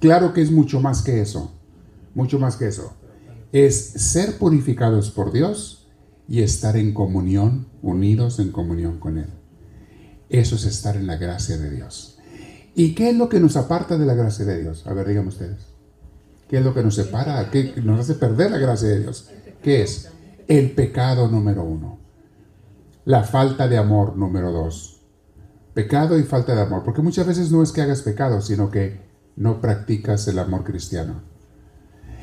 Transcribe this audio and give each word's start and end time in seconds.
Claro 0.00 0.32
que 0.32 0.40
es 0.40 0.50
mucho 0.50 0.80
más 0.80 1.02
que 1.02 1.20
eso, 1.20 1.52
mucho 2.14 2.38
más 2.38 2.56
que 2.56 2.68
eso. 2.68 2.94
Es 3.52 3.76
ser 3.76 4.38
purificados 4.38 5.10
por 5.10 5.30
Dios 5.32 5.88
y 6.26 6.42
estar 6.42 6.76
en 6.76 6.94
comunión, 6.94 7.68
unidos 7.82 8.38
en 8.38 8.50
comunión 8.50 8.98
con 8.98 9.18
Él. 9.18 9.28
Eso 10.30 10.54
es 10.54 10.64
estar 10.64 10.96
en 10.96 11.06
la 11.06 11.16
gracia 11.16 11.58
de 11.58 11.70
Dios. 11.70 12.18
¿Y 12.74 12.94
qué 12.94 13.10
es 13.10 13.16
lo 13.16 13.28
que 13.28 13.40
nos 13.40 13.56
aparta 13.56 13.98
de 13.98 14.06
la 14.06 14.14
gracia 14.14 14.44
de 14.46 14.62
Dios? 14.62 14.86
A 14.86 14.94
ver, 14.94 15.08
díganme 15.08 15.28
ustedes. 15.28 15.66
¿Qué 16.48 16.58
es 16.58 16.64
lo 16.64 16.72
que 16.72 16.82
nos 16.82 16.94
separa? 16.94 17.50
¿Qué 17.50 17.74
nos 17.82 18.00
hace 18.00 18.14
perder 18.14 18.52
la 18.52 18.58
gracia 18.58 18.88
de 18.88 19.00
Dios? 19.00 19.28
¿Qué 19.62 19.82
es? 19.82 20.08
El 20.48 20.70
pecado 20.70 21.28
número 21.28 21.62
uno. 21.62 21.98
La 23.04 23.24
falta 23.24 23.68
de 23.68 23.76
amor 23.76 24.16
número 24.16 24.50
dos. 24.50 25.00
Pecado 25.74 26.18
y 26.18 26.22
falta 26.22 26.54
de 26.54 26.62
amor. 26.62 26.84
Porque 26.84 27.02
muchas 27.02 27.26
veces 27.26 27.50
no 27.52 27.62
es 27.62 27.72
que 27.72 27.82
hagas 27.82 28.02
pecado, 28.02 28.40
sino 28.40 28.70
que 28.70 29.09
no 29.40 29.58
practicas 29.58 30.28
el 30.28 30.38
amor 30.38 30.64
cristiano. 30.64 31.22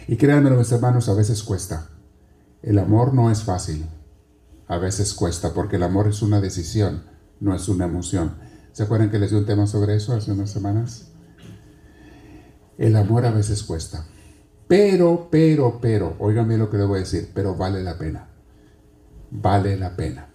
Y 0.08 0.18
créanme, 0.18 0.52
mis 0.52 0.72
hermanos, 0.72 1.10
a 1.10 1.16
veces 1.16 1.42
cuesta. 1.42 1.90
El 2.62 2.78
amor 2.78 3.12
no 3.16 3.32
es 3.32 3.42
fácil. 3.42 3.88
A 4.68 4.78
veces 4.78 5.16
cuesta 5.16 5.52
porque 5.52 5.78
el 5.78 5.84
amor 5.84 6.08
es 6.08 6.22
una 6.22 6.40
decisión, 6.40 7.06
no 7.40 7.56
es 7.56 7.70
una 7.70 7.86
emoción. 7.86 8.36
¿Se 8.72 8.84
acuerdan 8.84 9.10
que 9.10 9.18
les 9.18 9.32
di 9.32 9.38
un 9.38 9.48
tema 9.48 9.66
sobre 9.66 9.96
eso 9.96 10.14
hace 10.14 10.32
unas 10.32 10.52
semanas? 10.52 11.08
El 12.78 12.96
amor 12.96 13.26
a 13.26 13.32
veces 13.32 13.64
cuesta. 13.64 14.06
Pero, 14.68 15.30
pero, 15.32 15.80
pero, 15.82 16.16
óigame 16.20 16.56
lo 16.56 16.70
que 16.70 16.78
le 16.78 16.86
voy 16.86 16.98
a 16.98 17.00
decir, 17.00 17.32
pero 17.34 17.56
vale 17.56 17.82
la 17.82 17.98
pena. 17.98 18.28
Vale 19.32 19.76
la 19.76 19.96
pena. 19.96 20.30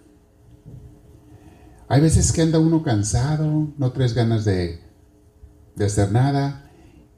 Hay 1.87 2.01
veces 2.01 2.33
que 2.33 2.41
anda 2.41 2.59
uno 2.59 2.83
cansado, 2.83 3.69
no 3.77 3.91
traes 3.93 4.13
ganas 4.13 4.43
de, 4.43 4.81
de 5.77 5.85
hacer 5.85 6.11
nada, 6.11 6.62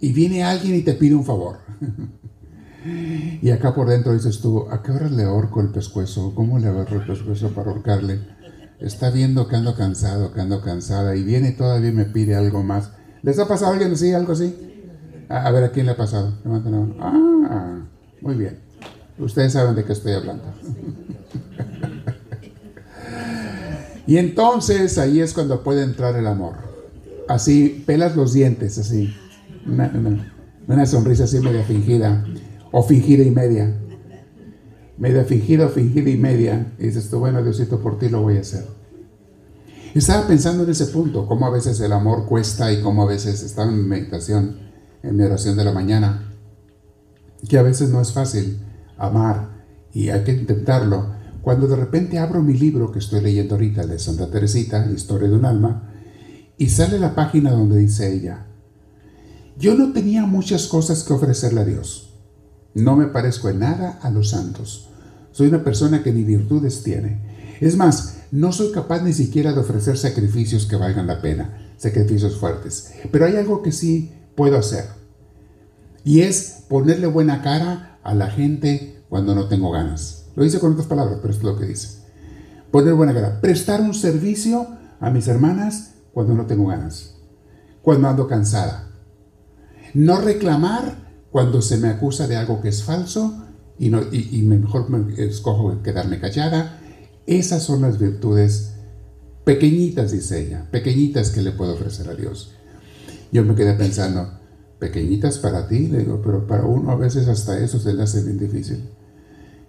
y 0.05 0.13
viene 0.13 0.43
alguien 0.43 0.75
y 0.75 0.81
te 0.81 0.93
pide 0.93 1.15
un 1.15 1.25
favor. 1.25 1.57
Y 3.41 3.49
acá 3.49 3.73
por 3.73 3.89
dentro 3.89 4.13
dices 4.13 4.41
tú, 4.41 4.67
¿a 4.69 4.83
qué 4.83 4.91
hora 4.91 5.09
le 5.09 5.23
ahorco 5.23 5.59
el 5.59 5.69
pescuezo? 5.69 6.35
¿Cómo 6.35 6.59
le 6.59 6.67
agarro 6.67 7.01
el 7.01 7.07
pescuezo 7.07 7.49
para 7.49 7.71
ahorcarle? 7.71 8.19
Está 8.79 9.09
viendo 9.09 9.47
que 9.47 9.55
ando 9.55 9.75
cansado, 9.75 10.31
que 10.31 10.41
ando 10.41 10.61
cansada 10.61 11.15
y 11.15 11.23
viene 11.23 11.53
todavía 11.53 11.91
me 11.91 12.05
pide 12.05 12.35
algo 12.35 12.61
más. 12.61 12.91
¿Les 13.23 13.39
ha 13.39 13.47
pasado 13.47 13.71
a 13.71 13.73
alguien 13.73 13.93
así, 13.93 14.13
algo 14.13 14.33
así? 14.33 14.55
A, 15.29 15.49
ver, 15.49 15.63
¿a 15.63 15.71
quién 15.71 15.87
le 15.87 15.93
ha 15.93 15.97
pasado? 15.97 16.31
Ah, 16.99 17.79
muy 18.21 18.35
bien. 18.35 18.59
Ustedes 19.17 19.53
saben 19.53 19.73
de 19.73 19.83
qué 19.83 19.93
estoy 19.93 20.11
hablando. 20.11 20.43
y 24.05 24.17
entonces 24.17 24.99
ahí 24.99 25.21
es 25.21 25.33
cuando 25.33 25.63
puede 25.63 25.81
entrar 25.81 26.15
el 26.15 26.27
amor. 26.27 26.57
Así, 27.27 27.83
pelas 27.87 28.15
los 28.15 28.33
dientes, 28.33 28.77
así. 28.77 29.11
Una, 29.65 29.91
una 30.67 30.85
sonrisa 30.85 31.25
así 31.25 31.39
media 31.39 31.63
fingida 31.63 32.25
o 32.71 32.83
fingida 32.83 33.23
y 33.23 33.31
media. 33.31 33.73
Media 34.97 35.23
fingida 35.23 35.65
o 35.65 35.69
fingida 35.69 36.09
y 36.09 36.17
media. 36.17 36.73
Y 36.79 36.87
dices 36.87 37.09
tú, 37.09 37.19
bueno, 37.19 37.43
Diosito, 37.43 37.79
por 37.79 37.97
ti 37.97 38.09
lo 38.09 38.21
voy 38.21 38.37
a 38.37 38.41
hacer. 38.41 38.65
Estaba 39.95 40.27
pensando 40.27 40.65
en 40.65 40.69
ese 40.69 40.87
punto, 40.87 41.25
cómo 41.25 41.45
a 41.45 41.49
veces 41.49 41.79
el 41.79 41.93
amor 41.93 42.25
cuesta 42.25 42.71
y 42.73 42.81
cómo 42.81 43.03
a 43.03 43.05
veces 43.05 43.41
estaba 43.43 43.71
en 43.71 43.77
mi 43.77 43.87
meditación, 43.87 44.57
en 45.01 45.15
mi 45.15 45.23
oración 45.23 45.55
de 45.55 45.63
la 45.63 45.71
mañana, 45.71 46.33
que 47.47 47.57
a 47.57 47.61
veces 47.61 47.91
no 47.91 48.01
es 48.01 48.11
fácil 48.11 48.59
amar 48.97 49.63
y 49.93 50.09
hay 50.09 50.25
que 50.25 50.33
intentarlo. 50.33 51.13
Cuando 51.41 51.67
de 51.67 51.77
repente 51.77 52.19
abro 52.19 52.41
mi 52.41 52.55
libro 52.57 52.91
que 52.91 52.99
estoy 52.99 53.21
leyendo 53.21 53.55
ahorita, 53.55 53.87
de 53.87 53.97
Santa 53.97 54.29
Teresita, 54.29 54.85
Historia 54.93 55.29
de 55.29 55.35
un 55.35 55.45
alma, 55.45 55.93
y 56.57 56.67
sale 56.67 56.99
la 56.99 57.15
página 57.15 57.51
donde 57.51 57.77
dice 57.77 58.11
ella, 58.11 58.47
yo 59.57 59.75
no 59.75 59.93
tenía 59.93 60.25
muchas 60.25 60.67
cosas 60.67 61.03
que 61.03 61.13
ofrecerle 61.13 61.61
a 61.61 61.65
Dios. 61.65 62.13
No 62.73 62.95
me 62.95 63.07
parezco 63.07 63.49
en 63.49 63.59
nada 63.59 63.99
a 64.01 64.09
los 64.09 64.31
santos. 64.31 64.89
Soy 65.31 65.47
una 65.47 65.63
persona 65.63 66.03
que 66.03 66.11
ni 66.11 66.23
virtudes 66.23 66.83
tiene. 66.83 67.57
Es 67.61 67.77
más, 67.77 68.17
no 68.31 68.51
soy 68.51 68.71
capaz 68.71 69.01
ni 69.01 69.13
siquiera 69.13 69.53
de 69.53 69.59
ofrecer 69.59 69.97
sacrificios 69.97 70.65
que 70.65 70.75
valgan 70.75 71.07
la 71.07 71.21
pena, 71.21 71.73
sacrificios 71.77 72.37
fuertes. 72.37 72.91
Pero 73.11 73.25
hay 73.25 73.37
algo 73.37 73.61
que 73.61 73.71
sí 73.71 74.11
puedo 74.35 74.57
hacer. 74.57 74.85
Y 76.03 76.21
es 76.21 76.63
ponerle 76.67 77.07
buena 77.07 77.41
cara 77.41 77.99
a 78.03 78.13
la 78.13 78.29
gente 78.29 79.03
cuando 79.09 79.35
no 79.35 79.47
tengo 79.47 79.71
ganas. 79.71 80.25
Lo 80.35 80.43
dice 80.43 80.59
con 80.59 80.73
otras 80.73 80.87
palabras, 80.87 81.19
pero 81.21 81.33
es 81.33 81.41
lo 81.41 81.57
que 81.57 81.65
dice. 81.65 81.99
Poner 82.71 82.93
buena 82.93 83.13
cara. 83.13 83.39
Prestar 83.39 83.79
un 83.79 83.93
servicio 83.93 84.67
a 84.99 85.09
mis 85.09 85.27
hermanas 85.27 85.93
cuando 86.13 86.33
no 86.33 86.45
tengo 86.45 86.67
ganas. 86.67 87.15
Cuando 87.81 88.09
ando 88.09 88.27
cansada. 88.27 88.84
No 89.95 90.19
reclamar 90.19 90.97
cuando 91.31 91.61
se 91.61 91.77
me 91.77 91.87
acusa 91.87 92.27
de 92.27 92.35
algo 92.35 92.61
que 92.61 92.67
es 92.67 92.83
falso 92.83 93.45
y, 93.79 93.89
no, 93.89 94.01
y, 94.11 94.41
mejor 94.41 94.89
me 94.89 95.13
escojo 95.23 95.81
quedarme 95.81 96.19
callada, 96.19 96.81
esas 97.25 97.63
son 97.63 97.81
las 97.81 97.97
virtudes 97.97 98.73
pequeñitas, 99.45 100.11
dice 100.11 100.45
ella, 100.45 100.67
pequeñitas 100.69 101.29
que 101.29 101.41
le 101.41 101.53
puedo 101.53 101.73
ofrecer 101.73 102.09
a 102.09 102.15
Dios. 102.15 102.53
Yo 103.31 103.45
me 103.45 103.55
quedé 103.55 103.73
pensando, 103.73 104.37
pequeñitas 104.79 105.37
para 105.37 105.69
ti, 105.69 105.87
le 105.87 106.03
pero 106.03 106.45
para 106.45 106.65
uno 106.65 106.91
a 106.91 106.95
veces 106.95 107.29
hasta 107.29 107.57
eso 107.57 107.79
se 107.79 107.93
le 107.93 108.03
hace 108.03 108.21
bien 108.21 108.37
difícil. 108.37 108.89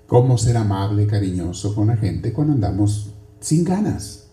¿Cómo 0.08 0.38
ser 0.38 0.56
amable, 0.56 1.06
cariñoso 1.06 1.72
con 1.72 1.86
la 1.86 1.96
gente 1.96 2.32
cuando 2.32 2.52
andamos 2.54 3.12
sin 3.38 3.62
ganas? 3.62 4.26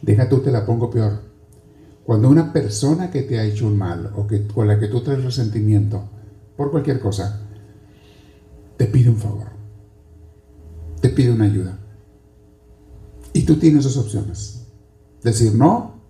Deja 0.00 0.28
tú, 0.28 0.38
te 0.38 0.52
la 0.52 0.64
pongo 0.64 0.90
peor. 0.90 1.27
Cuando 2.08 2.30
una 2.30 2.54
persona 2.54 3.10
que 3.10 3.20
te 3.20 3.38
ha 3.38 3.44
hecho 3.44 3.66
un 3.66 3.76
mal 3.76 4.14
o 4.16 4.26
que, 4.26 4.46
con 4.46 4.66
la 4.66 4.80
que 4.80 4.88
tú 4.88 5.02
traes 5.02 5.22
resentimiento, 5.22 6.08
por 6.56 6.70
cualquier 6.70 7.00
cosa, 7.00 7.42
te 8.78 8.86
pide 8.86 9.10
un 9.10 9.18
favor, 9.18 9.48
te 11.02 11.10
pide 11.10 11.32
una 11.32 11.44
ayuda. 11.44 11.78
Y 13.34 13.42
tú 13.42 13.56
tienes 13.58 13.84
dos 13.84 13.98
opciones. 13.98 14.68
Decir 15.22 15.54
no 15.54 16.00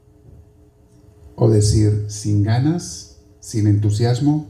o 1.35 1.51
decir 1.51 2.05
sin 2.07 2.45
ganas, 2.45 3.19
sin 3.41 3.67
entusiasmo, 3.67 4.47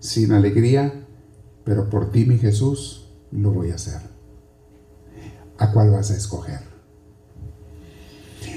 sin 0.00 0.32
alegría, 0.32 1.06
pero 1.62 1.88
por 1.88 2.10
ti, 2.10 2.24
mi 2.24 2.36
Jesús, 2.36 3.14
lo 3.30 3.52
voy 3.52 3.70
a 3.70 3.76
hacer. 3.76 4.00
¿A 5.56 5.70
cuál 5.70 5.92
vas 5.92 6.10
a 6.10 6.16
escoger? 6.16 6.69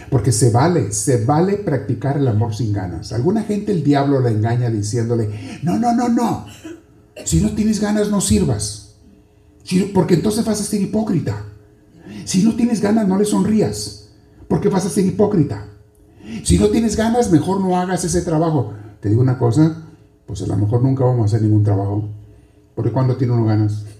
Porque 0.09 0.31
se 0.31 0.51
vale, 0.51 0.91
se 0.91 1.25
vale 1.25 1.57
practicar 1.57 2.17
el 2.17 2.27
amor 2.27 2.55
sin 2.55 2.71
ganas. 2.71 3.13
Alguna 3.13 3.43
gente 3.43 3.71
el 3.71 3.83
diablo 3.83 4.19
la 4.19 4.29
engaña 4.29 4.69
diciéndole, 4.69 5.59
no, 5.63 5.77
no, 5.77 5.93
no, 5.93 6.09
no, 6.09 6.45
si 7.25 7.41
no 7.41 7.51
tienes 7.51 7.79
ganas, 7.79 8.09
no 8.09 8.21
sirvas. 8.21 8.95
porque 9.93 10.15
entonces 10.15 10.45
vas 10.45 10.59
a 10.61 10.63
ser 10.63 10.81
hipócrita. 10.81 11.45
Si 12.25 12.43
no 12.43 12.55
tienes 12.55 12.81
ganas, 12.81 13.07
no 13.07 13.17
le 13.17 13.25
sonrías. 13.25 14.09
Porque 14.47 14.69
vas 14.69 14.85
a 14.85 14.89
ser 14.89 15.05
hipócrita. 15.05 15.67
Si 16.43 16.57
no 16.57 16.69
tienes 16.69 16.95
ganas, 16.95 17.31
mejor 17.31 17.61
no 17.61 17.77
hagas 17.77 18.03
ese 18.03 18.21
trabajo. 18.21 18.73
Te 18.99 19.09
digo 19.09 19.21
una 19.21 19.37
cosa, 19.37 19.83
pues 20.25 20.41
a 20.41 20.47
lo 20.47 20.57
mejor 20.57 20.81
nunca 20.81 21.03
vamos 21.03 21.21
a 21.21 21.25
hacer 21.25 21.41
ningún 21.41 21.63
trabajo. 21.63 22.09
Porque 22.75 22.91
cuando 22.91 23.17
tiene 23.17 23.33
uno 23.33 23.45
ganas. 23.45 23.85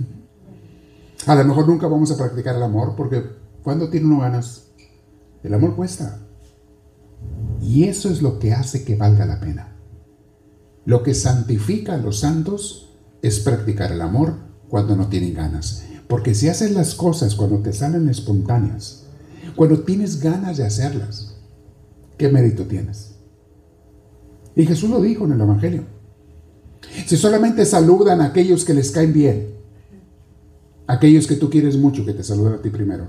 A 1.26 1.36
lo 1.36 1.46
mejor 1.46 1.70
nunca 1.70 1.88
vamos 1.88 2.12
a 2.12 2.18
practicar 2.18 2.58
el 2.58 2.64
amor, 2.64 2.96
porque 2.98 3.24
cuando 3.64 3.90
tiene 3.90 4.08
uno 4.08 4.20
ganas, 4.20 4.66
el 5.44 5.54
amor 5.54 5.76
cuesta. 5.76 6.20
Y 7.62 7.86
eso 7.86 8.10
es 8.10 8.22
lo 8.22 8.40
que 8.40 8.54
hace 8.54 8.84
que 8.84 8.96
valga 8.96 9.26
la 9.26 9.40
pena. 9.40 9.76
Lo 10.86 11.04
que 11.04 11.14
santifica 11.14 11.96
a 11.96 11.98
los 11.98 12.20
santos 12.20 12.94
es 13.22 13.40
practicar 13.40 13.92
el 13.92 14.02
amor 14.02 14.36
cuando 14.68 14.96
no 14.96 15.08
tienen 15.08 15.34
ganas. 15.34 15.84
Porque 16.08 16.36
si 16.36 16.50
haces 16.50 16.72
las 16.72 16.96
cosas 16.96 17.36
cuando 17.36 17.60
te 17.60 17.74
salen 17.74 18.10
espontáneas, 18.10 19.06
cuando 19.56 19.80
tienes 19.80 20.20
ganas 20.20 20.58
de 20.58 20.66
hacerlas, 20.66 21.36
¿qué 22.18 22.30
mérito 22.30 22.66
tienes? 22.66 23.16
Y 24.56 24.66
Jesús 24.66 24.90
lo 24.90 25.02
dijo 25.02 25.26
en 25.26 25.32
el 25.34 25.42
Evangelio. 25.42 25.86
Si 27.08 27.18
solamente 27.18 27.66
saludan 27.66 28.22
a 28.22 28.26
aquellos 28.26 28.66
que 28.66 28.74
les 28.74 28.92
caen 28.92 29.14
bien, 29.14 29.56
aquellos 30.86 31.28
que 31.28 31.36
tú 31.36 31.50
quieres 31.50 31.78
mucho, 31.78 32.06
que 32.06 32.14
te 32.14 32.24
saludan 32.24 32.56
a 32.56 32.62
ti 32.62 32.70
primero. 32.70 33.08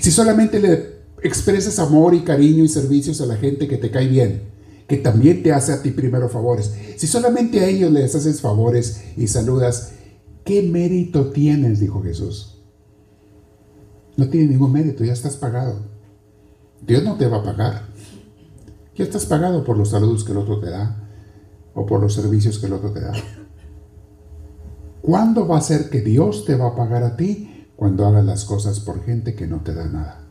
Si 0.00 0.10
solamente 0.10 0.58
le 0.60 0.97
expresas 1.22 1.78
amor 1.78 2.14
y 2.14 2.20
cariño 2.20 2.64
y 2.64 2.68
servicios 2.68 3.20
a 3.20 3.26
la 3.26 3.36
gente 3.36 3.68
que 3.68 3.76
te 3.76 3.90
cae 3.90 4.08
bien, 4.08 4.42
que 4.86 4.96
también 4.96 5.42
te 5.42 5.52
hace 5.52 5.72
a 5.72 5.82
ti 5.82 5.90
primero 5.90 6.28
favores. 6.28 6.74
Si 6.96 7.06
solamente 7.06 7.60
a 7.60 7.66
ellos 7.66 7.90
les 7.90 8.14
haces 8.14 8.40
favores 8.40 9.04
y 9.16 9.26
saludas, 9.28 9.92
¿qué 10.44 10.62
mérito 10.62 11.30
tienes? 11.30 11.80
Dijo 11.80 12.02
Jesús. 12.02 12.62
No 14.16 14.28
tiene 14.28 14.48
ningún 14.48 14.72
mérito, 14.72 15.04
ya 15.04 15.12
estás 15.12 15.36
pagado. 15.36 15.80
Dios 16.84 17.02
no 17.04 17.16
te 17.16 17.26
va 17.26 17.38
a 17.38 17.42
pagar. 17.42 17.88
Ya 18.96 19.04
estás 19.04 19.26
pagado 19.26 19.64
por 19.64 19.76
los 19.76 19.90
saludos 19.90 20.24
que 20.24 20.32
el 20.32 20.38
otro 20.38 20.58
te 20.58 20.70
da 20.70 21.04
o 21.74 21.86
por 21.86 22.00
los 22.00 22.14
servicios 22.14 22.58
que 22.58 22.66
el 22.66 22.72
otro 22.72 22.90
te 22.90 23.00
da. 23.00 23.12
¿Cuándo 25.02 25.46
va 25.46 25.58
a 25.58 25.62
ser 25.62 25.90
que 25.90 26.00
Dios 26.00 26.44
te 26.44 26.56
va 26.56 26.68
a 26.68 26.74
pagar 26.74 27.04
a 27.04 27.16
ti? 27.16 27.68
Cuando 27.76 28.06
hagas 28.06 28.24
las 28.24 28.44
cosas 28.44 28.80
por 28.80 29.04
gente 29.04 29.36
que 29.36 29.46
no 29.46 29.60
te 29.60 29.72
da 29.72 29.86
nada 29.86 30.27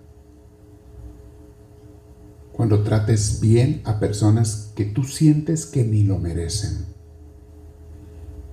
cuando 2.57 2.81
trates 2.81 3.39
bien 3.39 3.81
a 3.85 3.99
personas 3.99 4.71
que 4.75 4.83
tú 4.83 5.03
sientes 5.03 5.67
que 5.67 5.85
ni 5.85 6.03
lo 6.03 6.17
merecen. 6.17 6.97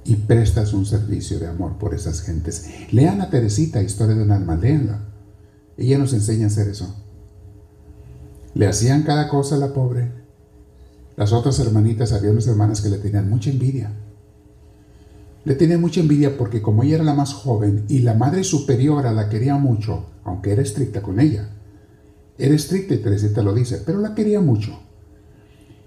y 0.07 0.17
prestas 0.17 0.75
un 0.75 0.85
servicio 0.85 1.39
de 1.39 1.47
amor 1.47 1.79
por 1.79 1.95
esas 1.95 2.21
gentes. 2.21 2.67
Lean 2.91 3.23
a 3.23 3.31
Teresita, 3.31 3.83
Historia 3.83 4.15
de 4.15 4.23
un 4.23 4.33
alma, 4.33 4.55
léanla. 4.55 5.01
Ella 5.79 5.97
nos 5.97 6.13
enseña 6.13 6.45
a 6.45 6.49
hacer 6.49 6.69
eso. 6.69 6.95
Le 8.53 8.67
hacían 8.67 9.05
cada 9.05 9.31
cosa 9.31 9.55
a 9.55 9.59
la 9.59 9.73
pobre. 9.73 10.13
Las 11.17 11.33
otras 11.33 11.59
hermanitas, 11.59 12.13
había 12.13 12.33
unas 12.33 12.47
hermanas 12.47 12.83
que 12.83 12.91
le 12.91 12.99
tenían 12.99 13.31
mucha 13.31 13.49
envidia. 13.49 13.95
Le 15.47 15.55
tenían 15.55 15.81
mucha 15.81 16.01
envidia 16.01 16.37
porque 16.37 16.61
como 16.61 16.83
ella 16.83 16.97
era 16.97 17.05
la 17.05 17.15
más 17.15 17.33
joven 17.33 17.87
y 17.89 18.01
la 18.01 18.13
madre 18.13 18.45
superiora 18.45 19.11
la 19.11 19.31
quería 19.31 19.57
mucho, 19.57 20.05
aunque 20.23 20.53
era 20.53 20.61
estricta 20.61 21.01
con 21.01 21.19
ella. 21.19 21.49
Era 22.37 22.55
estricta 22.55 22.95
y 22.95 22.99
Teresita 22.99 23.43
lo 23.43 23.55
dice, 23.55 23.83
pero 23.85 24.01
la 24.01 24.15
quería 24.15 24.41
mucho. 24.41 24.79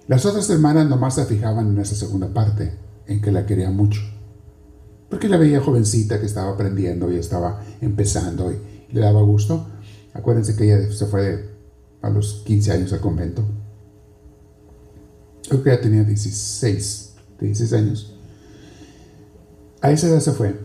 Las 0.07 0.25
otras 0.25 0.49
hermanas 0.49 0.88
nomás 0.88 1.15
se 1.15 1.25
fijaban 1.25 1.67
en 1.67 1.79
esa 1.79 1.95
segunda 1.95 2.33
parte, 2.33 2.73
en 3.07 3.21
que 3.21 3.31
la 3.31 3.45
quería 3.45 3.69
mucho. 3.69 4.01
Porque 5.09 5.27
la 5.27 5.38
veía 5.38 5.61
jovencita 5.61 6.19
que 6.19 6.25
estaba 6.25 6.51
aprendiendo 6.51 7.11
y 7.11 7.17
estaba 7.17 7.63
empezando 7.81 8.51
y 8.51 8.94
le 8.94 9.01
daba 9.01 9.21
gusto. 9.21 9.67
Acuérdense 10.13 10.55
que 10.55 10.63
ella 10.65 10.91
se 10.91 11.05
fue 11.05 11.49
a 12.01 12.09
los 12.09 12.44
15 12.45 12.71
años 12.71 12.94
al 12.94 13.01
convento. 13.01 13.44
Creo 15.49 15.63
que 15.63 15.69
ya 15.69 15.81
tenía 15.81 16.03
16, 16.03 17.15
16 17.39 17.73
años. 17.73 18.15
A 19.81 19.91
esa 19.91 20.07
edad 20.07 20.19
se 20.19 20.31
fue. 20.31 20.55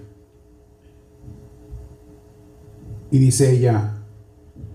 Y 3.10 3.18
dice 3.18 3.52
ella, 3.52 4.01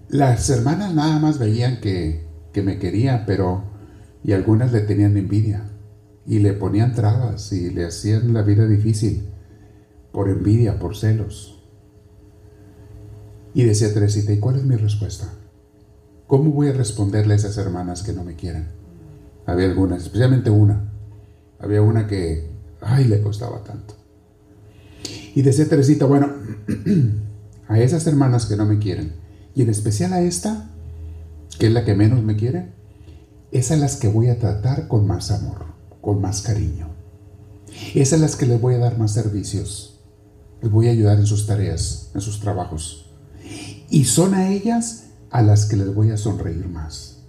las 0.09 0.49
hermanas 0.49 0.93
nada 0.93 1.19
más 1.19 1.39
veían 1.39 1.81
que, 1.81 2.25
que 2.53 2.61
me 2.61 2.79
quería, 2.79 3.25
pero 3.25 3.63
y 4.23 4.33
algunas 4.33 4.71
le 4.71 4.81
tenían 4.81 5.15
envidia 5.17 5.69
y 6.25 6.39
le 6.39 6.53
ponían 6.53 6.93
trabas 6.93 7.51
y 7.53 7.69
le 7.69 7.85
hacían 7.85 8.33
la 8.33 8.41
vida 8.41 8.67
difícil 8.67 9.29
por 10.11 10.29
envidia, 10.29 10.79
por 10.79 10.97
celos. 10.97 11.63
Y 13.53 13.63
decía 13.63 13.93
Teresita, 13.93 14.33
¿y 14.33 14.39
cuál 14.39 14.57
es 14.57 14.63
mi 14.63 14.75
respuesta? 14.75 15.33
¿Cómo 16.27 16.51
voy 16.51 16.67
a 16.67 16.73
responderle 16.73 17.33
a 17.33 17.37
esas 17.37 17.57
hermanas 17.57 18.03
que 18.03 18.13
no 18.13 18.23
me 18.23 18.35
quieren? 18.35 18.67
Había 19.45 19.67
algunas, 19.67 20.03
especialmente 20.03 20.49
una. 20.49 20.91
Había 21.59 21.81
una 21.81 22.05
que, 22.05 22.49
ay, 22.81 23.05
le 23.05 23.21
costaba 23.21 23.63
tanto. 23.63 23.95
Y 25.33 25.41
decía 25.41 25.69
Teresita, 25.69 26.05
bueno, 26.05 26.29
a 27.67 27.79
esas 27.79 28.05
hermanas 28.07 28.45
que 28.45 28.57
no 28.57 28.65
me 28.65 28.79
quieren, 28.79 29.13
y 29.57 29.63
en 29.63 29.71
especial 29.71 30.13
a 30.13 30.21
esta, 30.21 30.69
que 31.57 31.65
es 31.65 31.73
la 31.73 31.83
que 31.83 31.95
menos 31.95 32.21
me 32.21 32.35
quiere, 32.35 32.73
es 33.51 33.71
a 33.71 33.75
las 33.75 33.95
que 33.95 34.07
voy 34.07 34.27
a 34.27 34.37
tratar 34.37 34.87
con 34.87 35.07
más 35.07 35.31
amor, 35.31 35.65
con 35.99 36.21
más 36.21 36.43
cariño. 36.43 36.89
Es 37.95 38.13
a 38.13 38.17
las 38.17 38.35
que 38.35 38.45
les 38.45 38.61
voy 38.61 38.75
a 38.75 38.77
dar 38.77 38.99
más 38.99 39.13
servicios. 39.13 39.99
Les 40.61 40.71
voy 40.71 40.89
a 40.89 40.91
ayudar 40.91 41.17
en 41.17 41.25
sus 41.25 41.47
tareas, 41.47 42.11
en 42.13 42.21
sus 42.21 42.39
trabajos. 42.39 43.09
Y 43.89 44.05
son 44.05 44.35
a 44.35 44.51
ellas 44.51 45.05
a 45.31 45.41
las 45.41 45.65
que 45.65 45.75
les 45.75 45.91
voy 45.91 46.11
a 46.11 46.17
sonreír 46.17 46.67
más. 46.67 47.23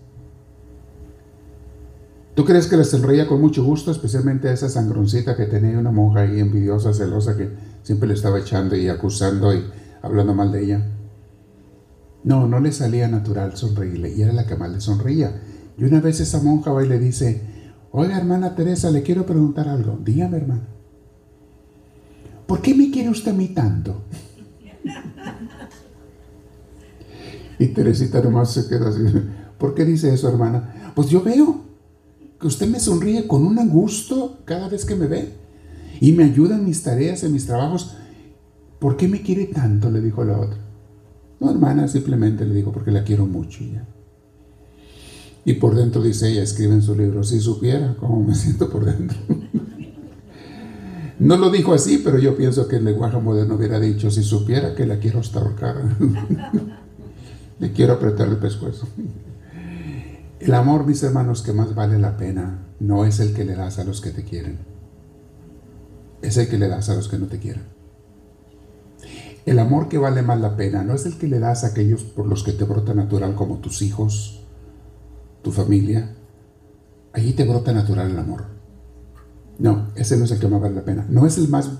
¿Tú 2.35 2.45
crees 2.45 2.67
que 2.67 2.77
les 2.77 2.91
sonreía 2.91 3.27
con 3.27 3.41
mucho 3.41 3.65
gusto, 3.65 3.91
especialmente 3.91 4.51
a 4.51 4.53
esa 4.53 4.69
sangroncita 4.69 5.35
que 5.35 5.47
tenía 5.47 5.79
una 5.79 5.93
monja 5.93 6.21
ahí 6.21 6.41
envidiosa, 6.41 6.93
celosa, 6.93 7.39
que 7.39 7.49
siempre 7.83 8.07
le 8.07 8.13
estaba 8.13 8.39
echando 8.39 8.77
y 8.77 8.91
acusando 8.91 9.55
y 9.55 9.65
hablando 10.03 10.35
mal 10.35 10.53
de 10.53 10.63
ella? 10.63 10.98
No, 12.25 12.47
no 12.47 12.61
le 12.61 12.73
salía 12.73 13.09
natural 13.09 13.57
sonreírle 13.57 14.15
y 14.15 14.23
era 14.23 14.33
la 14.33 14.47
que 14.47 14.57
más 14.57 14.71
le 14.71 14.81
sonreía. 14.81 15.41
Y 15.77 15.85
una 15.85 16.01
vez 16.01 16.21
esa 16.21 16.43
monja 16.43 16.73
va 16.73 16.85
y 16.85 16.89
le 16.89 16.99
dice, 16.99 17.43
oiga 17.93 18.19
hermana 18.19 18.55
Teresa, 18.55 18.91
le 18.91 19.03
quiero 19.03 19.25
preguntar 19.25 19.69
algo. 19.69 19.99
Dígame 20.03 20.37
hermana. 20.37 20.69
¿Por 22.47 22.63
qué 22.63 22.75
me 22.75 22.91
quiere 22.91 23.11
usted 23.11 23.33
a 23.33 23.35
mí 23.35 23.49
tanto? 23.49 24.03
Y 27.59 27.67
Teresita 27.69 28.23
nomás 28.23 28.53
se 28.53 28.69
queda 28.69 28.89
así. 28.89 29.03
¿Por 29.59 29.75
qué 29.75 29.85
dice 29.85 30.15
eso, 30.15 30.29
hermana? 30.29 30.93
Pues 30.95 31.09
yo 31.09 31.23
veo 31.23 31.63
que 32.41 32.47
usted 32.47 32.69
me 32.69 32.79
sonríe 32.79 33.27
con 33.27 33.45
un 33.45 33.69
gusto 33.69 34.39
cada 34.45 34.69
vez 34.69 34.85
que 34.85 34.95
me 34.95 35.07
ve 35.07 35.35
y 36.01 36.13
me 36.13 36.25
ayuda 36.25 36.57
en 36.57 36.65
mis 36.65 36.83
tareas, 36.83 37.25
en 37.25 37.33
mis 37.33 37.47
trabajos. 37.47 37.97
¿Por 38.79 38.97
qué 38.97 39.09
me 39.09 39.23
quiere 39.23 39.47
tanto? 39.47 39.91
Le 39.91 40.01
dijo 40.01 40.25
la 40.25 40.39
otra. 40.39 40.68
No, 41.41 41.51
hermana, 41.51 41.87
simplemente 41.89 42.45
le 42.45 42.55
digo 42.55 42.73
porque 42.73 42.91
la 42.91 43.05
quiero 43.05 43.27
mucho 43.27 43.65
ya. 43.65 43.85
Y 45.45 45.55
por 45.55 45.75
dentro 45.75 46.03
dice 46.03 46.29
ella, 46.29 46.43
escribe 46.43 46.75
en 46.75 46.83
su 46.83 46.95
libro, 46.95 47.23
si 47.25 47.41
supiera 47.41 47.97
cómo 47.99 48.23
me 48.23 48.35
siento 48.37 48.69
por 48.69 48.85
dentro. 48.85 49.17
no 51.19 51.37
lo 51.37 51.51
dijo 51.51 51.73
así, 51.73 51.99
pero 52.05 52.19
yo 52.19 52.37
pienso 52.37 52.69
que 52.69 52.77
el 52.77 52.85
lenguaje 52.85 53.19
moderno 53.19 53.55
hubiera 53.55 53.81
dicho, 53.81 54.11
si 54.11 54.23
supiera 54.23 54.75
que 54.75 54.87
la 54.87 54.99
quiero 54.99 55.21
hasta 55.21 55.39
ahorcar. 55.39 55.77
Le 57.61 57.73
quiero 57.73 57.95
apretar 57.95 58.29
el 58.29 58.37
pescuezo. 58.37 58.87
El 60.39 60.55
amor, 60.55 60.87
mis 60.87 61.03
hermanos, 61.03 61.43
que 61.43 61.53
más 61.53 61.75
vale 61.75 61.99
la 61.99 62.17
pena, 62.17 62.67
no 62.79 63.05
es 63.05 63.19
el 63.19 63.35
que 63.35 63.45
le 63.45 63.57
das 63.57 63.81
a 63.81 63.85
los 63.85 64.01
que 64.01 64.11
te 64.11 64.23
quieren. 64.23 64.59
Es 66.23 66.37
el 66.37 66.49
que 66.49 66.59
le 66.59 66.69
das 66.69 66.89
a 66.89 66.95
los 66.95 67.09
que 67.09 67.19
no 67.19 67.27
te 67.27 67.41
quieren. 67.41 67.78
El 69.47 69.59
amor 69.59 69.89
que 69.89 69.99
vale 69.99 70.23
más 70.23 70.41
la 70.41 70.57
pena 70.57 70.83
no 70.83 70.95
es 70.95 71.07
el 71.07 71.19
que 71.19 71.29
le 71.29 71.39
das 71.39 71.65
a 71.65 71.69
aquellos 71.69 72.03
por 72.03 72.27
los 72.27 72.43
que 72.43 72.53
te 72.53 72.65
brota 72.65 72.95
natural 72.95 73.35
como 73.35 73.59
tus 73.59 73.83
hijos, 73.83 74.45
tu 75.43 75.53
familia. 75.53 76.15
Allí 77.13 77.33
te 77.33 77.45
brota 77.45 77.73
natural 77.73 78.11
el 78.11 78.19
amor. 78.19 78.45
No, 79.59 79.89
ese 79.97 80.17
no 80.17 80.25
es 80.25 80.31
el 80.31 80.39
que 80.39 80.49
más 80.49 80.61
vale 80.61 80.75
la 80.75 80.85
pena. 80.85 81.07
No 81.09 81.27
es 81.27 81.39
el 81.39 81.49
más, 81.49 81.71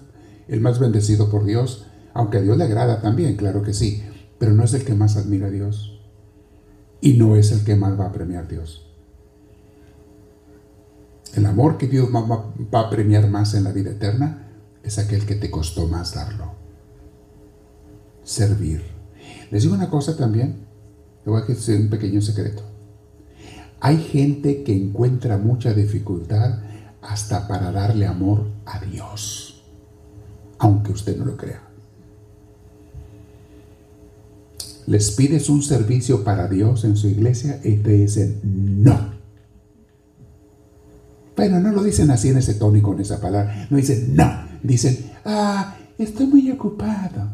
el 0.49 0.61
más 0.61 0.79
bendecido 0.79 1.31
por 1.31 1.45
Dios, 1.45 1.87
aunque 2.15 2.39
a 2.39 2.41
Dios 2.41 2.57
le 2.57 2.65
agrada 2.65 3.01
también, 3.03 3.37
claro 3.37 3.63
que 3.63 3.73
sí 3.73 4.03
pero 4.39 4.53
no 4.53 4.65
es 4.65 4.73
el 4.75 4.85
que 4.85 4.95
más 4.95 5.17
admira 5.17 5.49
a 5.49 5.51
Dios 5.51 6.01
y 7.01 7.15
no 7.15 7.37
es 7.37 7.53
el 7.53 7.65
que 7.65 7.77
más 7.77 7.99
va 7.99 8.07
a 8.07 8.13
premiar 8.13 8.45
a 8.45 8.49
Dios. 8.49 8.87
El 11.35 11.47
amor 11.47 11.77
que 11.77 11.87
Dios 11.87 12.09
va, 12.13 12.81
a 12.81 12.91
premiar 12.91 13.29
más 13.29 13.55
en 13.55 13.65
la 13.65 13.73
vida 13.73 13.91
eterna 13.91 14.49
es 14.83 14.99
aquel 14.99 15.27
que 15.27 15.35
te 15.35 15.51
costó 15.51 15.87
más 15.87 16.15
darlo. 16.15 16.53
Servir. 18.29 18.83
Les 19.51 19.63
digo 19.63 19.75
una 19.75 19.89
cosa 19.89 20.17
también, 20.17 20.67
te 21.25 21.31
voy 21.31 21.41
a 21.41 21.45
decir 21.45 21.81
un 21.81 21.89
pequeño 21.89 22.21
secreto. 22.21 22.63
Hay 23.81 23.97
gente 23.99 24.63
que 24.65 24.77
encuentra 24.77 25.39
mucha 25.39 25.73
dificultad 25.73 26.59
hasta 27.01 27.49
para 27.49 27.71
darle 27.73 28.07
amor 28.07 28.47
a 28.67 28.81
Dios, 28.81 29.63
aunque 30.59 30.93
usted 30.93 31.17
no 31.17 31.25
lo 31.25 31.37
crea. 31.37 31.69
les 34.89 35.11
pides 35.11 35.51
un 35.51 35.63
servicio 35.63 36.25
para 36.25 36.49
Dios 36.49 36.85
en 36.85 36.97
su 36.97 37.09
iglesia 37.09 37.61
y 37.63 37.77
te 37.77 37.91
dicen 37.91 38.41
no. 38.43 39.19
Bueno, 41.37 41.61
no 41.61 41.73
lo 41.73 41.83
dicen 41.83 42.11
así 42.11 42.31
en 42.31 42.39
ese 42.39 42.55
tono 42.55 42.79
y 42.79 42.81
con 42.81 42.99
esa 42.99 43.21
palabra. 43.21 43.69
No 43.69 43.77
dicen 43.77 44.17
no. 44.17 44.49
Dicen, 44.63 45.11
ah, 45.27 45.77
estoy 45.99 46.27
muy 46.27 46.51
ocupado. 46.51 47.31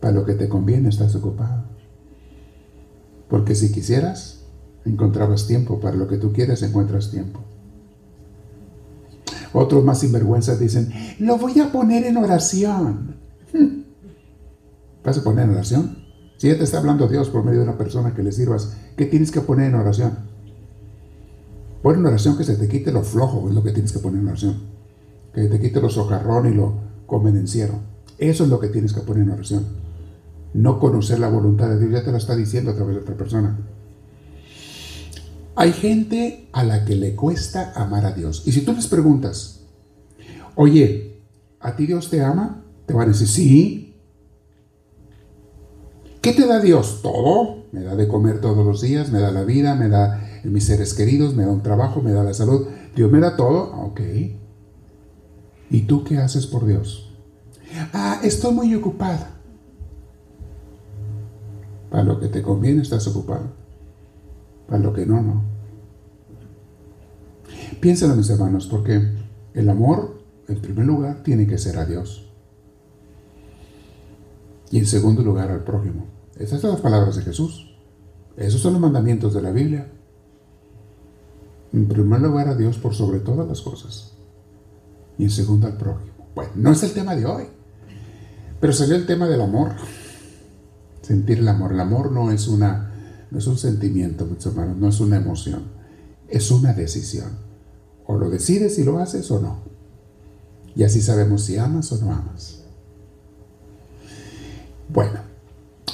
Para 0.00 0.14
lo 0.14 0.24
que 0.24 0.34
te 0.34 0.48
conviene 0.48 0.88
estás 0.88 1.14
ocupado. 1.14 1.64
Porque 3.28 3.54
si 3.54 3.72
quisieras, 3.72 4.44
encontrabas 4.84 5.46
tiempo. 5.46 5.80
Para 5.80 5.96
lo 5.96 6.08
que 6.08 6.18
tú 6.18 6.32
quieres, 6.32 6.62
encuentras 6.62 7.10
tiempo. 7.10 7.40
Otros 9.52 9.84
más 9.84 10.00
sinvergüenzas 10.00 10.60
dicen, 10.60 10.92
lo 11.18 11.38
voy 11.38 11.58
a 11.60 11.72
poner 11.72 12.04
en 12.04 12.16
oración. 12.16 13.16
¿Vas 15.04 15.18
a 15.18 15.24
poner 15.24 15.44
en 15.44 15.50
oración? 15.50 15.98
Si 16.36 16.48
ya 16.48 16.56
te 16.56 16.64
está 16.64 16.78
hablando 16.78 17.08
Dios 17.08 17.30
por 17.30 17.44
medio 17.44 17.60
de 17.60 17.64
una 17.64 17.78
persona 17.78 18.14
que 18.14 18.22
le 18.22 18.30
sirvas, 18.30 18.76
¿qué 18.96 19.06
tienes 19.06 19.30
que 19.30 19.40
poner 19.40 19.70
en 19.70 19.74
oración? 19.74 20.18
Pon 21.82 21.96
en 21.96 22.06
oración 22.06 22.36
que 22.36 22.44
se 22.44 22.56
te 22.56 22.68
quite 22.68 22.92
lo 22.92 23.02
flojo, 23.02 23.48
es 23.48 23.54
lo 23.54 23.62
que 23.62 23.72
tienes 23.72 23.92
que 23.92 23.98
poner 23.98 24.20
en 24.20 24.28
oración. 24.28 24.56
Que 25.32 25.48
te 25.48 25.60
quite 25.60 25.80
lo 25.80 25.88
socarrón 25.88 26.52
y 26.52 26.54
lo 26.54 26.74
convenenciero. 27.06 27.74
Eso 28.18 28.44
es 28.44 28.50
lo 28.50 28.60
que 28.60 28.68
tienes 28.68 28.92
que 28.92 29.00
poner 29.00 29.24
en 29.24 29.30
oración. 29.30 29.87
No 30.54 30.78
conocer 30.78 31.18
la 31.18 31.28
voluntad 31.28 31.68
de 31.68 31.78
Dios, 31.78 31.92
ya 31.92 32.04
te 32.04 32.10
lo 32.10 32.18
está 32.18 32.34
diciendo 32.34 32.70
a 32.70 32.74
través 32.74 32.96
de 32.96 33.02
otra 33.02 33.16
persona. 33.16 33.58
Hay 35.54 35.72
gente 35.72 36.48
a 36.52 36.64
la 36.64 36.84
que 36.84 36.94
le 36.94 37.14
cuesta 37.14 37.72
amar 37.74 38.06
a 38.06 38.12
Dios. 38.12 38.44
Y 38.46 38.52
si 38.52 38.62
tú 38.62 38.72
les 38.72 38.86
preguntas, 38.86 39.64
oye, 40.54 41.20
¿a 41.60 41.74
ti 41.74 41.86
Dios 41.86 42.10
te 42.10 42.22
ama? 42.22 42.64
Te 42.86 42.94
van 42.94 43.08
a 43.08 43.12
decir, 43.12 43.28
sí, 43.28 43.88
¿Qué 46.28 46.32
te 46.32 46.46
da 46.46 46.60
Dios? 46.60 47.00
Todo. 47.02 47.64
Me 47.72 47.82
da 47.82 47.94
de 47.94 48.08
comer 48.08 48.40
todos 48.40 48.66
los 48.66 48.80
días, 48.80 49.10
me 49.10 49.18
da 49.20 49.30
la 49.30 49.44
vida, 49.44 49.74
me 49.74 49.88
da 49.88 50.40
mis 50.44 50.64
seres 50.64 50.94
queridos, 50.94 51.34
me 51.34 51.44
da 51.44 51.50
un 51.50 51.62
trabajo, 51.62 52.02
me 52.02 52.12
da 52.12 52.22
la 52.22 52.34
salud. 52.34 52.66
Dios 52.94 53.10
me 53.10 53.20
da 53.20 53.36
todo. 53.36 53.72
Ok. 53.86 54.00
¿Y 55.70 55.82
tú 55.82 56.04
qué 56.04 56.18
haces 56.18 56.46
por 56.46 56.66
Dios? 56.66 57.14
Ah, 57.92 58.20
estoy 58.22 58.52
muy 58.52 58.74
ocupada. 58.74 59.37
Para 61.90 62.04
lo 62.04 62.20
que 62.20 62.28
te 62.28 62.42
conviene 62.42 62.82
estás 62.82 63.06
ocupado. 63.06 63.46
Para 64.66 64.80
lo 64.80 64.92
que 64.92 65.06
no, 65.06 65.22
no. 65.22 65.42
Piénsalo, 67.80 68.16
mis 68.16 68.28
hermanos, 68.30 68.66
porque 68.66 69.00
el 69.54 69.68
amor 69.68 70.18
en 70.48 70.60
primer 70.60 70.86
lugar, 70.86 71.22
tiene 71.22 71.46
que 71.46 71.58
ser 71.58 71.78
a 71.78 71.84
Dios. 71.84 72.26
Y 74.70 74.78
en 74.78 74.86
segundo 74.86 75.22
lugar, 75.22 75.50
al 75.50 75.62
prójimo. 75.62 76.06
Esas 76.36 76.60
son 76.60 76.70
las 76.70 76.80
palabras 76.80 77.16
de 77.16 77.22
Jesús. 77.22 77.70
Esos 78.36 78.60
son 78.60 78.72
los 78.72 78.80
mandamientos 78.80 79.34
de 79.34 79.42
la 79.42 79.50
Biblia. 79.50 79.90
En 81.72 81.86
primer 81.86 82.20
lugar, 82.20 82.48
a 82.48 82.54
Dios 82.54 82.78
por 82.78 82.94
sobre 82.94 83.20
todas 83.20 83.46
las 83.46 83.60
cosas. 83.60 84.14
Y 85.18 85.24
en 85.24 85.30
segundo, 85.30 85.66
al 85.66 85.76
prójimo. 85.76 86.12
Bueno, 86.34 86.52
no 86.56 86.72
es 86.72 86.82
el 86.82 86.92
tema 86.92 87.14
de 87.14 87.26
hoy. 87.26 87.44
Pero 88.60 88.72
salió 88.72 88.96
el 88.96 89.06
tema 89.06 89.28
del 89.28 89.42
amor. 89.42 89.72
Sentir 91.08 91.38
el 91.38 91.48
amor. 91.48 91.72
El 91.72 91.80
amor 91.80 92.12
no 92.12 92.30
es, 92.30 92.48
una, 92.48 92.92
no 93.30 93.38
es 93.38 93.46
un 93.46 93.56
sentimiento, 93.56 94.26
mis 94.26 94.44
no 94.76 94.88
es 94.88 95.00
una 95.00 95.16
emoción. 95.16 95.62
Es 96.28 96.50
una 96.50 96.74
decisión. 96.74 97.30
O 98.06 98.18
lo 98.18 98.28
decides 98.28 98.78
y 98.78 98.84
lo 98.84 98.98
haces 98.98 99.30
o 99.30 99.40
no. 99.40 99.60
Y 100.76 100.82
así 100.82 101.00
sabemos 101.00 101.44
si 101.44 101.56
amas 101.56 101.90
o 101.92 102.04
no 102.04 102.12
amas. 102.12 102.58
Bueno, 104.90 105.20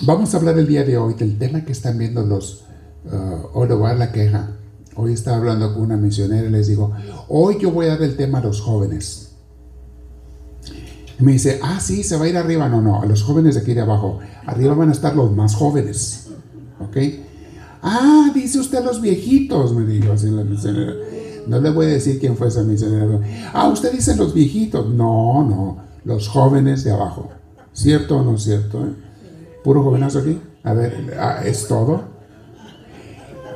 vamos 0.03 0.35
a 0.35 0.39
hablar 0.39 0.59
el 0.59 0.67
día 0.67 0.83
de 0.83 0.99
hoy 0.99 1.15
del 1.15 1.39
tema 1.39 1.65
que 1.65 1.71
están 1.71 1.97
viendo 1.97 2.27
los 2.27 2.65
uh, 3.05 3.65
la 3.67 4.11
queja. 4.11 4.51
Hoy 4.97 5.13
estaba 5.13 5.37
hablando 5.37 5.75
con 5.75 5.83
una 5.83 5.97
misionera 5.97 6.49
y 6.49 6.51
les 6.51 6.67
digo, 6.67 6.93
hoy 7.29 7.59
yo 7.61 7.71
voy 7.71 7.87
a 7.87 7.91
dar 7.91 8.03
el 8.03 8.17
tema 8.17 8.39
a 8.39 8.43
los 8.43 8.61
jóvenes. 8.61 9.34
Me 11.25 11.33
dice, 11.33 11.59
ah, 11.63 11.81
sí, 11.81 12.03
se 12.03 12.19
va 12.19 12.27
a 12.27 12.29
ir 12.29 12.37
arriba. 12.37 12.69
No, 12.69 12.83
no, 12.83 13.01
a 13.01 13.07
los 13.07 13.23
jóvenes 13.23 13.55
de 13.55 13.63
aquí 13.63 13.73
de 13.73 13.81
abajo. 13.81 14.19
Arriba 14.45 14.75
van 14.75 14.91
a 14.91 14.93
estar 14.93 15.17
los 15.17 15.33
más 15.35 15.55
jóvenes. 15.55 16.29
¿Ok? 16.79 16.99
Ah, 17.83 18.31
dice 18.35 18.59
usted 18.61 18.85
los 18.85 19.01
viejitos, 19.01 19.75
me 19.75 19.87
dijo 19.87 20.13
así 20.13 20.29
la 20.29 20.45
misionera. 20.45 20.93
No 21.47 21.61
le 21.61 21.71
voy 21.71 21.87
a 21.87 21.91
decir 21.91 22.21
quién 22.21 22.37
fue 22.37 22.49
esa 22.49 22.63
misionera. 22.63 23.21
Ah, 23.55 23.69
usted 23.69 23.93
dice 23.93 24.15
los 24.17 24.35
viejitos. 24.35 24.87
No, 24.91 25.43
no, 25.45 25.79
los 26.05 26.29
jóvenes 26.29 26.85
de 26.85 26.93
abajo. 26.93 27.31
¿Cierto 27.73 28.19
o 28.19 28.23
no 28.23 28.37
cierto? 28.37 28.85
Eh? 28.85 28.93
¿Puro 29.65 29.83
jovenazo 29.83 30.19
aquí? 30.19 30.39
A 30.63 30.75
ver, 30.75 31.17
ah, 31.19 31.41
¿es 31.43 31.67
todo? 31.67 32.05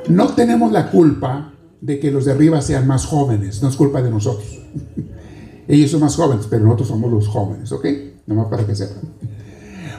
No 0.07 0.29
tenemos 0.29 0.71
la 0.71 0.89
culpa 0.89 1.53
de 1.81 1.99
que 1.99 2.09
los 2.09 2.25
de 2.25 2.31
arriba 2.31 2.63
sean 2.63 2.87
más 2.87 3.05
jóvenes. 3.05 3.61
No 3.61 3.69
es 3.69 3.75
culpa 3.75 4.01
de 4.01 4.09
nosotros. 4.09 4.59
Ellos 5.69 5.91
son 5.91 5.99
más 5.99 6.15
jóvenes, 6.15 6.47
pero 6.49 6.63
nosotros 6.63 6.87
somos 6.87 7.11
los 7.11 7.27
jóvenes, 7.27 7.71
¿ok? 7.71 7.85
Nomás 8.25 8.47
para 8.47 8.65
que 8.65 8.75
sepan. 8.75 9.03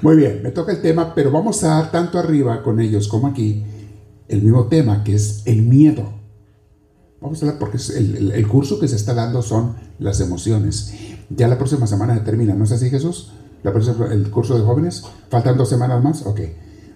Muy 0.02 0.16
bien, 0.16 0.42
me 0.42 0.50
toca 0.50 0.72
el 0.72 0.82
tema, 0.82 1.14
pero 1.14 1.30
vamos 1.30 1.62
a 1.62 1.68
dar 1.68 1.92
tanto 1.92 2.18
arriba 2.18 2.64
con 2.64 2.80
ellos 2.80 3.06
como 3.06 3.28
aquí 3.28 3.64
el 4.26 4.42
mismo 4.42 4.66
tema, 4.66 5.04
que 5.04 5.14
es 5.14 5.42
el 5.44 5.62
miedo. 5.62 6.10
Vamos 7.20 7.40
a 7.40 7.46
hablar 7.46 7.60
porque 7.60 7.78
el, 7.96 8.48
curso 8.48 8.80
que 8.80 8.88
se 8.88 8.96
está 8.96 9.14
dando 9.14 9.42
son 9.42 9.76
las 10.00 10.20
emociones. 10.20 10.92
Ya 11.28 11.46
la 11.46 11.56
próxima 11.56 11.86
semana 11.86 12.16
se 12.16 12.22
termina, 12.22 12.52
¿no 12.54 12.64
es 12.64 12.72
así 12.72 12.90
Jesús? 12.90 13.30
La 13.62 13.72
próxima, 13.72 14.06
el 14.12 14.28
curso 14.28 14.58
de 14.58 14.64
jóvenes, 14.64 15.04
faltan 15.28 15.56
dos 15.56 15.68
semanas 15.68 16.02
más, 16.02 16.26
ok. 16.26 16.40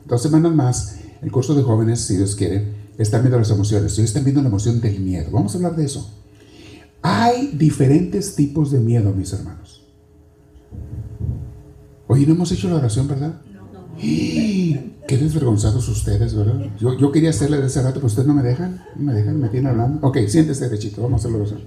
Dos 0.05 0.21
semanas 0.21 0.53
más, 0.53 0.97
el 1.23 1.31
curso 1.31 1.55
de 1.55 1.63
jóvenes, 1.63 2.01
si 2.01 2.17
Dios 2.17 2.35
quiere, 2.35 2.73
están 2.99 3.23
viendo 3.23 3.39
las 3.39 3.51
emociones. 3.51 3.97
Hoy 3.99 4.05
están 4.05 4.25
viendo 4.25 4.43
la 4.43 4.49
emoción 4.49 4.81
del 4.81 4.99
miedo. 4.99 5.29
Vamos 5.31 5.55
a 5.55 5.59
hablar 5.59 5.77
de 5.77 5.85
eso. 5.85 6.24
Hay 7.07 7.51
diferentes 7.53 8.35
tipos 8.35 8.71
de 8.71 8.81
miedo, 8.81 9.13
mis 9.13 9.31
hermanos. 9.35 9.85
Hoy 12.07 12.25
no 12.25 12.33
hemos 12.33 12.51
hecho 12.51 12.71
la 12.71 12.77
oración, 12.77 13.07
¿verdad? 13.07 13.43
No. 13.53 13.61
Qué 13.99 15.19
desvergonzados 15.19 15.87
ustedes, 15.91 16.35
¿verdad? 16.35 16.65
Yo, 16.81 16.97
yo 16.97 17.13
quería 17.13 17.29
hacerle 17.29 17.59
de 17.59 17.67
ese 17.67 17.83
rato, 17.83 17.97
pero 17.97 18.07
ustedes 18.07 18.27
no 18.27 18.33
me 18.33 18.43
dejan. 18.43 18.83
No 18.97 19.05
me 19.05 19.13
dejan, 19.13 19.39
me 19.39 19.51
tienen 19.51 19.73
hablando. 19.73 19.99
Ok, 20.07 20.17
siéntese 20.29 20.65
derechito, 20.65 21.03
vamos 21.03 21.19
a 21.19 21.29
hacer 21.29 21.33
la 21.33 21.37
oración. 21.37 21.61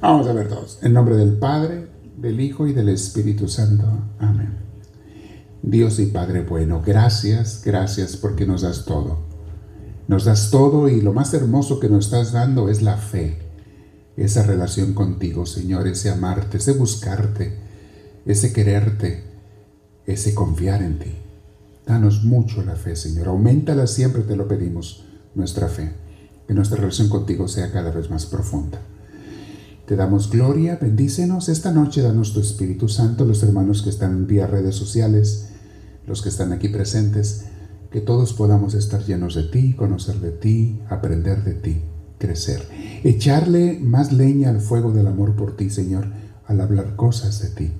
Vamos 0.00 0.26
a 0.28 0.32
ver 0.32 0.48
todos. 0.48 0.78
En 0.80 0.94
nombre 0.94 1.16
del 1.16 1.34
Padre, 1.34 1.90
del 2.16 2.40
Hijo 2.40 2.66
y 2.66 2.72
del 2.72 2.88
Espíritu 2.88 3.48
Santo. 3.48 3.84
Amén. 4.18 4.54
Dios 5.62 5.98
y 5.98 6.06
Padre 6.06 6.40
bueno, 6.44 6.82
gracias, 6.82 7.60
gracias 7.62 8.16
porque 8.16 8.46
nos 8.46 8.62
das 8.62 8.86
todo. 8.86 9.18
Nos 10.08 10.24
das 10.24 10.50
todo 10.50 10.88
y 10.88 11.02
lo 11.02 11.12
más 11.12 11.34
hermoso 11.34 11.78
que 11.78 11.90
nos 11.90 12.06
estás 12.06 12.32
dando 12.32 12.70
es 12.70 12.80
la 12.80 12.96
fe 12.96 13.49
esa 14.16 14.42
relación 14.42 14.92
contigo, 14.94 15.46
Señor, 15.46 15.86
ese 15.86 16.10
amarte, 16.10 16.58
ese 16.58 16.72
buscarte, 16.72 17.54
ese 18.26 18.52
quererte, 18.52 19.24
ese 20.06 20.34
confiar 20.34 20.82
en 20.82 20.98
ti. 20.98 21.12
Danos 21.86 22.24
mucho 22.24 22.62
la 22.62 22.76
fe, 22.76 22.96
Señor. 22.96 23.28
Aumentala 23.28 23.86
siempre, 23.86 24.22
te 24.22 24.36
lo 24.36 24.46
pedimos, 24.46 25.04
nuestra 25.34 25.68
fe. 25.68 25.92
Que 26.46 26.54
nuestra 26.54 26.78
relación 26.78 27.08
contigo 27.08 27.48
sea 27.48 27.72
cada 27.72 27.90
vez 27.90 28.10
más 28.10 28.26
profunda. 28.26 28.80
Te 29.86 29.96
damos 29.96 30.30
gloria, 30.30 30.78
bendícenos. 30.80 31.48
Esta 31.48 31.72
noche 31.72 32.02
danos 32.02 32.32
tu 32.32 32.40
Espíritu 32.40 32.88
Santo, 32.88 33.24
los 33.24 33.42
hermanos 33.42 33.82
que 33.82 33.90
están 33.90 34.26
vía 34.26 34.46
redes 34.46 34.76
sociales, 34.76 35.48
los 36.06 36.22
que 36.22 36.28
están 36.28 36.52
aquí 36.52 36.68
presentes, 36.68 37.46
que 37.90 38.00
todos 38.00 38.32
podamos 38.34 38.74
estar 38.74 39.04
llenos 39.04 39.34
de 39.34 39.44
ti, 39.44 39.74
conocer 39.74 40.16
de 40.20 40.30
ti, 40.30 40.80
aprender 40.88 41.42
de 41.42 41.54
ti 41.54 41.82
crecer. 42.20 42.68
Echarle 43.02 43.80
más 43.80 44.12
leña 44.12 44.50
al 44.50 44.60
fuego 44.60 44.92
del 44.92 45.08
amor 45.08 45.34
por 45.34 45.56
ti, 45.56 45.70
Señor, 45.70 46.06
al 46.46 46.60
hablar 46.60 46.94
cosas 46.94 47.42
de 47.42 47.48
ti, 47.48 47.72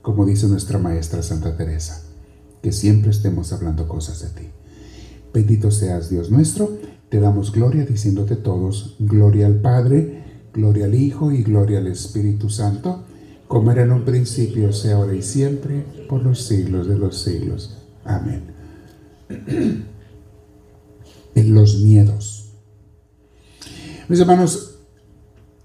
como 0.00 0.26
dice 0.26 0.48
nuestra 0.48 0.78
maestra 0.78 1.22
Santa 1.22 1.56
Teresa, 1.56 2.02
que 2.62 2.72
siempre 2.72 3.12
estemos 3.12 3.52
hablando 3.52 3.86
cosas 3.86 4.20
de 4.22 4.40
ti. 4.40 4.48
Bendito 5.32 5.70
seas 5.70 6.10
Dios 6.10 6.30
nuestro, 6.30 6.76
te 7.08 7.20
damos 7.20 7.52
gloria 7.52 7.84
diciéndote 7.84 8.36
todos, 8.36 8.96
gloria 8.98 9.46
al 9.46 9.60
Padre, 9.60 10.24
gloria 10.52 10.86
al 10.86 10.94
Hijo 10.94 11.30
y 11.30 11.42
gloria 11.42 11.78
al 11.78 11.86
Espíritu 11.86 12.48
Santo, 12.48 13.04
como 13.46 13.70
era 13.70 13.82
en 13.82 13.92
un 13.92 14.04
principio, 14.04 14.72
sea 14.72 14.96
ahora 14.96 15.14
y 15.14 15.22
siempre, 15.22 15.84
por 16.08 16.22
los 16.22 16.42
siglos 16.42 16.88
de 16.88 16.96
los 16.96 17.22
siglos. 17.22 17.76
Amén. 18.04 18.42
en 21.34 21.54
los 21.54 21.80
miedos. 21.80 22.41
Mis 24.12 24.20
hermanos, 24.20 24.74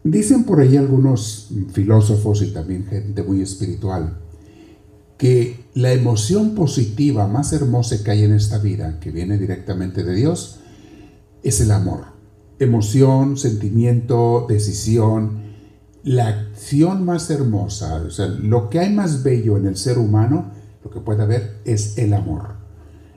dicen 0.06 0.46
por 0.46 0.62
ahí 0.62 0.78
algunos 0.78 1.50
filósofos 1.74 2.42
y 2.44 2.54
también 2.54 2.86
gente 2.86 3.22
muy 3.22 3.42
espiritual 3.42 4.20
que 5.18 5.66
la 5.74 5.92
emoción 5.92 6.56
positiva 6.56 7.28
más 7.28 7.52
hermosa 7.52 8.02
que 8.02 8.12
hay 8.12 8.24
en 8.24 8.32
esta 8.32 8.60
vida, 8.60 9.02
que 9.02 9.12
viene 9.12 9.38
directamente 9.38 10.06
de 10.06 10.16
Dios, 10.16 10.60
es 11.44 11.60
el 11.60 11.72
amor. 11.72 12.06
Emoción, 12.58 13.36
sentimiento, 13.36 14.46
decisión, 14.48 15.42
la 16.06 16.30
acción 16.30 17.04
más 17.04 17.30
hermosa, 17.30 17.96
o 17.96 18.12
sea, 18.12 18.28
lo 18.28 18.70
que 18.70 18.80
hay 18.80 18.94
más 18.94 19.24
bello 19.24 19.58
en 19.58 19.66
el 19.66 19.76
ser 19.76 19.98
humano, 19.98 20.54
lo 20.86 20.90
que 20.90 21.02
puede 21.02 21.22
haber 21.22 21.58
es 21.66 21.98
el 21.98 22.14
amor. 22.14 22.56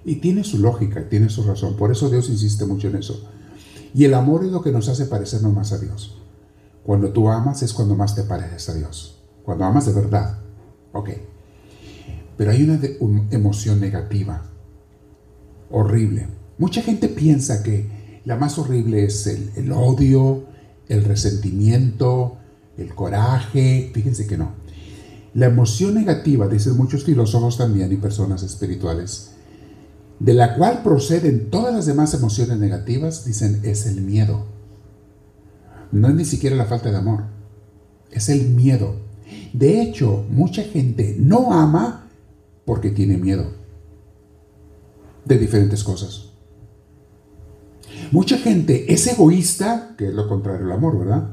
Y 0.05 0.17
tiene 0.17 0.43
su 0.43 0.59
lógica, 0.59 1.09
tiene 1.09 1.29
su 1.29 1.45
razón, 1.45 1.77
por 1.77 1.93
eso 1.93 2.11
Dios 2.11 2.29
insiste 2.29 2.67
mucho 2.67 2.89
en 2.89 2.97
eso. 2.97 3.31
Y 3.95 4.05
el 4.05 4.15
amor 4.15 4.45
es 4.45 4.53
lo 4.53 4.63
que 4.63 4.73
nos 4.73 4.89
hace 4.89 5.07
parecernos 5.07 5.53
más 5.53 5.73
a 5.73 5.79
Dios. 5.79 6.19
Cuando 6.85 7.11
tú 7.11 7.29
amas 7.29 7.63
es 7.63 7.73
cuando 7.73 7.95
más 7.95 8.15
te 8.15 8.23
pareces 8.23 8.69
a 8.69 8.75
Dios. 8.75 9.23
Cuando 9.45 9.65
amas 9.65 9.87
de 9.87 9.93
verdad. 9.93 10.39
Ok. 10.93 11.11
Pero 12.37 12.51
hay 12.51 12.63
una, 12.63 12.81
emoción 13.31 13.81
negativa. 13.81 14.43
Horrible. 15.71 16.29
Mucha 16.59 16.83
gente 16.83 17.09
piensa 17.09 17.63
que 17.63 18.21
la 18.25 18.37
más 18.37 18.59
horrible 18.59 19.05
es 19.05 19.27
el, 19.27 19.51
el 19.57 19.73
odio, 19.73 20.45
el 20.89 21.05
resentimiento, 21.05 22.39
el 22.77 22.95
coraje. 22.95 23.91
Fíjense 23.95 24.27
que 24.27 24.39
no. 24.39 24.53
La 25.35 25.47
emoción 25.47 25.95
negativa, 25.95 26.49
dicen 26.49 26.77
muchos 26.77 27.05
filósofos 27.05 27.57
también 27.57 27.93
y 27.93 27.97
personas 27.97 28.43
espirituales, 28.43 29.33
de 30.21 30.35
la 30.35 30.55
cual 30.55 30.83
proceden 30.83 31.51
todas 31.51 31.75
las 31.75 31.87
demás 31.87 32.15
emociones 32.15 32.59
negativas, 32.59 33.25
dicen, 33.25 33.61
es 33.65 33.87
el 33.87 34.03
miedo. 34.03 34.45
No 35.91 36.09
es 36.09 36.15
ni 36.15 36.25
siquiera 36.25 36.55
la 36.55 36.67
falta 36.67 36.91
de 36.91 36.99
amor, 36.99 37.25
es 38.13 38.29
el 38.29 38.51
miedo. 38.51 38.97
De 39.53 39.81
hecho, 39.81 40.25
mucha 40.31 40.63
gente 40.63 41.17
no 41.19 41.53
ama 41.53 42.07
porque 42.65 42.91
tiene 42.91 43.17
miedo 43.17 43.51
de 45.25 45.39
diferentes 45.39 45.83
cosas. 45.83 46.27
Mucha 48.13 48.39
gente 48.39 48.93
es 48.93 49.07
egoísta, 49.07 49.95
que 49.97 50.09
es 50.09 50.15
lo 50.15 50.29
contrario 50.29 50.67
al 50.67 50.73
amor, 50.73 50.99
¿verdad? 50.99 51.31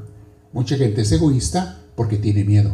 Mucha 0.52 0.76
gente 0.76 1.02
es 1.02 1.12
egoísta 1.12 1.82
porque 1.94 2.16
tiene 2.16 2.44
miedo. 2.44 2.70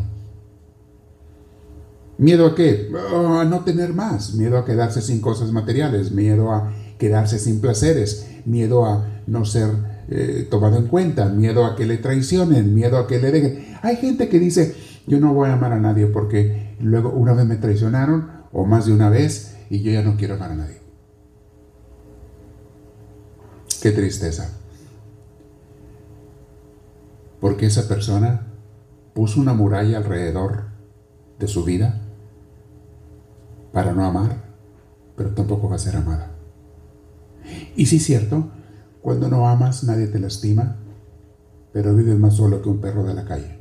¿Miedo 2.16 2.46
a 2.46 2.54
qué? 2.54 2.90
A 2.94 3.44
no 3.44 3.64
tener 3.64 3.92
más, 3.92 4.34
miedo 4.34 4.56
a 4.56 4.64
quedarse 4.64 5.02
sin 5.02 5.20
cosas 5.20 5.50
materiales, 5.50 6.12
miedo 6.12 6.52
a 6.52 6.72
quedarse 6.98 7.38
sin 7.38 7.60
placeres, 7.60 8.26
miedo 8.44 8.84
a 8.86 9.22
no 9.26 9.44
ser 9.44 9.70
eh, 10.08 10.46
tomado 10.48 10.76
en 10.76 10.86
cuenta, 10.86 11.28
miedo 11.28 11.64
a 11.64 11.74
que 11.74 11.86
le 11.86 11.98
traicionen, 11.98 12.74
miedo 12.74 12.98
a 12.98 13.08
que 13.08 13.18
le 13.18 13.32
dejen. 13.32 13.76
Hay 13.82 13.96
gente 13.96 14.28
que 14.28 14.38
dice, 14.38 14.76
yo 15.06 15.18
no 15.18 15.34
voy 15.34 15.48
a 15.48 15.54
amar 15.54 15.72
a 15.72 15.80
nadie 15.80 16.06
porque 16.06 16.76
luego 16.80 17.10
una 17.10 17.32
vez 17.32 17.46
me 17.46 17.56
traicionaron 17.56 18.30
o 18.52 18.64
más 18.64 18.86
de 18.86 18.92
una 18.92 19.10
vez 19.10 19.56
y 19.68 19.82
yo 19.82 19.90
ya 19.90 20.02
no 20.02 20.16
quiero 20.16 20.34
amar 20.34 20.52
a 20.52 20.56
nadie. 20.56 20.80
Qué 23.82 23.90
tristeza. 23.90 24.50
Porque 27.40 27.66
esa 27.66 27.88
persona 27.88 28.46
puso 29.14 29.40
una 29.40 29.52
muralla 29.52 29.98
alrededor 29.98 30.66
de 31.38 31.48
su 31.48 31.64
vida 31.64 32.03
para 33.74 33.92
no 33.92 34.04
amar, 34.04 34.36
pero 35.16 35.34
tampoco 35.34 35.68
va 35.68 35.74
a 35.74 35.80
ser 35.80 35.96
amada. 35.96 36.30
Y 37.76 37.86
sí 37.86 37.96
es 37.96 38.04
cierto, 38.04 38.48
cuando 39.02 39.28
no 39.28 39.48
amas 39.48 39.82
nadie 39.82 40.06
te 40.06 40.20
lastima, 40.20 40.76
pero 41.72 41.94
vives 41.94 42.16
más 42.16 42.36
solo 42.36 42.62
que 42.62 42.68
un 42.68 42.80
perro 42.80 43.02
de 43.02 43.14
la 43.14 43.24
calle. 43.24 43.58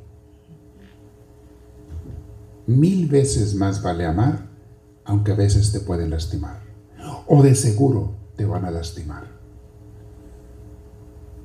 Mil 2.67 3.09
veces 3.09 3.55
más 3.55 3.81
vale 3.81 4.05
amar, 4.05 4.47
aunque 5.03 5.31
a 5.31 5.35
veces 5.35 5.71
te 5.71 5.79
pueden 5.79 6.11
lastimar. 6.11 6.61
O 7.27 7.41
de 7.41 7.55
seguro 7.55 8.13
te 8.37 8.45
van 8.45 8.65
a 8.65 8.71
lastimar. 8.71 9.23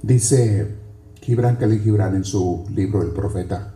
Dice 0.03 0.77
Gibran 1.23 1.57
Khalil 1.57 1.81
Gibran 1.81 2.15
en 2.15 2.25
su 2.25 2.67
libro 2.73 3.01
El 3.01 3.11
Profeta. 3.13 3.75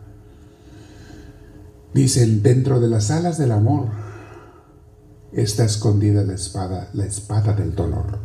Dicen, 1.95 2.43
dentro 2.43 2.79
de 2.79 2.87
las 2.87 3.11
alas 3.11 3.37
del 3.39 3.51
amor 3.51 4.02
está 5.33 5.65
escondida 5.65 6.23
la 6.23 6.33
espada, 6.33 6.89
la 6.93 7.05
espada 7.05 7.53
del 7.53 7.75
dolor. 7.75 8.19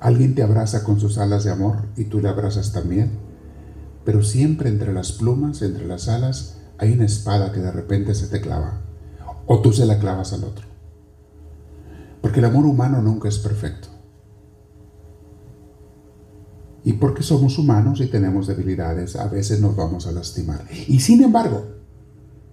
Alguien 0.00 0.34
te 0.34 0.42
abraza 0.42 0.84
con 0.84 1.00
sus 1.00 1.18
alas 1.18 1.44
de 1.44 1.50
amor 1.50 1.88
y 1.96 2.04
tú 2.04 2.20
le 2.20 2.28
abrazas 2.28 2.72
también, 2.72 3.18
pero 4.04 4.22
siempre 4.22 4.68
entre 4.68 4.92
las 4.92 5.12
plumas, 5.12 5.60
entre 5.62 5.86
las 5.86 6.08
alas, 6.08 6.58
hay 6.78 6.92
una 6.92 7.04
espada 7.04 7.50
que 7.50 7.60
de 7.60 7.72
repente 7.72 8.14
se 8.14 8.28
te 8.28 8.40
clava, 8.40 8.80
o 9.46 9.60
tú 9.60 9.72
se 9.72 9.86
la 9.86 9.98
clavas 9.98 10.32
al 10.32 10.44
otro. 10.44 10.66
Porque 12.22 12.38
el 12.38 12.46
amor 12.46 12.64
humano 12.64 13.02
nunca 13.02 13.28
es 13.28 13.38
perfecto. 13.38 13.88
Y 16.84 16.94
porque 16.94 17.24
somos 17.24 17.58
humanos 17.58 18.00
y 18.00 18.06
tenemos 18.06 18.46
debilidades, 18.46 19.16
a 19.16 19.26
veces 19.26 19.60
nos 19.60 19.74
vamos 19.74 20.06
a 20.06 20.12
lastimar. 20.12 20.64
Y 20.86 21.00
sin 21.00 21.22
embargo, 21.22 21.66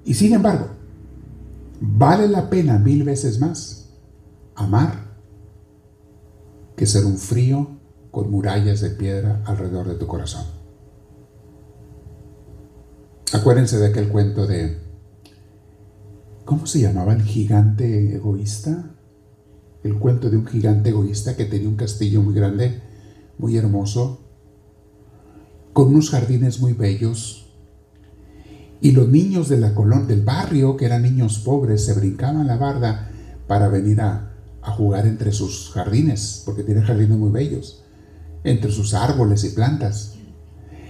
y 0.03 0.15
sin 0.15 0.34
embargo, 0.34 0.75
vale 1.97 2.27
la 2.27 2.49
pena 2.49 2.77
mil 2.77 3.03
veces 3.03 3.39
más 3.39 3.89
amar 4.55 5.15
que 6.75 6.85
ser 6.85 7.05
un 7.05 7.17
frío 7.17 7.79
con 8.11 8.29
murallas 8.29 8.81
de 8.81 8.89
piedra 8.89 9.41
alrededor 9.45 9.87
de 9.87 9.95
tu 9.95 10.05
corazón. 10.05 10.45
Acuérdense 13.33 13.77
de 13.77 13.87
aquel 13.87 14.09
cuento 14.09 14.45
de, 14.45 14.77
¿cómo 16.43 16.67
se 16.67 16.81
llamaba 16.81 17.13
el 17.13 17.23
gigante 17.23 18.15
egoísta? 18.15 18.91
El 19.83 19.97
cuento 19.97 20.29
de 20.29 20.37
un 20.37 20.45
gigante 20.45 20.89
egoísta 20.89 21.35
que 21.35 21.45
tenía 21.45 21.69
un 21.69 21.75
castillo 21.75 22.21
muy 22.21 22.33
grande, 22.33 22.81
muy 23.37 23.55
hermoso, 23.57 24.21
con 25.73 25.87
unos 25.87 26.09
jardines 26.09 26.59
muy 26.59 26.73
bellos. 26.73 27.44
Y 28.85 28.91
los 28.91 29.07
niños 29.07 29.49
de 29.49 29.57
la 29.57 29.71
del 29.71 30.21
barrio, 30.21 30.77
que 30.77 30.85
eran 30.85 31.01
niños 31.01 31.39
pobres, 31.39 31.83
se 31.83 31.93
brincaban 31.93 32.45
la 32.45 32.55
barda 32.55 33.09
para 33.47 33.67
venir 33.67 33.99
a, 33.99 34.31
jugar 34.61 35.07
entre 35.07 35.31
sus 35.31 35.71
jardines, 35.71 36.43
porque 36.45 36.61
tiene 36.61 36.83
jardines 36.83 37.17
muy 37.17 37.31
bellos, 37.31 37.83
entre 38.43 38.71
sus 38.71 38.93
árboles 38.93 39.43
y 39.43 39.49
plantas. 39.49 40.13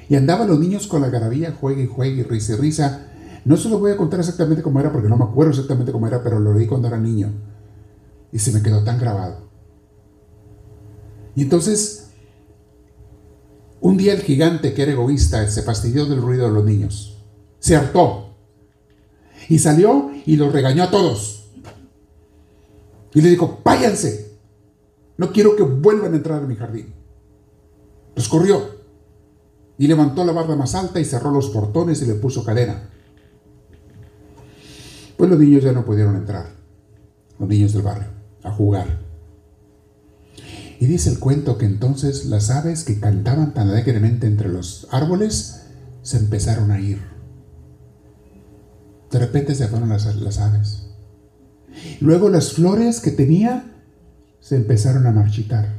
Y 0.09 0.15
andaban 0.17 0.49
los 0.49 0.59
niños 0.59 0.87
con 0.87 1.03
la 1.03 1.09
garabía, 1.09 1.55
juegue 1.57 1.83
y 1.83 1.87
juegue, 1.87 2.23
risa 2.23 2.55
y 2.55 2.55
risa. 2.57 3.07
No 3.45 3.55
se 3.55 3.69
lo 3.69 3.79
voy 3.79 3.93
a 3.93 3.97
contar 3.97 4.19
exactamente 4.19 4.61
cómo 4.61 4.81
era, 4.81 4.91
porque 4.91 5.07
no 5.07 5.15
me 5.15 5.23
acuerdo 5.23 5.51
exactamente 5.51 5.93
cómo 5.93 6.05
era, 6.05 6.21
pero 6.21 6.41
lo 6.41 6.53
leí 6.53 6.67
cuando 6.67 6.89
era 6.89 6.97
niño. 6.97 7.31
Y 8.29 8.39
se 8.39 8.51
me 8.51 8.61
quedó 8.61 8.83
tan 8.83 8.99
grabado. 8.99 9.47
Y 11.33 11.43
entonces, 11.43 12.07
un 13.79 13.95
día 13.95 14.11
el 14.11 14.21
gigante, 14.21 14.73
que 14.73 14.81
era 14.81 14.91
egoísta, 14.91 15.47
se 15.47 15.61
fastidió 15.61 16.05
del 16.05 16.21
ruido 16.21 16.47
de 16.47 16.53
los 16.53 16.65
niños. 16.65 17.14
Se 17.65 17.75
hartó. 17.75 18.29
Y 19.49 19.57
salió 19.57 20.11
y 20.23 20.35
los 20.35 20.53
regañó 20.53 20.83
a 20.83 20.91
todos. 20.91 21.49
Y 23.15 23.21
le 23.21 23.29
dijo, 23.31 23.59
váyanse. 23.65 24.37
No 25.17 25.31
quiero 25.31 25.55
que 25.55 25.63
vuelvan 25.63 26.13
a 26.13 26.17
entrar 26.17 26.43
en 26.43 26.47
mi 26.47 26.55
jardín. 26.55 26.93
Los 28.15 28.29
corrió 28.29 28.69
y 29.79 29.87
levantó 29.87 30.23
la 30.23 30.31
barra 30.31 30.55
más 30.55 30.75
alta 30.75 30.99
y 30.99 31.05
cerró 31.05 31.31
los 31.31 31.49
portones 31.49 32.03
y 32.03 32.05
le 32.05 32.13
puso 32.13 32.43
cadena. 32.43 32.87
Pues 35.17 35.27
los 35.27 35.39
niños 35.39 35.63
ya 35.63 35.71
no 35.71 35.83
pudieron 35.85 36.15
entrar, 36.17 36.51
los 37.39 37.49
niños 37.49 37.73
del 37.73 37.81
barrio, 37.81 38.09
a 38.43 38.51
jugar. 38.51 38.99
Y 40.79 40.85
dice 40.85 41.09
el 41.09 41.17
cuento 41.17 41.57
que 41.57 41.65
entonces 41.65 42.25
las 42.25 42.51
aves 42.51 42.83
que 42.83 42.99
cantaban 42.99 43.55
tan 43.55 43.69
alegremente 43.69 44.27
entre 44.27 44.49
los 44.49 44.87
árboles 44.91 45.63
se 46.03 46.17
empezaron 46.17 46.69
a 46.69 46.79
ir. 46.79 47.14
De 49.11 49.19
repente 49.19 49.55
se 49.55 49.67
fueron 49.67 49.89
las, 49.89 50.15
las 50.15 50.39
aves. 50.39 50.87
Luego 51.99 52.29
las 52.29 52.53
flores 52.53 52.99
que 52.99 53.11
tenía 53.11 53.71
se 54.39 54.55
empezaron 54.55 55.07
a 55.07 55.11
marchitar. 55.11 55.75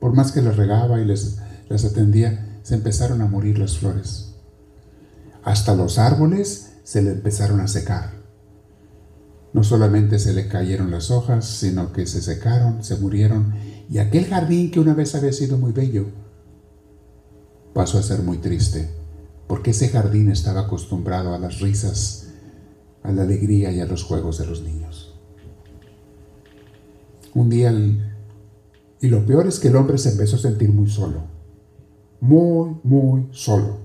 Por 0.00 0.14
más 0.14 0.32
que 0.32 0.42
las 0.42 0.56
regaba 0.56 1.00
y 1.00 1.04
les, 1.04 1.38
las 1.68 1.84
atendía, 1.84 2.60
se 2.62 2.74
empezaron 2.74 3.22
a 3.22 3.26
morir 3.26 3.58
las 3.58 3.78
flores. 3.78 4.34
Hasta 5.42 5.74
los 5.74 5.98
árboles 5.98 6.72
se 6.84 7.02
le 7.02 7.12
empezaron 7.12 7.60
a 7.60 7.68
secar. 7.68 8.10
No 9.52 9.62
solamente 9.62 10.18
se 10.18 10.34
le 10.34 10.48
cayeron 10.48 10.90
las 10.90 11.10
hojas, 11.10 11.46
sino 11.46 11.92
que 11.92 12.06
se 12.06 12.20
secaron, 12.20 12.84
se 12.84 12.96
murieron, 12.96 13.54
y 13.88 13.98
aquel 13.98 14.26
jardín 14.26 14.70
que 14.70 14.80
una 14.80 14.94
vez 14.94 15.14
había 15.14 15.32
sido 15.32 15.56
muy 15.56 15.72
bello 15.72 16.06
pasó 17.76 17.98
a 17.98 18.02
ser 18.02 18.22
muy 18.22 18.38
triste, 18.38 18.88
porque 19.46 19.72
ese 19.72 19.88
jardín 19.90 20.30
estaba 20.30 20.62
acostumbrado 20.62 21.34
a 21.34 21.38
las 21.38 21.60
risas, 21.60 22.25
a 23.06 23.12
la 23.12 23.22
alegría 23.22 23.70
y 23.72 23.80
a 23.80 23.86
los 23.86 24.02
juegos 24.02 24.38
de 24.38 24.46
los 24.46 24.62
niños. 24.62 25.14
Un 27.34 27.50
día, 27.50 27.72
y 29.00 29.08
lo 29.08 29.24
peor 29.26 29.46
es 29.46 29.58
que 29.58 29.68
el 29.68 29.76
hombre 29.76 29.98
se 29.98 30.10
empezó 30.10 30.36
a 30.36 30.40
sentir 30.40 30.70
muy 30.70 30.88
solo 30.88 31.36
muy, 32.20 32.76
muy 32.82 33.28
solo. 33.32 33.78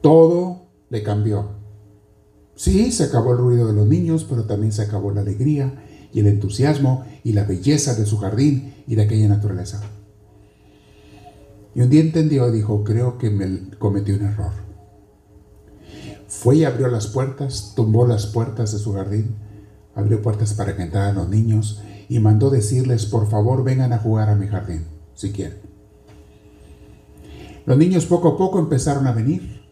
Todo 0.00 0.68
le 0.90 1.02
cambió. 1.02 1.50
Sí, 2.54 2.90
se 2.92 3.04
acabó 3.04 3.32
el 3.32 3.38
ruido 3.38 3.66
de 3.66 3.74
los 3.74 3.86
niños, 3.86 4.24
pero 4.28 4.44
también 4.44 4.72
se 4.72 4.82
acabó 4.82 5.10
la 5.10 5.20
alegría 5.20 5.84
y 6.12 6.20
el 6.20 6.26
entusiasmo 6.28 7.04
y 7.22 7.32
la 7.32 7.44
belleza 7.44 7.94
de 7.94 8.06
su 8.06 8.16
jardín 8.18 8.74
y 8.86 8.94
de 8.94 9.02
aquella 9.02 9.28
naturaleza. 9.28 9.82
Y 11.74 11.82
un 11.82 11.90
día 11.90 12.00
entendió 12.00 12.48
y 12.48 12.52
dijo, 12.52 12.82
creo 12.84 13.18
que 13.18 13.28
me 13.30 13.70
cometí 13.78 14.12
un 14.12 14.22
error. 14.22 14.65
Fue 16.38 16.56
y 16.56 16.64
abrió 16.64 16.88
las 16.88 17.06
puertas, 17.06 17.72
tumbó 17.74 18.06
las 18.06 18.26
puertas 18.26 18.70
de 18.72 18.78
su 18.78 18.92
jardín, 18.92 19.36
abrió 19.94 20.20
puertas 20.20 20.52
para 20.52 20.76
que 20.76 20.82
entraran 20.82 21.16
los 21.16 21.30
niños 21.30 21.82
y 22.10 22.18
mandó 22.18 22.50
decirles, 22.50 23.06
por 23.06 23.28
favor, 23.30 23.64
vengan 23.64 23.94
a 23.94 23.98
jugar 23.98 24.28
a 24.28 24.34
mi 24.34 24.46
jardín, 24.46 24.84
si 25.14 25.32
quieren. 25.32 25.58
Los 27.64 27.78
niños 27.78 28.04
poco 28.04 28.28
a 28.28 28.36
poco 28.36 28.58
empezaron 28.58 29.06
a 29.06 29.12
venir, 29.12 29.62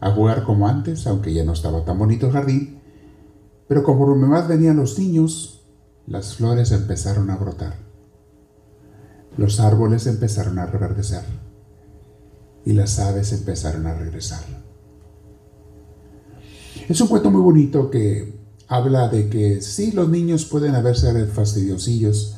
a 0.00 0.10
jugar 0.10 0.44
como 0.44 0.66
antes, 0.66 1.06
aunque 1.06 1.34
ya 1.34 1.44
no 1.44 1.52
estaba 1.52 1.84
tan 1.84 1.98
bonito 1.98 2.26
el 2.26 2.32
jardín, 2.32 2.80
pero 3.68 3.82
conforme 3.84 4.26
más 4.26 4.48
venían 4.48 4.78
los 4.78 4.98
niños, 4.98 5.66
las 6.06 6.34
flores 6.34 6.72
empezaron 6.72 7.28
a 7.28 7.36
brotar. 7.36 7.74
Los 9.36 9.60
árboles 9.60 10.06
empezaron 10.06 10.58
a 10.58 10.66
reverdecer 10.66 11.24
y 12.64 12.72
las 12.72 12.98
aves 12.98 13.34
empezaron 13.34 13.86
a 13.86 13.94
regresar. 13.94 14.59
Es 16.88 17.00
un 17.00 17.08
cuento 17.08 17.30
muy 17.30 17.40
bonito 17.40 17.90
que 17.90 18.40
habla 18.68 19.08
de 19.08 19.28
que 19.28 19.60
sí, 19.62 19.92
los 19.92 20.08
niños 20.08 20.44
pueden 20.44 20.74
haberse 20.74 21.26
fastidiosillos, 21.26 22.36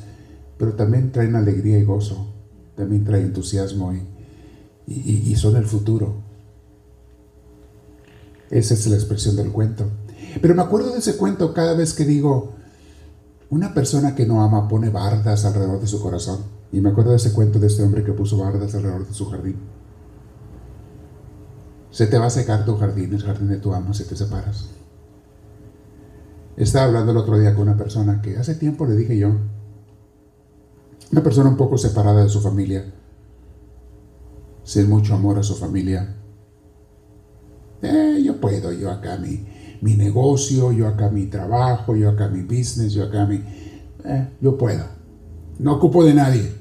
pero 0.57 0.73
también 0.73 1.11
traen 1.11 1.35
alegría 1.35 1.79
y 1.79 1.83
gozo, 1.83 2.33
también 2.75 3.03
traen 3.03 3.25
entusiasmo 3.25 3.93
y 3.93 4.13
y, 4.87 5.35
son 5.35 5.55
el 5.55 5.65
futuro. 5.65 6.15
Esa 8.49 8.73
es 8.73 8.85
la 8.87 8.95
expresión 8.95 9.35
del 9.35 9.51
cuento. 9.51 9.85
Pero 10.41 10.55
me 10.55 10.61
acuerdo 10.61 10.91
de 10.91 10.99
ese 10.99 11.17
cuento 11.17 11.53
cada 11.53 11.73
vez 11.73 11.93
que 11.93 12.05
digo, 12.05 12.53
una 13.49 13.73
persona 13.73 14.15
que 14.15 14.25
no 14.25 14.43
ama 14.43 14.67
pone 14.67 14.89
bardas 14.89 15.45
alrededor 15.45 15.79
de 15.79 15.87
su 15.87 16.01
corazón. 16.01 16.39
Y 16.71 16.81
me 16.81 16.89
acuerdo 16.89 17.11
de 17.11 17.17
ese 17.17 17.33
cuento 17.33 17.59
de 17.59 17.67
este 17.67 17.83
hombre 17.83 18.03
que 18.03 18.13
puso 18.13 18.37
bardas 18.37 18.73
alrededor 18.75 19.07
de 19.07 19.13
su 19.13 19.29
jardín. 19.29 19.55
Se 21.93 22.07
te 22.07 22.17
va 22.17 22.25
a 22.25 22.31
secar 22.31 22.65
tu 22.65 22.75
jardín, 22.75 23.13
el 23.13 23.21
jardín 23.21 23.49
de 23.49 23.57
tu 23.57 23.71
amo, 23.71 23.93
si 23.93 24.03
te 24.05 24.15
separas. 24.15 24.65
Estaba 26.57 26.85
hablando 26.85 27.11
el 27.11 27.17
otro 27.17 27.37
día 27.37 27.53
con 27.53 27.67
una 27.67 27.77
persona 27.77 28.19
que 28.19 28.35
hace 28.35 28.55
tiempo 28.55 28.87
le 28.87 28.95
dije 28.95 29.15
yo, 29.15 29.29
una 31.11 31.21
persona 31.21 31.49
un 31.49 31.55
poco 31.55 31.77
separada 31.77 32.23
de 32.23 32.29
su 32.29 32.41
familia, 32.41 32.91
sin 34.63 34.89
mucho 34.89 35.13
amor 35.13 35.37
a 35.37 35.43
su 35.43 35.53
familia. 35.53 36.15
Eh, 37.83 38.23
yo 38.25 38.41
puedo, 38.41 38.71
yo 38.71 38.89
acá 38.89 39.17
mi, 39.17 39.45
mi 39.81 39.95
negocio, 39.95 40.71
yo 40.71 40.87
acá 40.87 41.11
mi 41.11 41.27
trabajo, 41.27 41.95
yo 41.95 42.09
acá 42.09 42.27
mi 42.27 42.41
business, 42.41 42.93
yo 42.93 43.03
acá 43.03 43.27
mi... 43.27 43.35
Eh, 44.03 44.29
yo 44.41 44.57
puedo. 44.57 44.85
No 45.59 45.73
ocupo 45.73 46.03
de 46.03 46.15
nadie. 46.15 46.55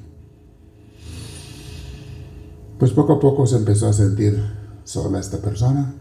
Pues 2.78 2.90
poco 2.90 3.14
a 3.14 3.18
poco 3.18 3.46
se 3.46 3.56
empezó 3.56 3.88
a 3.88 3.94
sentir 3.94 4.60
sola 4.84 5.20
esta 5.20 5.38
persona. 5.38 5.94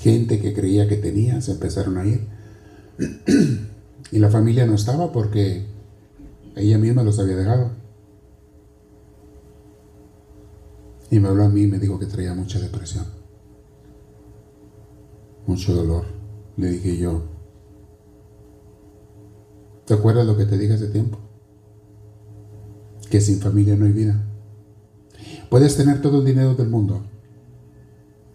Gente 0.00 0.40
que 0.40 0.54
creía 0.54 0.88
que 0.88 0.96
tenía 0.96 1.40
se 1.40 1.52
empezaron 1.52 1.98
a 1.98 2.06
ir. 2.06 2.26
y 4.12 4.18
la 4.18 4.30
familia 4.30 4.66
no 4.66 4.74
estaba 4.74 5.12
porque 5.12 5.66
ella 6.56 6.78
misma 6.78 7.02
los 7.02 7.18
había 7.18 7.36
dejado. 7.36 7.70
Y 11.10 11.20
me 11.20 11.28
habló 11.28 11.44
a 11.44 11.48
mí 11.48 11.62
y 11.62 11.66
me 11.66 11.78
dijo 11.78 11.98
que 11.98 12.06
traía 12.06 12.34
mucha 12.34 12.58
depresión, 12.58 13.04
mucho 15.46 15.74
dolor. 15.74 16.06
Le 16.56 16.70
dije 16.70 16.96
yo, 16.96 17.22
¿te 19.84 19.94
acuerdas 19.94 20.26
lo 20.26 20.36
que 20.36 20.46
te 20.46 20.58
dije 20.58 20.74
hace 20.74 20.88
tiempo? 20.88 21.18
Que 23.10 23.20
sin 23.20 23.40
familia 23.40 23.76
no 23.76 23.84
hay 23.84 23.92
vida. 23.92 24.20
Puedes 25.50 25.76
tener 25.76 26.00
todo 26.00 26.18
el 26.18 26.24
dinero 26.24 26.54
del 26.54 26.68
mundo. 26.68 27.02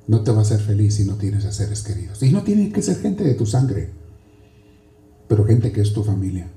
No 0.09 0.23
te 0.23 0.31
va 0.31 0.39
a 0.39 0.41
hacer 0.41 0.59
feliz 0.59 0.95
si 0.95 1.05
no 1.05 1.17
tienes 1.17 1.45
a 1.45 1.51
seres 1.51 1.83
queridos. 1.83 2.23
Y 2.23 2.31
no 2.31 2.41
tiene 2.41 2.71
que 2.71 2.81
ser 2.81 2.97
gente 2.97 3.23
de 3.23 3.35
tu 3.35 3.45
sangre, 3.45 3.91
pero 5.27 5.45
gente 5.45 5.71
que 5.71 5.81
es 5.81 5.93
tu 5.93 6.03
familia, 6.03 6.49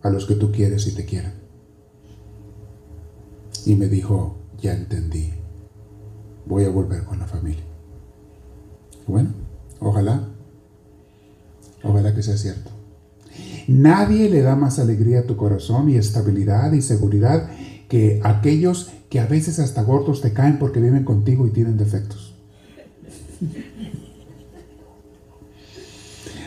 a 0.00 0.08
los 0.08 0.24
que 0.24 0.36
tú 0.36 0.50
quieres 0.50 0.86
y 0.86 0.92
te 0.92 1.04
quieren. 1.04 1.34
Y 3.66 3.74
me 3.74 3.88
dijo, 3.88 4.38
ya 4.58 4.72
entendí, 4.72 5.34
voy 6.46 6.64
a 6.64 6.70
volver 6.70 7.04
con 7.04 7.18
la 7.18 7.26
familia. 7.26 7.62
Bueno, 9.06 9.34
ojalá, 9.80 10.26
ojalá 11.82 12.14
que 12.14 12.22
sea 12.22 12.38
cierto. 12.38 12.70
Nadie 13.66 14.30
le 14.30 14.40
da 14.40 14.56
más 14.56 14.78
alegría 14.78 15.20
a 15.20 15.26
tu 15.26 15.36
corazón 15.36 15.90
y 15.90 15.96
estabilidad 15.96 16.72
y 16.72 16.80
seguridad 16.80 17.50
que 17.90 18.22
aquellos 18.24 18.90
que 19.10 19.20
a 19.20 19.26
veces 19.26 19.58
hasta 19.58 19.82
gordos 19.82 20.22
te 20.22 20.32
caen 20.32 20.58
porque 20.58 20.80
viven 20.80 21.04
contigo 21.04 21.46
y 21.46 21.50
tienen 21.50 21.76
defectos. 21.76 22.27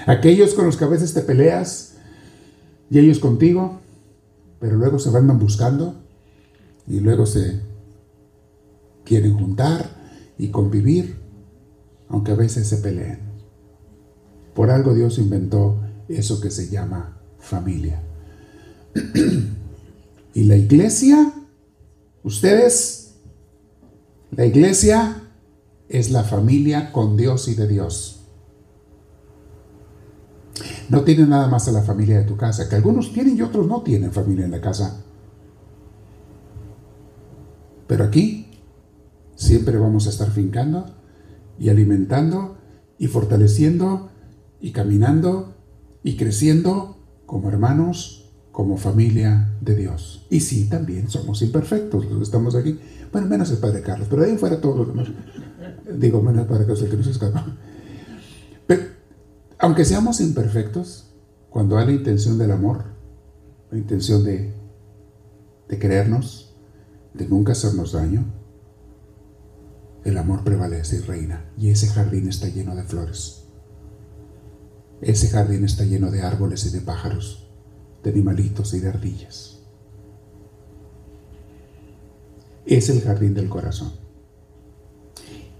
Aquellos 0.05 0.53
con 0.53 0.65
los 0.65 0.77
que 0.77 0.85
a 0.85 0.89
veces 0.89 1.13
te 1.13 1.21
peleas 1.21 1.95
y 2.89 2.99
ellos 2.99 3.19
contigo, 3.19 3.79
pero 4.59 4.75
luego 4.77 4.99
se 4.99 5.09
van 5.09 5.39
buscando 5.39 5.95
y 6.87 6.99
luego 6.99 7.25
se 7.25 7.61
quieren 9.05 9.37
juntar 9.37 9.89
y 10.37 10.49
convivir, 10.49 11.15
aunque 12.09 12.31
a 12.31 12.35
veces 12.35 12.67
se 12.67 12.77
peleen. 12.77 13.19
Por 14.53 14.69
algo 14.69 14.93
Dios 14.93 15.17
inventó 15.17 15.79
eso 16.09 16.41
que 16.41 16.51
se 16.51 16.69
llama 16.69 17.17
familia. 17.39 18.01
y 20.33 20.43
la 20.43 20.57
iglesia, 20.57 21.31
ustedes, 22.23 23.13
la 24.31 24.45
iglesia 24.45 25.20
es 25.91 26.09
la 26.09 26.23
familia 26.23 26.91
con 26.91 27.17
Dios 27.17 27.47
y 27.49 27.55
de 27.55 27.67
Dios. 27.67 28.21
No 30.89 31.01
tienen 31.03 31.29
nada 31.29 31.47
más 31.47 31.67
a 31.67 31.71
la 31.71 31.81
familia 31.81 32.17
de 32.17 32.25
tu 32.25 32.37
casa, 32.37 32.69
que 32.69 32.75
algunos 32.75 33.13
tienen 33.13 33.37
y 33.37 33.41
otros 33.41 33.67
no 33.67 33.81
tienen 33.81 34.11
familia 34.11 34.45
en 34.45 34.51
la 34.51 34.61
casa. 34.61 35.03
Pero 37.87 38.05
aquí 38.05 38.47
siempre 39.35 39.77
vamos 39.77 40.07
a 40.07 40.11
estar 40.11 40.31
fincando 40.31 40.85
y 41.59 41.69
alimentando 41.69 42.57
y 42.97 43.07
fortaleciendo 43.07 44.09
y 44.61 44.71
caminando 44.71 45.55
y 46.03 46.15
creciendo 46.15 46.97
como 47.25 47.49
hermanos, 47.49 48.31
como 48.51 48.77
familia 48.77 49.53
de 49.61 49.75
Dios. 49.75 50.25
Y 50.29 50.39
sí, 50.41 50.69
también 50.69 51.09
somos 51.09 51.41
imperfectos 51.41 52.05
los 52.05 52.17
que 52.17 52.23
estamos 52.23 52.55
aquí. 52.55 52.79
Bueno, 53.11 53.27
menos 53.27 53.51
el 53.51 53.57
Padre 53.57 53.81
Carlos, 53.81 54.07
pero 54.09 54.23
ahí 54.23 54.37
fuera 54.37 54.61
todos 54.61 54.87
los. 54.87 55.09
Digo, 55.97 56.21
menos 56.21 56.47
Padre 56.47 56.65
Carlos, 56.65 56.81
el 56.81 56.89
que 56.89 56.97
nos 56.97 57.07
escapa. 57.07 57.45
Pero, 58.67 58.83
aunque 59.59 59.85
seamos 59.85 60.21
imperfectos, 60.21 61.13
cuando 61.49 61.77
hay 61.77 61.85
la 61.87 61.91
intención 61.93 62.37
del 62.37 62.51
amor, 62.51 62.85
la 63.71 63.77
intención 63.77 64.23
de, 64.23 64.53
de 65.67 65.79
querernos, 65.79 66.55
de 67.13 67.27
nunca 67.27 67.51
hacernos 67.51 67.91
daño, 67.91 68.25
el 70.03 70.17
amor 70.17 70.43
prevalece 70.43 70.97
y 70.97 70.99
reina. 70.99 71.45
Y 71.57 71.69
ese 71.69 71.87
jardín 71.87 72.27
está 72.27 72.47
lleno 72.47 72.75
de 72.75 72.83
flores. 72.83 73.43
Ese 75.01 75.29
jardín 75.29 75.65
está 75.65 75.83
lleno 75.83 76.11
de 76.11 76.21
árboles 76.21 76.65
y 76.65 76.69
de 76.69 76.81
pájaros, 76.81 77.49
de 78.03 78.11
animalitos 78.11 78.73
y 78.73 78.79
de 78.79 78.89
ardillas. 78.89 79.59
Es 82.65 82.89
el 82.89 83.01
jardín 83.01 83.33
del 83.33 83.49
corazón. 83.49 84.00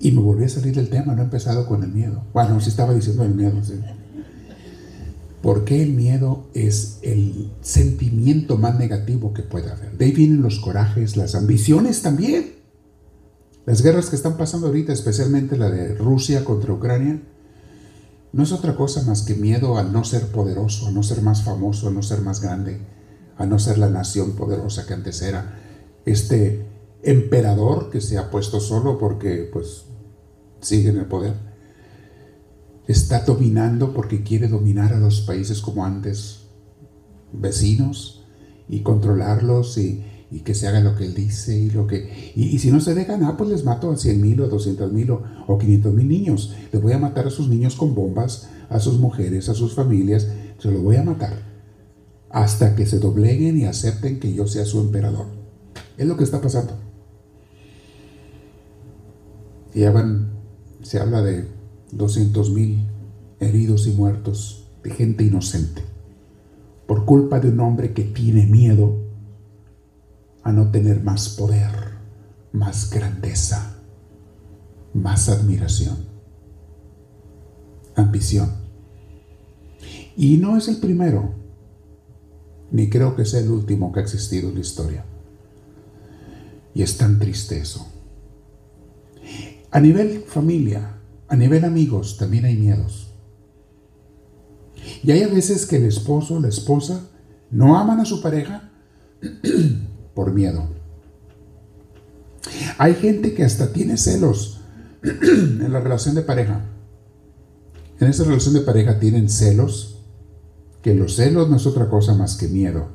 Y 0.01 0.11
me 0.11 0.21
volví 0.21 0.45
a 0.45 0.49
salir 0.49 0.73
del 0.73 0.89
tema, 0.89 1.13
no 1.13 1.21
he 1.21 1.25
empezado 1.25 1.67
con 1.67 1.83
el 1.83 1.91
miedo. 1.91 2.23
Bueno, 2.33 2.59
si 2.59 2.69
estaba 2.69 2.93
diciendo 2.93 3.23
el 3.23 3.35
miedo. 3.35 3.63
¿sí? 3.63 3.75
¿Por 5.43 5.63
qué 5.63 5.83
el 5.83 5.93
miedo 5.93 6.47
es 6.55 6.97
el 7.03 7.51
sentimiento 7.61 8.57
más 8.57 8.77
negativo 8.79 9.31
que 9.31 9.43
puede 9.43 9.71
haber? 9.71 9.97
De 9.97 10.05
ahí 10.05 10.11
vienen 10.11 10.41
los 10.41 10.59
corajes, 10.59 11.17
las 11.17 11.35
ambiciones 11.35 12.01
también. 12.01 12.53
Las 13.67 13.83
guerras 13.83 14.09
que 14.09 14.15
están 14.15 14.37
pasando 14.37 14.67
ahorita, 14.67 14.91
especialmente 14.91 15.55
la 15.55 15.69
de 15.69 15.93
Rusia 15.93 16.43
contra 16.43 16.73
Ucrania, 16.73 17.21
no 18.33 18.43
es 18.43 18.51
otra 18.51 18.75
cosa 18.75 19.03
más 19.03 19.21
que 19.21 19.35
miedo 19.35 19.77
a 19.77 19.83
no 19.83 20.03
ser 20.03 20.27
poderoso, 20.27 20.87
a 20.87 20.91
no 20.91 21.03
ser 21.03 21.21
más 21.21 21.43
famoso, 21.43 21.89
a 21.89 21.91
no 21.91 22.01
ser 22.01 22.21
más 22.21 22.41
grande, 22.41 22.79
a 23.37 23.45
no 23.45 23.59
ser 23.59 23.77
la 23.77 23.89
nación 23.89 24.31
poderosa 24.31 24.87
que 24.87 24.93
antes 24.93 25.21
era. 25.21 25.59
Este 26.05 26.65
emperador 27.03 27.89
que 27.89 28.01
se 28.01 28.17
ha 28.17 28.31
puesto 28.31 28.59
solo 28.59 28.97
porque 28.97 29.49
pues 29.51 29.85
sigue 30.61 30.89
en 30.89 30.97
el 30.97 31.05
poder, 31.05 31.33
está 32.87 33.23
dominando 33.23 33.93
porque 33.93 34.23
quiere 34.23 34.47
dominar 34.47 34.93
a 34.93 34.99
los 34.99 35.21
países 35.21 35.61
como 35.61 35.85
antes, 35.85 36.41
vecinos, 37.33 38.21
y 38.71 38.81
controlarlos 38.81 39.77
y, 39.77 40.03
que 40.45 40.55
se 40.55 40.65
haga 40.65 40.79
lo 40.79 40.95
que 40.95 41.05
él 41.05 41.13
dice 41.13 41.59
y 41.59 41.69
lo 41.69 41.85
que... 41.85 42.31
Y, 42.35 42.57
si 42.59 42.71
no 42.71 42.79
se 42.79 42.95
dejan, 42.95 43.25
ah, 43.25 43.35
pues 43.35 43.49
les 43.49 43.65
mato 43.65 43.91
a 43.91 43.97
100 43.97 44.21
mil 44.21 44.39
o 44.39 44.47
200 44.47 44.93
mil 44.93 45.11
o, 45.11 45.21
o 45.45 45.57
500 45.57 45.93
mil 45.93 46.07
niños. 46.07 46.55
Les 46.71 46.81
voy 46.81 46.93
a 46.93 46.97
matar 46.97 47.27
a 47.27 47.29
sus 47.29 47.49
niños 47.49 47.75
con 47.75 47.93
bombas, 47.93 48.47
a 48.69 48.79
sus 48.79 48.97
mujeres, 48.97 49.49
a 49.49 49.53
sus 49.53 49.73
familias. 49.73 50.29
Se 50.57 50.71
los 50.71 50.81
voy 50.81 50.95
a 50.95 51.03
matar. 51.03 51.33
Hasta 52.29 52.77
que 52.77 52.85
se 52.85 52.99
dobleguen 52.99 53.57
y 53.57 53.65
acepten 53.65 54.21
que 54.21 54.33
yo 54.33 54.47
sea 54.47 54.63
su 54.63 54.79
emperador. 54.79 55.25
Es 55.97 56.07
lo 56.07 56.15
que 56.15 56.23
está 56.23 56.39
pasando. 56.39 56.79
Y 59.73 59.81
ya 59.81 59.91
van 59.91 60.40
se 60.81 60.99
habla 60.99 61.21
de 61.21 61.47
200 61.91 62.51
mil 62.51 62.87
heridos 63.39 63.87
y 63.87 63.91
muertos 63.91 64.67
de 64.83 64.91
gente 64.91 65.23
inocente 65.23 65.83
por 66.87 67.05
culpa 67.05 67.39
de 67.39 67.49
un 67.49 67.59
hombre 67.59 67.93
que 67.93 68.03
tiene 68.03 68.45
miedo 68.47 68.97
a 70.43 70.51
no 70.51 70.71
tener 70.71 71.03
más 71.03 71.29
poder, 71.29 71.71
más 72.51 72.89
grandeza, 72.89 73.77
más 74.93 75.29
admiración, 75.29 75.97
ambición. 77.95 78.51
Y 80.17 80.37
no 80.37 80.57
es 80.57 80.67
el 80.67 80.77
primero, 80.77 81.33
ni 82.71 82.89
creo 82.89 83.15
que 83.15 83.25
sea 83.25 83.39
el 83.39 83.51
último 83.51 83.91
que 83.91 83.99
ha 83.99 84.03
existido 84.03 84.49
en 84.49 84.55
la 84.55 84.61
historia. 84.61 85.05
Y 86.73 86.81
es 86.81 86.97
tan 86.97 87.19
triste 87.19 87.57
eso. 87.57 87.90
A 89.71 89.79
nivel 89.79 90.25
familia, 90.27 90.97
a 91.29 91.35
nivel 91.37 91.63
amigos, 91.63 92.17
también 92.17 92.43
hay 92.43 92.57
miedos. 92.57 93.13
Y 95.01 95.11
hay 95.11 95.23
a 95.23 95.29
veces 95.29 95.65
que 95.65 95.77
el 95.77 95.85
esposo 95.85 96.35
o 96.35 96.39
la 96.41 96.49
esposa 96.49 97.09
no 97.51 97.77
aman 97.77 98.01
a 98.01 98.05
su 98.05 98.21
pareja 98.21 98.69
por 100.13 100.33
miedo. 100.33 100.67
Hay 102.77 102.95
gente 102.95 103.33
que 103.33 103.45
hasta 103.45 103.71
tiene 103.71 103.95
celos 103.95 104.59
en 105.03 105.71
la 105.71 105.79
relación 105.79 106.15
de 106.15 106.23
pareja. 106.23 106.65
En 108.01 108.09
esa 108.09 108.25
relación 108.25 108.55
de 108.55 108.61
pareja 108.61 108.99
tienen 108.99 109.29
celos, 109.29 110.03
que 110.81 110.95
los 110.95 111.15
celos 111.15 111.49
no 111.49 111.55
es 111.55 111.65
otra 111.65 111.89
cosa 111.89 112.13
más 112.13 112.35
que 112.35 112.49
miedo. 112.49 112.89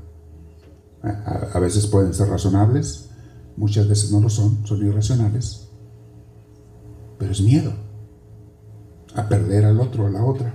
A, 1.03 1.59
veces 1.61 1.87
pueden 1.87 2.13
ser 2.13 2.29
razonables, 2.29 3.09
muchas 3.57 3.89
veces 3.89 4.11
no 4.11 4.21
lo 4.21 4.29
son, 4.29 4.67
son 4.67 4.85
irracionales 4.85 5.66
pero 7.19 7.33
es 7.33 7.41
miedo 7.41 7.73
a 9.15 9.29
perder 9.29 9.65
al 9.65 9.81
otro, 9.81 10.07
a 10.07 10.11
la 10.11 10.25
otra. 10.25 10.55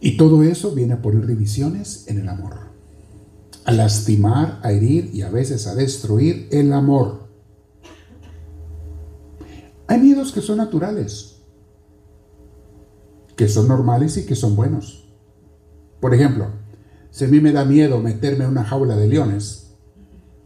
Y 0.00 0.16
todo 0.16 0.42
eso 0.42 0.72
viene 0.72 0.94
a 0.94 1.02
poner 1.02 1.26
divisiones 1.26 2.06
en 2.08 2.18
el 2.18 2.28
amor, 2.28 2.54
a 3.64 3.72
lastimar, 3.72 4.60
a 4.62 4.72
herir 4.72 5.10
y 5.12 5.22
a 5.22 5.30
veces 5.30 5.66
a 5.66 5.74
destruir 5.74 6.48
el 6.50 6.72
amor. 6.72 7.26
Hay 9.88 10.00
miedos 10.00 10.32
que 10.32 10.40
son 10.40 10.58
naturales, 10.58 11.36
que 13.36 13.48
son 13.48 13.68
normales 13.68 14.16
y 14.16 14.26
que 14.26 14.34
son 14.34 14.56
buenos. 14.56 15.08
Por 16.00 16.14
ejemplo, 16.14 16.48
si 17.10 17.24
a 17.24 17.28
mí 17.28 17.40
me 17.40 17.52
da 17.52 17.64
miedo 17.64 18.00
meterme 18.00 18.44
en 18.44 18.50
una 18.50 18.64
jaula 18.64 18.96
de 18.96 19.08
leones, 19.08 19.74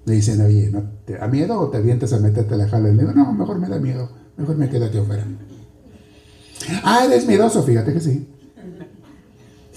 me 0.05 0.14
dicen, 0.14 0.40
oye, 0.40 0.70
no 0.70 0.99
¿Te 1.11 1.16
da 1.16 1.27
miedo 1.27 1.59
o 1.59 1.68
te 1.68 1.79
avientas 1.79 2.12
a 2.12 2.20
meterte 2.20 2.55
a 2.55 2.57
la 2.57 2.68
jala? 2.68 2.88
Le 2.88 2.99
digo, 2.99 3.11
no, 3.11 3.33
mejor 3.33 3.59
me 3.59 3.68
da 3.68 3.81
miedo. 3.81 4.09
Mejor 4.37 4.57
me 4.57 4.68
quedo 4.68 4.85
aquí 4.85 4.99
afuera. 4.99 5.27
Ah, 6.85 7.05
eres 7.05 7.27
miedoso, 7.27 7.64
fíjate 7.64 7.92
que 7.92 7.99
sí. 7.99 8.29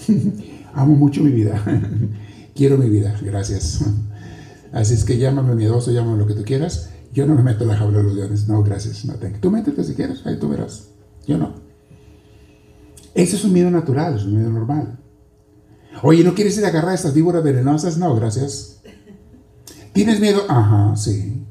Amo 0.74 0.94
mucho 0.94 1.24
mi 1.24 1.32
vida. 1.32 1.60
Quiero 2.54 2.78
mi 2.78 2.88
vida, 2.88 3.18
gracias. 3.20 3.84
Así 4.70 4.94
es 4.94 5.02
que 5.02 5.18
llámame 5.18 5.56
miedoso, 5.56 5.90
llámame 5.90 6.18
lo 6.18 6.26
que 6.28 6.34
tú 6.34 6.44
quieras. 6.44 6.90
Yo 7.12 7.26
no 7.26 7.34
me 7.34 7.42
meto 7.42 7.64
en 7.64 7.70
la 7.70 7.78
jaula 7.78 7.98
de 7.98 8.04
los 8.04 8.14
leones. 8.14 8.46
No, 8.46 8.62
gracias. 8.62 9.04
No 9.04 9.14
tengo. 9.14 9.38
Tú 9.40 9.50
métete 9.50 9.82
si 9.82 9.94
quieres, 9.94 10.24
ahí 10.26 10.38
tú 10.38 10.48
verás. 10.48 10.84
Yo 11.26 11.36
no. 11.36 11.52
Ese 13.12 13.34
es 13.34 13.44
un 13.44 13.52
miedo 13.52 13.72
natural, 13.72 14.18
es 14.18 14.22
un 14.22 14.36
miedo 14.36 14.50
normal. 14.50 15.00
Oye, 16.04 16.22
¿no 16.22 16.32
quieres 16.32 16.56
ir 16.58 16.64
a 16.64 16.68
agarrar 16.68 16.92
a 16.92 16.94
estas 16.94 17.12
víboras 17.12 17.42
venenosas? 17.42 17.98
No, 17.98 18.14
gracias. 18.14 18.73
¿Tienes 19.94 20.18
miedo? 20.18 20.42
Ajá, 20.48 20.96
sí. 20.96 21.46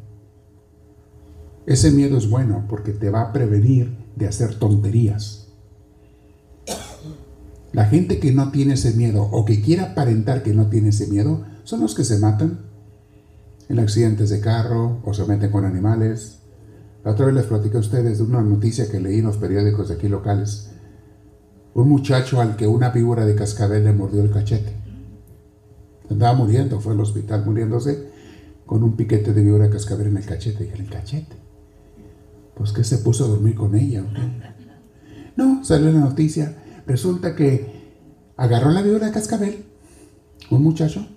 Ese 1.65 1.91
miedo 1.91 2.17
es 2.17 2.29
bueno 2.29 2.65
porque 2.67 2.91
te 2.91 3.09
va 3.09 3.21
a 3.21 3.31
prevenir 3.31 3.97
de 4.17 4.27
hacer 4.27 4.55
tonterías. 4.55 5.47
La 7.71 7.85
gente 7.85 8.19
que 8.19 8.33
no 8.33 8.51
tiene 8.51 8.73
ese 8.73 8.95
miedo 8.95 9.23
o 9.23 9.45
que 9.45 9.61
quiere 9.61 9.83
aparentar 9.83 10.43
que 10.43 10.53
no 10.53 10.67
tiene 10.67 10.89
ese 10.89 11.07
miedo 11.07 11.45
son 11.63 11.79
los 11.79 11.95
que 11.95 12.03
se 12.03 12.19
matan 12.19 12.59
en 13.69 13.79
accidentes 13.79 14.29
de 14.29 14.41
carro 14.41 14.99
o 15.05 15.13
se 15.13 15.25
meten 15.25 15.49
con 15.49 15.63
animales. 15.63 16.39
La 17.05 17.11
otra 17.11 17.27
vez 17.27 17.35
les 17.35 17.45
platicé 17.45 17.77
a 17.77 17.79
ustedes 17.79 18.17
de 18.17 18.25
una 18.25 18.41
noticia 18.41 18.91
que 18.91 18.99
leí 18.99 19.19
en 19.19 19.25
los 19.25 19.37
periódicos 19.37 19.87
de 19.87 19.95
aquí 19.95 20.09
locales. 20.09 20.69
Un 21.75 21.87
muchacho 21.87 22.41
al 22.41 22.57
que 22.57 22.67
una 22.67 22.89
víbora 22.89 23.25
de 23.25 23.35
cascabel 23.35 23.85
le 23.85 23.93
mordió 23.93 24.21
el 24.21 24.31
cachete. 24.31 24.73
Andaba 26.09 26.33
muriendo, 26.33 26.81
fue 26.81 26.91
al 26.91 26.99
hospital 26.99 27.45
muriéndose 27.45 28.11
con 28.65 28.83
un 28.83 28.95
piquete 28.95 29.33
de 29.33 29.43
víbora 29.43 29.69
cascabel 29.69 30.07
en 30.07 30.17
el 30.17 30.25
cachete. 30.25 30.65
Y 30.65 30.79
el 30.79 30.89
cachete. 30.89 31.35
Pues 32.55 32.71
que 32.71 32.83
se 32.83 32.99
puso 32.99 33.25
a 33.25 33.27
dormir 33.27 33.55
con 33.55 33.75
ella. 33.75 34.03
No, 35.35 35.63
salió 35.63 35.91
la 35.91 35.99
noticia. 35.99 36.57
Resulta 36.85 37.35
que 37.35 37.83
agarró 38.35 38.71
la 38.71 38.81
víbora 38.81 39.11
cascabel, 39.11 39.65
un 40.49 40.63
muchacho. 40.63 41.07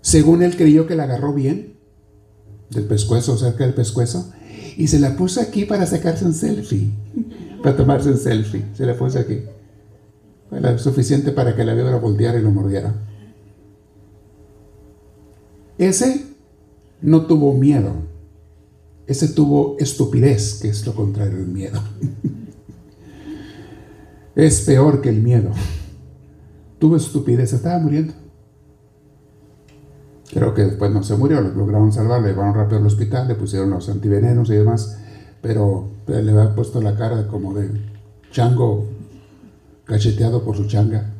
Según 0.00 0.42
él 0.42 0.56
creyó 0.56 0.86
que 0.86 0.96
la 0.96 1.04
agarró 1.04 1.32
bien, 1.32 1.78
del 2.70 2.84
pescuezo, 2.84 3.36
cerca 3.36 3.64
del 3.64 3.74
pescuezo, 3.74 4.32
y 4.76 4.88
se 4.88 4.98
la 4.98 5.16
puso 5.16 5.40
aquí 5.40 5.64
para 5.64 5.86
sacarse 5.86 6.24
un 6.24 6.34
selfie, 6.34 6.90
para 7.62 7.76
tomarse 7.76 8.10
un 8.10 8.18
selfie. 8.18 8.64
Se 8.74 8.84
la 8.84 8.96
puso 8.96 9.18
aquí. 9.18 9.42
Fue 10.50 10.78
suficiente 10.78 11.32
para 11.32 11.56
que 11.56 11.64
la 11.64 11.74
víbora 11.74 11.96
volteara 11.96 12.38
y 12.38 12.42
lo 12.42 12.50
mordiera. 12.50 12.94
Ese 15.78 16.24
no 17.00 17.26
tuvo 17.26 17.52
miedo. 17.54 17.92
Ese 19.06 19.28
tuvo 19.28 19.76
estupidez, 19.78 20.60
que 20.60 20.68
es 20.68 20.86
lo 20.86 20.94
contrario 20.94 21.38
del 21.38 21.48
miedo. 21.48 21.80
es 24.34 24.60
peor 24.62 25.00
que 25.00 25.10
el 25.10 25.22
miedo. 25.22 25.50
Tuvo 26.78 26.96
estupidez, 26.96 27.52
estaba 27.52 27.78
muriendo. 27.78 28.14
Creo 30.32 30.54
que 30.54 30.62
después 30.62 30.90
no 30.90 31.02
se 31.02 31.16
murió, 31.16 31.40
lo 31.40 31.50
lograron 31.50 31.92
salvar, 31.92 32.22
le 32.22 32.30
llevaron 32.30 32.54
rápido 32.54 32.78
al 32.78 32.86
hospital, 32.86 33.28
le 33.28 33.34
pusieron 33.34 33.70
los 33.70 33.88
antivenenos 33.88 34.50
y 34.50 34.54
demás, 34.54 34.98
pero 35.40 35.90
le 36.06 36.30
había 36.30 36.54
puesto 36.54 36.80
la 36.80 36.96
cara 36.96 37.28
como 37.28 37.54
de 37.54 37.70
chango 38.32 38.86
cacheteado 39.84 40.44
por 40.44 40.56
su 40.56 40.66
changa. 40.66 41.13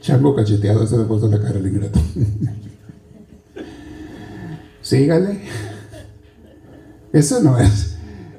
Chango 0.00 0.34
cacheteado, 0.34 0.86
se 0.86 0.96
le 0.96 1.04
ha 1.04 1.08
puesto 1.08 1.28
la 1.28 1.40
cara 1.40 1.58
al 1.58 1.66
ingrato. 1.66 2.00
Sígale. 4.82 5.40
Eso 7.12 7.42
no 7.42 7.58
es. 7.58 7.96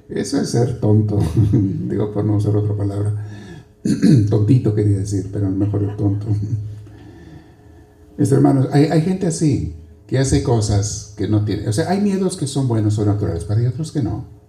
Eso 0.10 0.42
es 0.42 0.50
ser 0.50 0.80
tonto. 0.80 1.20
Digo 1.52 2.12
por 2.12 2.26
no 2.26 2.36
usar 2.36 2.56
otra 2.56 2.76
palabra. 2.76 3.28
Tontito 4.30 4.74
quería 4.74 4.98
decir, 4.98 5.30
pero 5.32 5.50
mejor 5.50 5.84
es 5.84 5.96
tonto. 5.98 6.28
Mis 8.18 8.32
hermanos, 8.32 8.68
hay, 8.72 8.86
hay, 8.86 9.02
gente 9.02 9.28
así, 9.28 9.76
que 10.08 10.20
hace 10.20 10.44
cosas 10.44 11.14
que 11.18 11.28
no 11.28 11.46
tiene. 11.46 11.68
O 11.68 11.74
sea, 11.74 11.90
hay 11.90 12.02
miedos 12.02 12.38
que 12.38 12.48
son 12.48 12.68
buenos 12.68 12.98
o 13.00 13.06
naturales, 13.06 13.46
pero 13.46 13.60
hay 13.60 13.68
otros 13.68 13.92
que 13.92 14.02
no. 14.02 14.41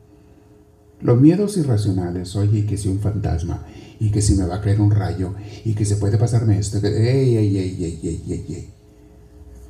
Los 1.03 1.21
miedos 1.21 1.57
irracionales, 1.57 2.37
oye, 2.37 2.65
que 2.65 2.77
si 2.77 2.88
un 2.88 3.01
fantasma, 3.01 3.67
y 3.99 4.11
que 4.11 4.23
si 4.23 4.35
me 4.35 4.47
va 4.47 4.57
a 4.57 4.61
caer 4.61 4.81
un 4.81 4.91
rayo, 4.91 5.35
y 5.65 5.75
que 5.75 5.85
se 5.85 5.97
puede 5.97 6.19
pasarme 6.19 6.59
esto, 6.59 6.81
que, 6.81 6.88
ey, 6.88 7.37
ey, 7.37 7.57
ey. 7.57 8.71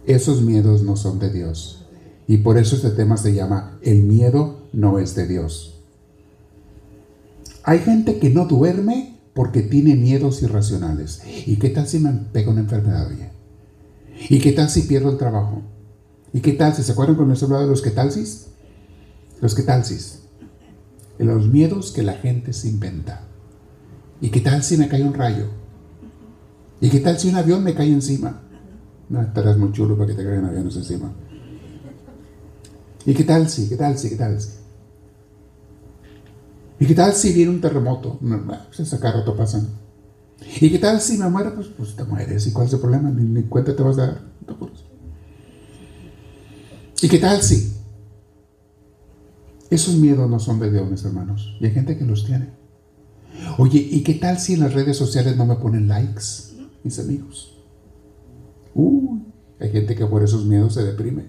Esos 0.07 0.42
miedos 0.42 0.83
no 0.83 0.97
son 0.97 1.18
de 1.18 1.31
Dios. 1.31 1.87
Y 2.27 2.38
por 2.38 2.59
eso 2.59 2.77
este 2.77 2.90
tema 2.90 3.16
se 3.16 3.35
llama 3.35 3.79
El 3.83 4.03
miedo 4.03 4.62
no 4.73 4.99
es 4.99 5.14
de 5.14 5.27
Dios. 5.27 5.81
Hay 7.64 7.79
gente 7.81 8.18
que 8.18 8.31
no 8.31 8.47
duerme 8.47 9.18
porque 9.35 9.62
tiene 9.62 9.95
miedos 9.97 10.42
irracionales. 10.42 11.23
¿Y 11.47 11.57
qué 11.57 11.71
tal 11.71 11.87
si 11.87 11.99
me 11.99 12.12
pega 12.33 12.51
una 12.51 12.61
enfermedad? 12.61 13.09
¿Y 14.29 14.38
qué 14.40 14.53
tal 14.53 14.68
si 14.68 14.83
pierdo 14.83 15.11
el 15.11 15.18
trabajo? 15.18 15.62
¿Y 16.33 16.40
qué 16.40 16.53
tal 16.53 16.75
si 16.75 16.83
se 16.83 16.92
acuerdan 16.92 17.16
cuando 17.16 17.33
hemos 17.33 17.42
hablado 17.42 17.62
de 17.62 17.71
los 17.71 17.83
quetalsis? 17.83 18.47
Los 19.40 19.55
Los 21.22 21.46
miedos 21.46 21.92
que 21.92 22.02
la 22.02 22.14
gente 22.14 22.52
se 22.52 22.68
inventa. 22.68 23.20
¿Y 24.20 24.30
qué 24.30 24.40
tal 24.40 24.64
si 24.64 24.76
me 24.76 24.88
cae 24.88 25.04
un 25.04 25.14
rayo? 25.14 25.46
¿Y 26.80 26.90
qué 26.90 26.98
tal 26.98 27.16
si 27.16 27.28
un 27.28 27.37
avión 27.37 27.62
me 27.62 27.74
cae 27.74 27.92
encima? 27.92 28.40
No, 29.08 29.22
estarás 29.22 29.56
muy 29.56 29.70
chulo 29.70 29.96
para 29.96 30.08
que 30.08 30.14
te 30.14 30.24
caigan 30.24 30.46
aviones 30.46 30.74
encima. 30.74 31.12
¿Y 33.06 33.14
qué 33.14 33.22
tal 33.22 33.48
si? 33.48 33.68
¿Qué 33.68 33.76
tal 33.76 33.96
si? 33.96 34.08
¿Qué 34.08 34.16
tal 34.16 34.40
si? 34.40 34.50
¿Y 36.80 36.87
qué 36.87 36.94
tal 36.94 37.12
si 37.12 37.32
viene 37.32 37.52
un 37.52 37.61
terremoto? 37.61 38.18
No, 38.20 38.42
pues 38.74 38.92
acá 38.92 39.12
rato 39.12 39.37
pasan. 39.37 39.68
¿Y 40.61 40.70
qué 40.70 40.78
tal 40.80 41.00
si 41.00 41.18
me 41.18 41.28
muero? 41.28 41.54
Pues, 41.54 41.68
pues 41.68 41.94
te 41.94 42.02
mueres. 42.02 42.48
¿Y 42.48 42.52
cuál 42.52 42.66
es 42.66 42.72
el 42.72 42.80
problema? 42.80 43.11
Ni, 43.11 43.42
cuenta 43.44 43.76
te 43.76 43.82
vas 43.85 43.98
a 43.98 44.06
dar. 44.06 44.20
¿Y 47.00 47.08
qué 47.08 47.18
tal 47.18 47.40
si? 47.42 47.72
Esos 49.72 49.94
miedos 49.94 50.28
no 50.28 50.38
son 50.38 50.61
de 50.61 50.70
Dios, 50.70 51.02
hermanos. 51.02 51.56
Y 51.58 51.64
hay 51.64 51.70
gente 51.70 51.96
que 51.96 52.04
los 52.04 52.26
tiene. 52.26 52.50
Oye, 53.56 53.78
¿y 53.78 54.02
qué 54.02 54.12
tal 54.12 54.38
si 54.38 54.52
en 54.52 54.61
las 54.61 54.74
redes 54.74 54.98
sociales 54.98 55.35
no 55.35 55.46
me 55.46 55.56
ponen 55.56 55.88
likes, 55.88 56.22
mis 56.85 56.98
amigos? 56.98 57.56
Uy, 58.74 59.22
hay 59.58 59.70
gente 59.70 59.94
que 59.94 60.04
por 60.04 60.22
esos 60.22 60.44
miedos 60.44 60.74
se 60.74 60.85
deprime. 60.85 61.24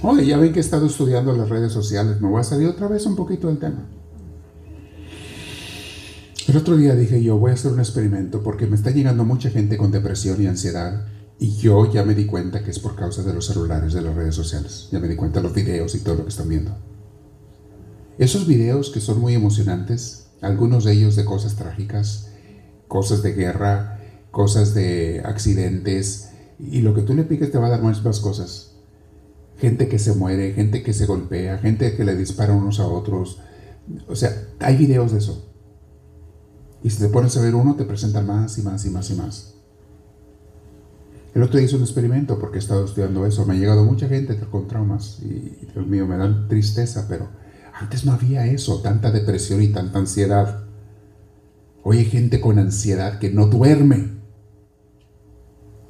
Oye, 0.00 0.26
ya 0.26 0.36
ven 0.36 0.52
que 0.52 0.60
he 0.60 0.62
estado 0.62 0.86
estudiando 0.86 1.32
las 1.32 1.48
redes 1.48 1.72
sociales, 1.72 2.20
me 2.20 2.28
voy 2.28 2.38
a 2.38 2.44
salir 2.44 2.68
otra 2.68 2.86
vez 2.86 3.04
un 3.04 3.16
poquito 3.16 3.48
del 3.48 3.58
tema. 3.58 3.84
El 6.46 6.56
otro 6.56 6.76
día 6.76 6.94
dije 6.94 7.20
yo, 7.20 7.36
voy 7.36 7.50
a 7.50 7.54
hacer 7.54 7.72
un 7.72 7.80
experimento 7.80 8.44
porque 8.44 8.68
me 8.68 8.76
está 8.76 8.92
llegando 8.92 9.24
mucha 9.24 9.50
gente 9.50 9.76
con 9.76 9.90
depresión 9.90 10.40
y 10.40 10.46
ansiedad 10.46 11.04
y 11.38 11.56
yo 11.56 11.90
ya 11.90 12.04
me 12.04 12.14
di 12.14 12.26
cuenta 12.26 12.62
que 12.62 12.70
es 12.70 12.78
por 12.78 12.96
causa 12.96 13.22
de 13.22 13.32
los 13.32 13.46
celulares, 13.46 13.92
de 13.92 14.02
las 14.02 14.14
redes 14.14 14.34
sociales. 14.34 14.88
Ya 14.90 14.98
me 14.98 15.08
di 15.08 15.16
cuenta 15.16 15.40
de 15.40 15.44
los 15.44 15.54
videos 15.54 15.94
y 15.94 16.00
todo 16.00 16.16
lo 16.16 16.24
que 16.24 16.30
están 16.30 16.48
viendo. 16.48 16.76
Esos 18.18 18.46
videos 18.46 18.90
que 18.90 19.00
son 19.00 19.20
muy 19.20 19.34
emocionantes, 19.34 20.28
algunos 20.40 20.84
de 20.84 20.92
ellos 20.92 21.14
de 21.14 21.24
cosas 21.24 21.54
trágicas, 21.54 22.30
cosas 22.88 23.22
de 23.22 23.32
guerra, 23.34 24.00
cosas 24.30 24.74
de 24.74 25.22
accidentes, 25.24 26.30
y 26.58 26.80
lo 26.80 26.94
que 26.94 27.02
tú 27.02 27.14
le 27.14 27.22
piques 27.22 27.52
te 27.52 27.58
va 27.58 27.68
a 27.68 27.70
dar 27.70 27.82
más 27.82 28.00
cosas 28.00 28.68
gente 29.58 29.88
que 29.88 29.98
se 29.98 30.14
muere, 30.14 30.52
gente 30.52 30.82
que 30.82 30.92
se 30.92 31.06
golpea, 31.06 31.58
gente 31.58 31.96
que 31.96 32.04
le 32.04 32.16
dispara 32.16 32.54
unos 32.54 32.80
a 32.80 32.86
otros. 32.86 33.40
O 34.08 34.14
sea, 34.14 34.30
hay 34.60 34.76
videos 34.76 35.12
de 35.12 35.18
eso. 35.18 35.52
Y 36.82 36.90
si 36.90 36.98
te 37.00 37.08
pones 37.08 37.36
a 37.36 37.42
ver 37.42 37.54
uno, 37.54 37.74
te 37.74 37.84
presentan 37.84 38.26
más 38.26 38.56
y 38.58 38.62
más 38.62 38.84
y 38.84 38.90
más 38.90 39.10
y 39.10 39.14
más. 39.14 39.54
El 41.38 41.44
otro 41.44 41.58
día 41.58 41.66
hice 41.66 41.76
un 41.76 41.82
experimento 41.82 42.36
porque 42.36 42.56
he 42.56 42.58
estado 42.58 42.84
estudiando 42.84 43.24
eso. 43.24 43.46
Me 43.46 43.54
ha 43.54 43.56
llegado 43.56 43.84
mucha 43.84 44.08
gente 44.08 44.36
con 44.50 44.66
traumas 44.66 45.20
y, 45.22 45.68
Dios 45.72 45.86
mío, 45.86 46.04
me 46.04 46.16
dan 46.16 46.48
tristeza, 46.48 47.06
pero 47.08 47.28
antes 47.74 48.04
no 48.04 48.10
había 48.10 48.44
eso, 48.46 48.82
tanta 48.82 49.12
depresión 49.12 49.62
y 49.62 49.68
tanta 49.68 50.00
ansiedad. 50.00 50.64
Hoy 51.84 51.98
hay 51.98 52.06
gente 52.06 52.40
con 52.40 52.58
ansiedad 52.58 53.20
que 53.20 53.30
no 53.30 53.46
duerme, 53.46 54.18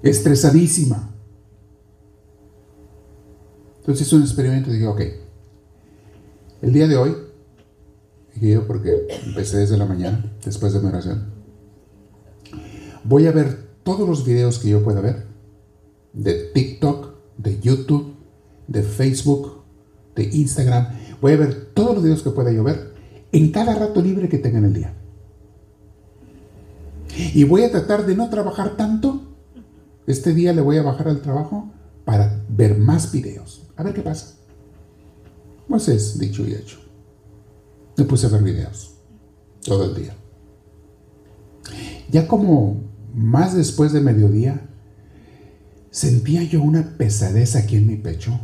estresadísima. 0.02 1.14
Entonces 3.78 4.06
hice 4.06 4.16
un 4.16 4.22
experimento 4.24 4.68
y 4.68 4.74
dije, 4.74 4.86
ok, 4.86 5.00
el 6.60 6.72
día 6.74 6.86
de 6.88 6.96
hoy, 6.98 7.16
dije 8.34 8.50
yo 8.50 8.66
porque 8.66 9.06
empecé 9.24 9.56
desde 9.56 9.78
la 9.78 9.86
mañana, 9.86 10.30
después 10.44 10.74
de 10.74 10.80
mi 10.80 10.88
oración, 10.88 11.32
voy 13.02 13.26
a 13.26 13.32
ver 13.32 13.66
todos 13.82 14.06
los 14.06 14.26
videos 14.26 14.58
que 14.58 14.68
yo 14.68 14.84
pueda 14.84 15.00
ver, 15.00 15.27
de 16.12 16.34
TikTok, 16.54 17.14
de 17.36 17.60
YouTube, 17.60 18.14
de 18.66 18.82
Facebook, 18.82 19.62
de 20.14 20.24
Instagram, 20.24 20.88
voy 21.20 21.32
a 21.32 21.36
ver 21.36 21.70
todos 21.74 21.94
los 21.94 22.02
videos 22.02 22.22
que 22.22 22.30
pueda 22.30 22.52
yo 22.52 22.64
ver 22.64 22.94
en 23.32 23.52
cada 23.52 23.74
rato 23.74 24.02
libre 24.02 24.28
que 24.28 24.38
tenga 24.38 24.58
en 24.58 24.64
el 24.64 24.74
día. 24.74 24.94
Y 27.34 27.44
voy 27.44 27.62
a 27.62 27.70
tratar 27.70 28.06
de 28.06 28.14
no 28.16 28.28
trabajar 28.30 28.76
tanto. 28.76 29.22
Este 30.06 30.34
día 30.34 30.52
le 30.52 30.62
voy 30.62 30.76
a 30.76 30.82
bajar 30.82 31.08
al 31.08 31.20
trabajo 31.20 31.70
para 32.04 32.42
ver 32.48 32.78
más 32.78 33.12
videos. 33.12 33.66
A 33.76 33.82
ver 33.82 33.94
qué 33.94 34.02
pasa. 34.02 34.36
Pues 35.68 35.88
es 35.88 36.18
dicho 36.18 36.46
y 36.46 36.54
hecho. 36.54 36.78
Me 37.96 38.04
puse 38.04 38.26
a 38.26 38.30
ver 38.30 38.42
videos 38.42 38.94
todo 39.64 39.84
el 39.84 39.94
día. 39.94 40.14
Ya 42.10 42.26
como 42.26 42.80
más 43.14 43.54
después 43.54 43.92
de 43.92 44.00
mediodía, 44.00 44.68
sentía 45.90 46.42
yo 46.42 46.62
una 46.62 46.96
pesadez 46.96 47.56
aquí 47.56 47.76
en 47.76 47.86
mi 47.86 47.96
pecho, 47.96 48.38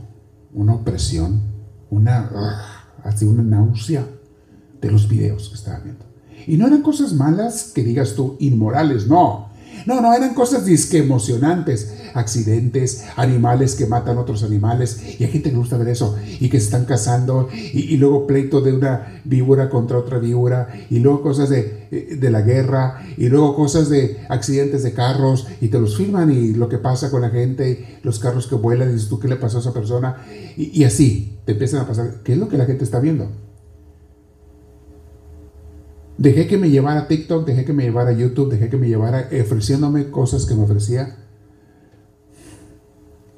una 0.53 0.75
opresión, 0.75 1.43
una, 1.91 2.31
así 3.03 3.25
una 3.25 3.43
náusea 3.43 4.07
de 4.81 4.91
los 4.91 5.09
videos 5.09 5.49
que 5.49 5.55
estaba 5.55 5.81
viendo. 5.81 6.05
Y 6.47 6.57
no 6.57 6.67
eran 6.67 6.83
cosas 6.83 7.13
malas 7.13 7.73
que 7.75 7.85
digas 7.85 8.15
tú, 8.15 8.37
inmorales, 8.39 9.07
no. 9.07 9.51
No, 9.87 10.01
no, 10.01 10.15
eran 10.15 10.35
cosas 10.35 10.65
disque 10.65 10.99
emocionantes. 10.99 11.93
Accidentes, 12.15 13.05
animales 13.17 13.75
que 13.75 13.87
matan 13.87 14.19
otros 14.19 14.43
animales. 14.43 15.01
Y 15.19 15.25
hay 15.25 15.31
gente 15.31 15.51
que 15.51 15.57
gusta 15.57 15.77
ver 15.77 15.89
eso. 15.89 16.17
Y 16.41 16.49
que 16.49 16.59
se 16.59 16.67
están 16.67 16.85
cazando. 16.85 17.49
Y, 17.53 17.97
luego 17.97 18.27
pleito 18.27 18.61
de 18.61 18.73
una 18.73 19.21
víbora 19.25 19.69
contra 19.69 19.99
otra 19.99 20.19
víbora. 20.19 20.69
Y 20.91 21.01
luego 21.01 21.23
cosas 21.23 21.51
de, 21.51 22.17
de, 22.19 22.31
la 22.31 22.43
guerra. 22.43 23.03
Y 23.17 23.29
luego 23.29 23.55
cosas 23.55 23.89
de 23.91 24.19
accidentes 24.29 24.83
de 24.83 24.93
carros. 24.93 25.47
Y 25.61 25.69
te 25.69 25.79
los 25.79 25.97
filman. 25.97 26.31
Y 26.31 26.55
lo 26.55 26.69
que 26.69 26.79
pasa 26.79 27.11
con 27.11 27.23
la 27.23 27.31
gente. 27.31 27.99
Los 28.03 28.19
carros 28.19 28.47
que 28.47 28.55
vuelan. 28.55 28.91
Y 28.91 28.93
dices 28.95 29.09
tú, 29.09 29.19
¿qué 29.19 29.29
le 29.29 29.37
pasó 29.37 29.59
a 29.59 29.61
esa 29.61 29.75
persona? 29.75 30.17
Y, 30.57 30.81
y 30.81 30.85
así 30.85 31.39
te 31.45 31.53
empiezan 31.53 31.81
a 31.81 31.87
pasar. 31.87 32.23
¿Qué 32.23 32.33
es 32.33 32.39
lo 32.39 32.49
que 32.49 32.59
la 32.59 32.65
gente 32.65 32.85
está 32.85 33.01
viendo? 33.01 33.29
Dejé 36.17 36.47
que 36.47 36.59
me 36.59 36.71
llevara 36.71 37.09
TikTok, 37.09 37.45
dejé 37.45 37.65
que 37.65 37.73
me 37.73 37.83
llevara 37.83 38.13
YouTube, 38.13 38.51
dejé 38.51 38.69
que 38.69 38.77
me 38.77 38.89
llevara 38.89 39.29
ofreciéndome 39.43 40.11
cosas 40.11 40.47
que 40.47 40.55
me 40.55 40.63
ofrecía. 40.63 41.17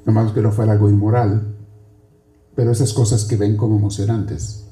Nomás 0.06 0.32
que 0.32 0.40
no 0.40 0.50
fuera 0.50 0.72
algo 0.72 0.88
inmoral. 0.88 1.54
Pero 2.54 2.70
esas 2.70 2.94
cosas 2.94 3.26
que 3.26 3.36
ven 3.36 3.58
como 3.58 3.76
emocionantes. 3.76 4.68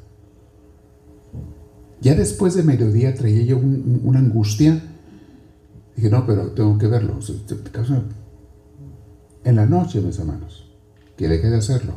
Ya 2.00 2.14
después 2.14 2.54
de 2.54 2.62
mediodía 2.62 3.14
traía 3.14 3.42
yo 3.42 3.58
una 3.58 4.20
angustia. 4.20 4.82
Dije, 5.94 6.08
no, 6.08 6.24
pero 6.24 6.52
tengo 6.52 6.78
que 6.78 6.86
verlo. 6.86 7.18
En 9.44 9.56
la 9.56 9.66
noche, 9.66 10.00
mis 10.00 10.18
hermanos, 10.18 10.74
que 11.16 11.28
dejé 11.28 11.50
de 11.50 11.58
hacerlo, 11.58 11.94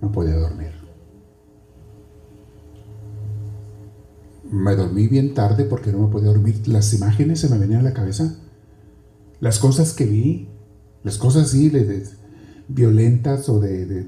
no 0.00 0.10
podía 0.10 0.34
dormir. 0.34 0.80
me 4.50 4.74
dormí 4.74 5.06
bien 5.06 5.34
tarde 5.34 5.64
porque 5.64 5.92
no 5.92 6.00
me 6.00 6.08
podía 6.08 6.28
dormir. 6.28 6.66
Las 6.66 6.92
imágenes 6.92 7.40
se 7.40 7.48
me 7.48 7.58
venían 7.58 7.80
a 7.80 7.84
la 7.84 7.94
cabeza. 7.94 8.34
Las 9.38 9.58
cosas 9.58 9.92
que 9.92 10.04
vi, 10.04 10.48
las 11.02 11.18
cosas 11.18 11.44
así 11.44 11.70
de, 11.70 12.04
violentas 12.74 13.48
o 13.48 13.60
de, 13.60 14.06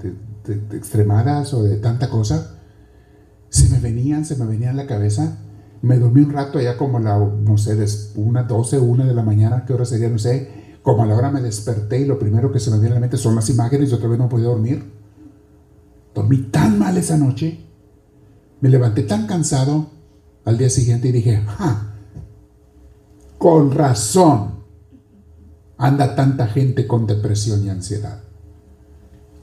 extremadas 0.72 1.54
o 1.54 1.62
de 1.62 1.76
tanta 1.76 2.08
cosa, 2.10 2.58
se 3.48 3.68
me 3.68 3.78
venían, 3.80 4.24
se 4.24 4.36
me 4.36 4.46
venían 4.46 4.78
a 4.78 4.82
la 4.82 4.86
cabeza. 4.86 5.38
Me 5.82 5.98
dormí 5.98 6.22
un 6.22 6.32
rato 6.32 6.58
allá 6.58 6.76
como 6.76 7.00
la, 7.00 7.18
no 7.18 7.58
sé, 7.58 7.76
una, 8.14 8.44
12, 8.44 8.78
una 8.78 9.04
de 9.04 9.14
la 9.14 9.22
mañana, 9.22 9.64
qué 9.66 9.72
hora 9.72 9.84
sería, 9.84 10.08
no 10.08 10.18
sé. 10.18 10.78
Como 10.82 11.02
a 11.02 11.06
la 11.06 11.16
hora 11.16 11.30
me 11.30 11.40
desperté 11.40 12.00
y 12.00 12.06
lo 12.06 12.18
primero 12.18 12.50
que 12.50 12.58
se 12.58 12.70
me 12.70 12.78
viene 12.78 12.92
a 12.92 12.94
la 12.94 13.00
mente 13.00 13.16
son 13.16 13.34
las 13.34 13.48
imágenes 13.50 13.90
y 13.90 13.94
otra 13.94 14.08
vez 14.08 14.18
no 14.18 14.28
podía 14.28 14.46
dormir. 14.46 14.92
Dormí 16.14 16.38
tan 16.50 16.78
mal 16.78 16.96
esa 16.96 17.16
noche. 17.16 17.66
Me 18.60 18.68
levanté 18.68 19.02
tan 19.02 19.26
cansado 19.26 19.90
al 20.44 20.58
día 20.58 20.70
siguiente 20.70 21.08
y 21.08 21.12
dije, 21.12 21.42
con 23.38 23.72
razón 23.72 24.62
anda 25.78 26.14
tanta 26.14 26.46
gente 26.46 26.86
con 26.86 27.06
depresión 27.06 27.64
y 27.64 27.68
ansiedad. 27.68 28.22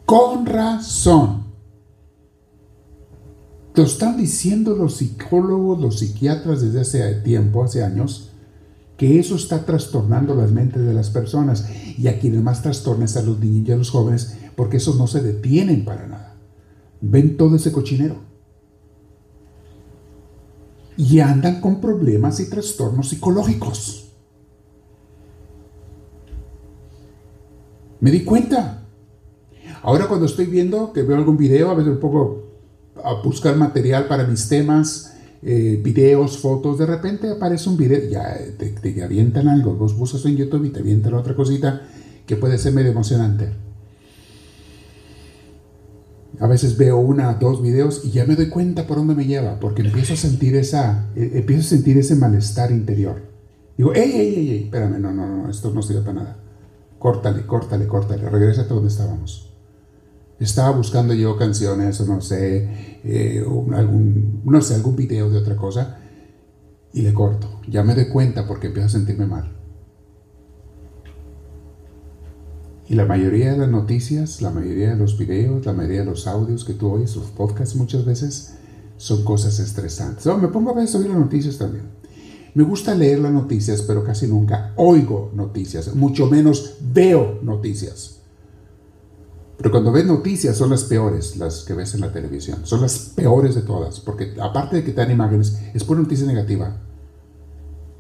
Con 0.10 0.48
razón. 0.48 1.44
Lo 3.76 3.84
están 3.84 4.18
diciendo 4.18 4.76
los 4.76 4.96
psicólogos, 4.96 5.80
los 5.80 6.00
psiquiatras 6.00 6.62
desde 6.62 6.82
hace 6.82 7.14
tiempo, 7.22 7.64
hace 7.64 7.84
años, 7.84 8.32
que 8.98 9.20
eso 9.20 9.36
está 9.36 9.66
trastornando 9.66 10.34
las 10.34 10.52
mentes 10.52 10.84
de 10.84 10.96
las 10.96 11.12
personas. 11.12 11.70
Y 11.96 12.08
a 12.08 12.18
quienes 12.18 12.42
más 12.42 12.64
trastorna 12.64 13.06
es 13.06 13.18
a 13.18 13.22
los 13.22 13.38
niños 13.40 13.70
y 13.70 13.72
a 13.72 13.76
los 13.76 13.92
jóvenes, 13.92 14.36
porque 14.56 14.78
esos 14.78 14.98
no 14.98 15.06
se 15.06 15.22
detienen 15.22 15.86
para 15.86 16.08
nada. 16.08 16.36
Ven 17.02 17.38
todo 17.38 17.58
ese 17.58 17.72
cochinero 17.72 18.16
y 20.98 21.20
andan 21.20 21.62
con 21.62 21.80
problemas 21.80 22.40
y 22.40 22.50
trastornos 22.50 23.10
psicológicos. 23.10 24.12
Me 28.00 28.10
di 28.10 28.24
cuenta. 28.24 28.88
Ahora 29.82 30.08
cuando 30.08 30.26
estoy 30.26 30.46
viendo, 30.46 30.92
que 30.94 31.04
veo 31.04 31.18
algún 31.18 31.38
video, 31.38 31.70
a 31.70 31.76
veces 31.76 31.94
un 31.94 32.00
poco 32.00 32.50
a 33.04 33.22
buscar 33.22 33.56
material 33.56 34.08
para 34.08 34.26
mis 34.26 34.48
temas, 34.50 35.14
eh, 35.42 35.80
videos, 35.82 36.38
fotos, 36.38 36.78
de 36.78 36.86
repente 36.86 37.30
aparece 37.30 37.70
un 37.70 37.78
video, 37.78 38.10
ya 38.10 38.38
te, 38.58 38.70
te 38.70 39.04
avientan 39.04 39.48
algo, 39.48 39.74
vos 39.76 39.96
buscas 39.96 40.26
en 40.26 40.36
YouTube 40.36 40.66
y 40.66 40.70
te 40.70 40.80
avientan 40.80 41.14
otra 41.14 41.34
cosita 41.34 41.82
que 42.26 42.36
puede 42.36 42.58
ser 42.58 42.74
medio 42.74 42.92
emocionante. 42.92 43.50
A 46.40 46.48
veces 46.48 46.78
veo 46.78 46.98
una, 46.98 47.34
dos 47.34 47.62
videos 47.62 48.02
y 48.06 48.12
ya 48.12 48.26
me 48.26 48.36
doy 48.36 48.50
cuenta 48.50 48.86
por 48.86 48.98
dónde 48.98 49.16
me 49.16 49.26
lleva, 49.26 49.60
porque 49.60 49.82
empiezo 49.82 50.14
a 50.14 50.18
sentir 50.18 50.56
esa, 50.56 51.10
eh, 51.16 51.32
empiezo 51.36 51.62
a 51.62 51.70
sentir 51.70 51.98
ese 51.98 52.16
malestar 52.16 52.72
interior. 52.72 53.22
Digo, 53.78 53.94
ey, 53.94 54.12
ey, 54.12 54.36
ey, 54.36 54.50
ey, 54.50 54.64
espérame, 54.66 55.00
no, 55.00 55.14
no, 55.14 55.26
no, 55.26 55.50
esto 55.50 55.72
no 55.74 55.82
sirve 55.82 56.02
para 56.02 56.14
nada. 56.14 56.38
Córtale, 56.98 57.46
córtale, 57.46 57.88
córtale, 57.88 58.30
regrésate 58.30 58.72
a 58.72 58.76
donde 58.76 58.90
estábamos. 58.90 59.49
Estaba 60.40 60.72
buscando 60.72 61.14
yo 61.14 61.38
canciones, 61.38 62.00
o 62.00 62.06
no 62.06 62.22
sé, 62.22 63.00
eh, 63.04 63.44
algún, 63.74 64.42
no 64.46 64.62
sé, 64.62 64.76
algún 64.76 64.96
video 64.96 65.30
de 65.30 65.38
otra 65.38 65.56
cosa, 65.56 66.00
y 66.94 67.02
le 67.02 67.14
corto. 67.14 67.60
Ya 67.68 67.84
me 67.84 67.94
doy 67.94 68.08
cuenta 68.08 68.48
porque 68.48 68.68
empiezo 68.68 68.88
a 68.88 68.92
sentirme 68.92 69.26
mal. 69.26 69.56
Y 72.88 72.96
la 72.96 73.06
mayoría 73.06 73.52
de 73.52 73.58
las 73.60 73.70
noticias, 73.70 74.42
la 74.42 74.50
mayoría 74.50 74.90
de 74.90 74.96
los 74.96 75.18
videos, 75.18 75.66
la 75.66 75.74
mayoría 75.74 76.00
de 76.00 76.06
los 76.06 76.26
audios 76.26 76.66
que 76.66 76.74
tú 76.74 76.92
oyes, 76.92 77.16
los 77.16 77.28
podcasts 77.28 77.76
muchas 77.76 78.04
veces, 78.04 78.56
son 78.98 79.24
cosas 79.24 79.60
estresantes. 79.60 80.26
me 80.26 80.48
pongo 80.48 80.72
a 80.72 80.74
veces 80.74 80.96
a 80.96 80.98
oír 80.98 81.10
las 81.10 81.20
noticias 81.20 81.58
también. 81.58 81.86
Me 82.56 82.64
gusta 82.64 82.96
leer 82.96 83.20
las 83.20 83.32
noticias, 83.32 83.84
pero 83.84 84.04
casi 84.04 84.26
nunca 84.26 84.74
oigo 84.76 85.32
noticias, 85.36 85.94
mucho 85.96 86.26
menos 86.28 86.78
veo 86.82 87.40
noticias. 87.44 88.19
Pero 89.60 89.72
cuando 89.72 89.92
ves 89.92 90.06
noticias 90.06 90.56
son 90.56 90.70
las 90.70 90.86
peores, 90.86 91.36
las 91.36 91.66
que 91.66 91.74
ves 91.74 91.94
en 91.94 92.00
la 92.00 92.14
televisión. 92.14 92.60
Son 92.64 92.80
las 92.80 92.98
peores 93.14 93.56
de 93.56 93.62
todas, 93.62 94.00
porque 94.00 94.34
aparte 94.40 94.78
de 94.78 94.84
que 94.86 94.92
te 94.92 95.02
dan 95.02 95.12
imágenes, 95.12 95.60
es 95.74 95.84
pura 95.84 96.00
noticia 96.00 96.26
negativa. 96.26 96.78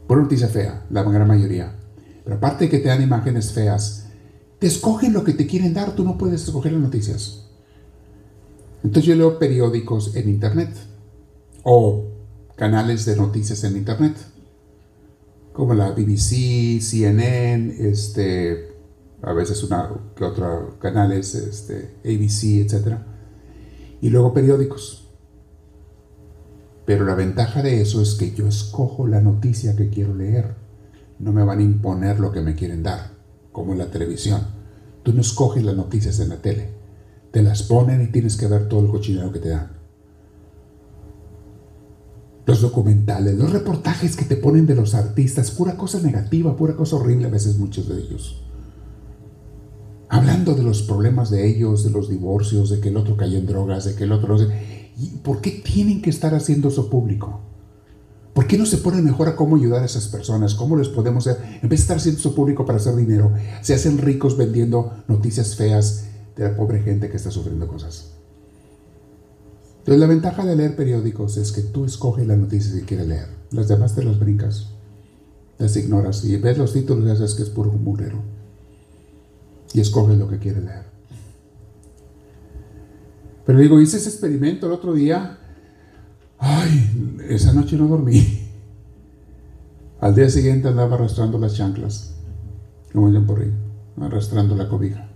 Pura 0.08 0.22
noticia 0.22 0.48
fea, 0.48 0.86
la 0.89 1.04
gran 1.04 1.28
mayoría. 1.28 1.76
Pero 2.24 2.38
aparte 2.38 2.65
de 2.65 2.69
que 2.69 2.80
te 2.80 2.88
dan 2.88 3.04
imágenes 3.04 3.52
feas, 3.52 4.06
te 4.58 4.67
escogen 4.67 5.12
lo 5.12 5.26
que 5.26 5.34
te 5.34 5.48
quieren 5.48 5.74
dar, 5.74 5.95
tú 5.95 6.06
no 6.06 6.17
puedes 6.17 6.43
escoger 6.43 6.72
las 6.72 6.82
noticias. 6.82 7.45
Entonces 8.82 9.04
yo 9.04 9.15
leo 9.15 9.38
periódicos 9.38 10.15
en 10.15 10.30
internet 10.30 10.69
o 11.63 12.06
canales 12.56 13.04
de 13.04 13.17
noticias 13.17 13.65
en 13.65 13.76
internet, 13.76 14.15
como 15.52 15.74
la 15.74 15.91
BBC, 15.91 16.80
CNN, 16.80 17.76
este, 17.80 18.68
a 19.21 19.34
veces 19.34 19.63
una 19.63 19.89
que 20.15 20.23
otra 20.23 20.62
canales, 20.79 21.36
este, 21.36 21.95
ABC, 22.05 22.62
etc. 22.62 22.97
Y 24.01 24.10
luego 24.10 24.34
periódicos. 24.34 25.08
Pero 26.86 27.06
la 27.06 27.15
ventaja 27.15 27.62
de 27.62 27.81
eso 27.81 28.02
es 28.02 28.15
que 28.15 28.33
yo 28.33 28.48
escojo 28.48 29.08
la 29.08 29.21
noticia 29.21 29.75
que 29.75 29.89
quiero 29.89 30.15
leer. 30.15 30.56
No 31.19 31.33
me 31.33 31.44
van 31.44 31.60
a 31.60 31.63
imponer 31.63 32.19
lo 32.19 32.31
que 32.31 32.41
me 32.41 32.56
quieren 32.56 32.81
dar 32.81 33.12
como 33.52 33.73
en 33.73 33.79
la 33.79 33.91
televisión. 33.91 34.41
Tú 35.04 35.13
no 35.13 35.21
escoges 35.21 35.63
las 35.63 35.75
noticias 35.75 36.19
en 36.19 36.29
la 36.29 36.41
tele. 36.41 36.69
Te 37.31 37.44
las 37.44 37.63
ponen 37.63 38.02
y 38.02 38.08
tienes 38.08 38.37
que 38.37 38.48
ver 38.48 38.67
todo 38.67 38.85
el 38.85 38.91
cochinero 38.91 39.31
que 39.31 39.39
te 39.39 39.50
dan. 39.50 39.71
Los 42.46 42.62
documentales, 42.62 43.35
los 43.35 43.52
reportajes 43.52 44.15
que 44.15 44.25
te 44.25 44.37
ponen 44.37 44.65
de 44.65 44.73
los 44.73 44.96
artistas, 44.96 45.52
pura 45.52 45.77
cosa 45.77 46.00
negativa, 46.02 46.56
pura 46.56 46.75
cosa 46.75 46.96
horrible 46.96 47.27
a 47.27 47.29
veces 47.29 47.58
muchos 47.58 47.87
de 47.87 48.00
ellos. 48.00 48.48
Hablando 50.10 50.55
de 50.55 50.63
los 50.63 50.81
problemas 50.81 51.29
de 51.29 51.47
ellos, 51.47 51.83
de 51.83 51.91
los 51.91 52.10
divorcios, 52.10 52.71
de 52.71 52.79
que 52.79 52.89
el 52.89 52.97
otro 52.97 53.15
cayó 53.15 53.37
en 53.37 53.45
drogas, 53.45 53.85
de 53.85 53.95
que 53.95 54.05
el 54.05 54.12
otro... 54.12 54.37
¿Y 54.97 55.07
por 55.23 55.39
qué 55.39 55.51
tienen 55.51 56.01
que 56.01 56.10
estar 56.10 56.33
haciendo 56.33 56.69
eso 56.69 56.89
público? 56.89 57.41
¿Por 58.33 58.47
qué 58.47 58.57
no 58.57 58.65
se 58.65 58.77
pone 58.77 59.01
mejor 59.01 59.27
a 59.27 59.35
cómo 59.35 59.55
ayudar 59.55 59.83
a 59.83 59.85
esas 59.85 60.07
personas? 60.07 60.55
¿Cómo 60.55 60.77
les 60.77 60.87
podemos 60.87 61.27
hacer? 61.27 61.60
En 61.62 61.69
vez 61.69 61.79
de 61.79 61.83
estar 61.83 61.97
haciendo 61.97 62.21
su 62.21 62.33
público 62.33 62.65
para 62.65 62.77
hacer 62.77 62.95
dinero, 62.95 63.33
se 63.62 63.73
hacen 63.73 63.97
ricos 63.97 64.37
vendiendo 64.37 65.03
noticias 65.07 65.55
feas 65.55 66.05
de 66.35 66.45
la 66.45 66.55
pobre 66.55 66.81
gente 66.81 67.10
que 67.10 67.17
está 67.17 67.31
sufriendo 67.31 67.67
cosas. 67.67 68.13
Entonces 69.79 69.99
la 69.99 70.07
ventaja 70.07 70.45
de 70.45 70.55
leer 70.55 70.75
periódicos 70.75 71.37
es 71.37 71.51
que 71.51 71.62
tú 71.62 71.85
escoges 71.85 72.25
las 72.27 72.37
noticias 72.37 72.75
que 72.75 72.85
quieres 72.85 73.07
leer. 73.07 73.27
Las 73.51 73.67
demás 73.67 73.95
te 73.95 74.03
las 74.03 74.19
brincas. 74.19 74.69
las 75.57 75.75
ignoras 75.75 76.23
y 76.23 76.37
ves 76.37 76.57
los 76.57 76.73
títulos 76.73 77.05
y 77.05 77.15
sabes 77.15 77.35
que 77.35 77.43
es 77.43 77.49
puro 77.49 77.71
murero. 77.73 78.38
Y 79.74 79.82
escoges 79.82 80.17
lo 80.17 80.28
que 80.28 80.40
quieres 80.40 80.63
leer. 80.63 80.84
Pero 83.46 83.60
digo, 83.60 83.82
hice 83.82 83.98
ese 83.98 84.10
experimento 84.10 84.67
el 84.67 84.74
otro 84.74 84.94
día. 84.94 85.38
Ay, 86.38 87.17
esa 87.30 87.54
noche 87.54 87.78
no 87.78 87.88
dormí. 87.88 88.50
Al 90.00 90.15
día 90.15 90.30
siguiente 90.30 90.70
andaba 90.70 90.96
arrastrando 90.96 91.38
las 91.38 91.56
chanclas, 91.56 92.15
como 92.94 93.10
dicen 93.10 93.26
por 93.26 93.42
ahí, 93.42 93.52
arrastrando 94.00 94.56
la 94.56 94.70
cobija, 94.70 95.10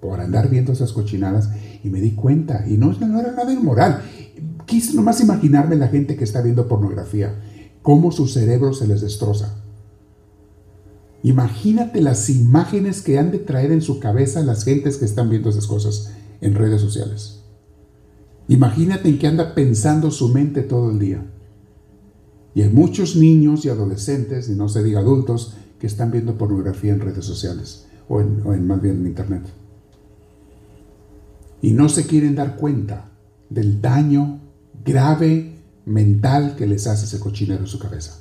por 0.00 0.20
andar 0.20 0.50
viendo 0.50 0.72
esas 0.72 0.92
cochinadas 0.92 1.50
y 1.84 1.90
me 1.90 2.00
di 2.00 2.12
cuenta, 2.12 2.66
y 2.66 2.76
no, 2.76 2.92
no 2.92 3.20
era 3.20 3.32
nada 3.32 3.52
inmoral. 3.52 4.02
Quise 4.66 4.94
nomás 4.94 5.20
imaginarme 5.20 5.76
la 5.76 5.86
gente 5.86 6.16
que 6.16 6.24
está 6.24 6.42
viendo 6.42 6.66
pornografía, 6.66 7.40
cómo 7.82 8.10
su 8.10 8.26
cerebro 8.26 8.72
se 8.72 8.88
les 8.88 9.00
destroza. 9.00 9.62
Imagínate 11.22 12.00
las 12.00 12.30
imágenes 12.30 13.02
que 13.02 13.18
han 13.18 13.30
de 13.30 13.38
traer 13.38 13.72
en 13.72 13.82
su 13.82 14.00
cabeza 14.00 14.42
las 14.42 14.64
gentes 14.64 14.96
que 14.96 15.04
están 15.04 15.28
viendo 15.28 15.50
esas 15.50 15.66
cosas 15.66 16.12
en 16.40 16.54
redes 16.54 16.80
sociales. 16.80 17.40
Imagínate 18.48 19.08
en 19.08 19.18
qué 19.18 19.26
anda 19.26 19.54
pensando 19.54 20.10
su 20.10 20.30
mente 20.30 20.62
todo 20.62 20.90
el 20.90 20.98
día. 20.98 21.24
Y 22.54 22.62
hay 22.62 22.70
muchos 22.70 23.16
niños 23.16 23.64
y 23.64 23.68
adolescentes, 23.68 24.48
y 24.48 24.54
no 24.54 24.68
se 24.68 24.82
diga 24.82 25.00
adultos, 25.00 25.54
que 25.78 25.86
están 25.86 26.10
viendo 26.10 26.36
pornografía 26.36 26.92
en 26.92 27.00
redes 27.00 27.24
sociales 27.24 27.86
o 28.08 28.20
en, 28.20 28.66
más 28.66 28.82
bien 28.82 28.96
en 28.96 29.06
internet. 29.06 29.42
Y 31.62 31.72
no 31.72 31.88
se 31.88 32.06
quieren 32.06 32.34
dar 32.34 32.56
cuenta 32.56 33.10
del 33.48 33.80
daño 33.80 34.40
grave 34.84 35.58
mental 35.84 36.56
que 36.56 36.66
les 36.66 36.86
hace 36.86 37.04
ese 37.04 37.20
cochinero 37.20 37.60
en 37.60 37.66
su 37.66 37.78
cabeza. 37.78 38.18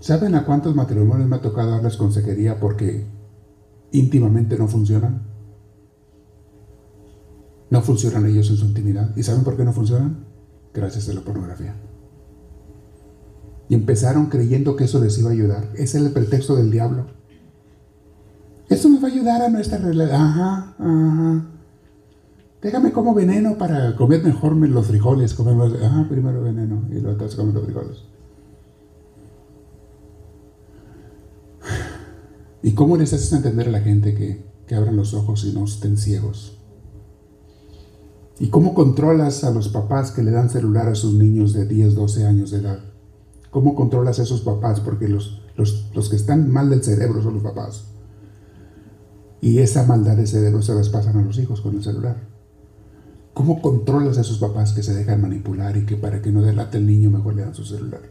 ¿Saben 0.00 0.34
a 0.34 0.46
cuántos 0.46 0.74
matrimonios 0.74 1.28
me 1.28 1.36
ha 1.36 1.42
tocado 1.42 1.72
darles 1.72 1.98
consejería 1.98 2.58
porque 2.58 3.06
íntimamente 3.92 4.56
no 4.58 4.66
funcionan? 4.66 5.22
No 7.68 7.82
funcionan 7.82 8.26
ellos 8.26 8.48
en 8.48 8.56
su 8.56 8.64
intimidad. 8.64 9.14
¿Y 9.14 9.22
saben 9.22 9.44
por 9.44 9.58
qué 9.58 9.64
no 9.64 9.74
funcionan? 9.74 10.24
Gracias 10.72 11.08
a 11.10 11.12
la 11.12 11.20
pornografía. 11.20 11.76
Y 13.68 13.74
empezaron 13.74 14.26
creyendo 14.26 14.74
que 14.74 14.84
eso 14.84 15.00
les 15.00 15.18
iba 15.18 15.28
a 15.28 15.32
ayudar. 15.32 15.68
Ese 15.74 15.98
es 15.98 16.04
el 16.06 16.12
pretexto 16.12 16.56
del 16.56 16.70
diablo. 16.70 17.06
Esto 18.70 18.88
nos 18.88 19.04
va 19.04 19.08
a 19.08 19.10
ayudar 19.10 19.42
a 19.42 19.50
nuestra 19.50 19.78
realidad. 19.78 20.12
Ajá, 20.12 20.74
ajá. 20.78 21.46
Déjame 22.62 22.92
como 22.92 23.14
veneno 23.14 23.58
para 23.58 23.94
comer 23.96 24.24
mejor 24.24 24.56
los 24.56 24.86
frijoles. 24.86 25.34
Comer 25.34 25.84
ajá, 25.84 26.08
primero 26.08 26.42
veneno 26.42 26.88
y 26.90 27.00
luego 27.00 27.26
comer 27.36 27.54
los 27.54 27.64
frijoles. 27.64 27.98
¿Y 32.62 32.72
cómo 32.72 32.96
les 32.96 33.12
haces 33.12 33.32
entender 33.32 33.68
a 33.68 33.72
la 33.72 33.80
gente 33.80 34.14
que, 34.14 34.44
que 34.66 34.74
abran 34.74 34.96
los 34.96 35.14
ojos 35.14 35.44
y 35.44 35.52
no 35.52 35.64
estén 35.64 35.96
ciegos? 35.96 36.58
¿Y 38.38 38.48
cómo 38.48 38.72
controlas 38.72 39.44
a 39.44 39.50
los 39.50 39.68
papás 39.68 40.12
que 40.12 40.22
le 40.22 40.30
dan 40.30 40.48
celular 40.48 40.88
a 40.88 40.94
sus 40.94 41.14
niños 41.14 41.52
de 41.52 41.66
10, 41.66 41.94
12 41.94 42.26
años 42.26 42.50
de 42.50 42.58
edad? 42.58 42.80
¿Cómo 43.50 43.74
controlas 43.74 44.18
a 44.18 44.22
esos 44.22 44.40
papás? 44.40 44.80
Porque 44.80 45.08
los, 45.08 45.42
los, 45.56 46.08
que 46.08 46.16
están 46.16 46.50
mal 46.50 46.70
del 46.70 46.82
cerebro 46.82 47.22
son 47.22 47.34
los 47.34 47.42
papás. 47.42 47.84
Y 49.42 49.58
esa 49.58 49.84
maldad 49.84 50.16
de 50.16 50.26
cerebro 50.26 50.62
se 50.62 50.74
las 50.74 50.88
pasan 50.88 51.18
a 51.18 51.22
los 51.22 51.38
hijos 51.38 51.60
con 51.60 51.76
el 51.76 51.82
celular. 51.82 52.28
¿Cómo 53.34 53.60
controlas 53.60 54.16
a 54.16 54.22
esos 54.22 54.38
papás 54.38 54.72
que 54.72 54.82
se 54.82 54.94
dejan 54.94 55.20
manipular 55.20 55.76
y 55.76 55.84
que 55.84 55.96
para 55.96 56.22
que 56.22 56.32
no 56.32 56.42
delate 56.42 56.78
el 56.78 56.86
niño 56.86 57.10
mejor 57.10 57.34
le 57.34 57.42
dan 57.42 57.54
su 57.54 57.64
celular? 57.64 58.02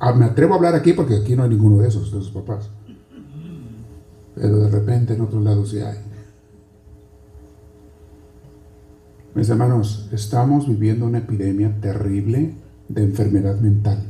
Ah, 0.00 0.12
me 0.12 0.24
atrevo 0.24 0.54
a 0.54 0.56
hablar 0.56 0.74
aquí 0.74 0.92
porque 0.92 1.16
aquí 1.16 1.36
no 1.36 1.42
hay 1.42 1.50
ninguno 1.50 1.78
de 1.78 1.88
esos, 1.88 2.10
de 2.12 2.18
esos 2.18 2.32
papás. 2.32 2.70
Pero 4.40 4.58
de 4.58 4.70
repente 4.70 5.14
en 5.14 5.20
otros 5.20 5.42
lados 5.42 5.70
sí 5.70 5.80
hay. 5.80 5.98
Mis 9.34 9.48
hermanos, 9.48 10.08
estamos 10.12 10.68
viviendo 10.68 11.06
una 11.06 11.18
epidemia 11.18 11.76
terrible 11.80 12.54
de 12.88 13.02
enfermedad 13.02 13.58
mental. 13.60 14.04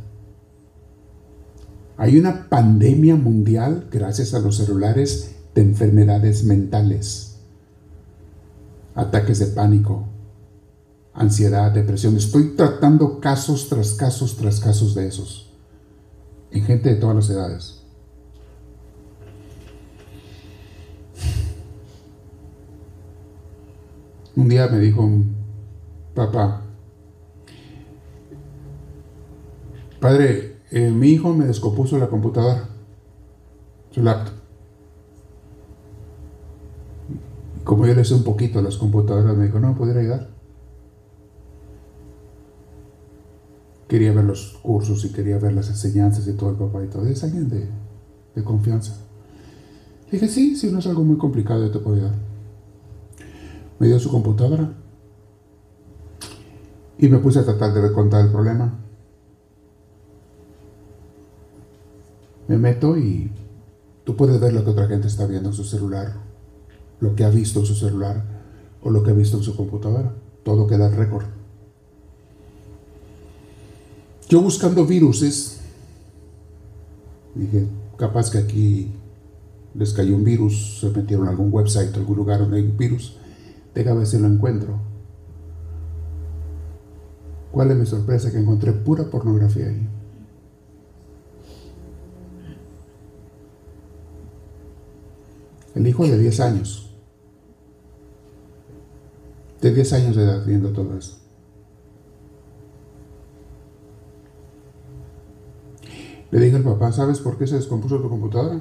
Hay 1.97 2.19
una 2.19 2.49
pandemia 2.49 3.17
mundial, 3.17 3.89
gracias 3.91 4.35
a 4.35 4.39
los 4.39 4.57
celulares, 4.57 5.35
de 5.55 5.63
enfermedades 5.63 6.45
mentales. 6.45 7.39
Ataques 8.95 9.39
de 9.39 9.47
pánico, 9.47 10.05
ansiedad, 11.15 11.73
depresión. 11.73 12.17
Estoy 12.17 12.55
tratando 12.55 13.19
casos 13.19 13.69
tras 13.69 13.95
casos 13.95 14.37
tras 14.37 14.61
casos 14.61 14.95
de 14.95 15.09
esos. 15.09 15.53
En 16.51 16.63
gente 16.65 16.91
de 16.91 16.97
todas 16.97 17.17
las 17.17 17.31
edades. 17.31 17.78
Un 24.39 24.49
día 24.49 24.69
me 24.69 24.79
dijo, 24.79 25.05
papá, 26.15 26.63
padre, 29.99 30.59
eh, 30.71 30.93
mi 30.93 31.09
hijo 31.09 31.35
me 31.35 31.47
descompuso 31.47 31.99
la 31.99 32.07
computadora, 32.07 32.69
su 33.91 34.01
laptop. 34.01 34.35
Como 37.65 37.85
yo 37.85 37.95
le 37.95 38.05
sé 38.05 38.15
un 38.15 38.23
poquito 38.23 38.61
a 38.61 38.63
las 38.63 38.77
computadoras, 38.77 39.37
me 39.37 39.47
dijo, 39.47 39.59
no, 39.59 39.77
¿podría 39.77 40.03
ayudar? 40.03 40.29
Quería 43.89 44.13
ver 44.13 44.25
los 44.25 44.57
cursos 44.63 45.05
y 45.05 45.13
quería 45.13 45.39
ver 45.39 45.53
las 45.53 45.69
enseñanzas 45.69 46.29
y 46.29 46.35
todo 46.35 46.51
el 46.51 46.57
papá 46.57 46.85
y 46.85 46.87
todo. 46.87 47.05
Es 47.09 47.25
alguien 47.25 47.49
de, 47.49 47.69
de 48.37 48.45
confianza. 48.45 49.01
Dije, 50.13 50.29
sí, 50.29 50.55
si 50.55 50.71
no 50.71 50.79
es 50.79 50.87
algo 50.87 51.03
muy 51.03 51.17
complicado, 51.17 51.67
yo 51.67 51.73
te 51.73 51.81
puedo 51.81 51.97
ayudar 51.97 52.28
me 53.79 53.87
dio 53.87 53.99
su 53.99 54.11
computadora 54.11 54.73
y 56.99 57.09
me 57.09 57.19
puse 57.19 57.39
a 57.39 57.45
tratar 57.45 57.73
de 57.73 57.93
contar 57.93 58.25
el 58.25 58.33
problema. 58.33 58.75
Me 62.49 62.59
meto 62.59 62.97
y 62.97 63.31
tú 64.05 64.17
puedes 64.17 64.41
ver 64.41 64.53
lo 64.53 64.65
que 64.65 64.71
otra 64.71 64.89
gente 64.89 65.07
está 65.07 65.27
viendo 65.27 65.51
en 65.51 65.55
su 65.55 65.65
celular, 65.65 66.15
lo 67.01 67.15
que 67.15 67.25
ha 67.25 67.31
visto 67.31 67.61
en 67.61 67.67
su 67.67 67.75
celular 67.75 68.25
o 68.83 68.91
lo 68.91 69.03
que 69.03 69.11
ha 69.11 69.15
visto 69.15 69.37
en 69.37 69.43
su 69.43 69.55
computadora. 69.55 70.13
Todo 70.45 70.67
queda 70.67 70.89
en 70.89 70.97
récord. 70.97 71.27
Yo 74.29 74.43
buscando 74.43 74.85
viruses, 74.85 75.61
dije, 77.35 77.67
capaz 77.97 78.31
que 78.31 78.39
aquí 78.39 78.91
les 79.75 79.93
cayó 79.93 80.17
un 80.17 80.25
virus, 80.25 80.81
se 80.81 80.91
metieron 80.91 81.29
a 81.29 81.31
algún 81.31 81.53
website, 81.53 81.95
algún 81.97 82.17
lugar 82.17 82.41
donde 82.41 82.57
hay 82.57 82.65
un 82.65 82.77
virus 82.77 83.19
Deja 83.75 83.95
ver 83.95 84.07
si 84.07 84.19
lo 84.19 84.27
encuentro. 84.27 84.79
¿Cuál 87.53 87.71
es 87.71 87.77
mi 87.77 87.87
sorpresa? 87.87 88.31
Que 88.31 88.39
encontré 88.39 88.73
pura 88.73 89.05
pornografía 89.11 89.67
ahí. 89.67 89.89
El 95.75 95.87
hijo 95.87 96.05
de 96.05 96.19
10 96.19 96.41
años. 96.41 96.95
De 99.61 99.73
10 99.73 99.93
años 99.93 100.17
de 100.17 100.25
edad 100.25 100.45
viendo 100.45 100.73
todo 100.73 100.97
esto. 100.97 101.17
Le 106.31 106.41
dije 106.41 106.57
al 106.57 106.63
papá, 106.63 106.93
¿sabes 106.93 107.21
por 107.21 107.39
qué 107.39 107.47
se 107.47 107.57
descompuso 107.57 108.01
tu 108.01 108.09
computadora? 108.09 108.61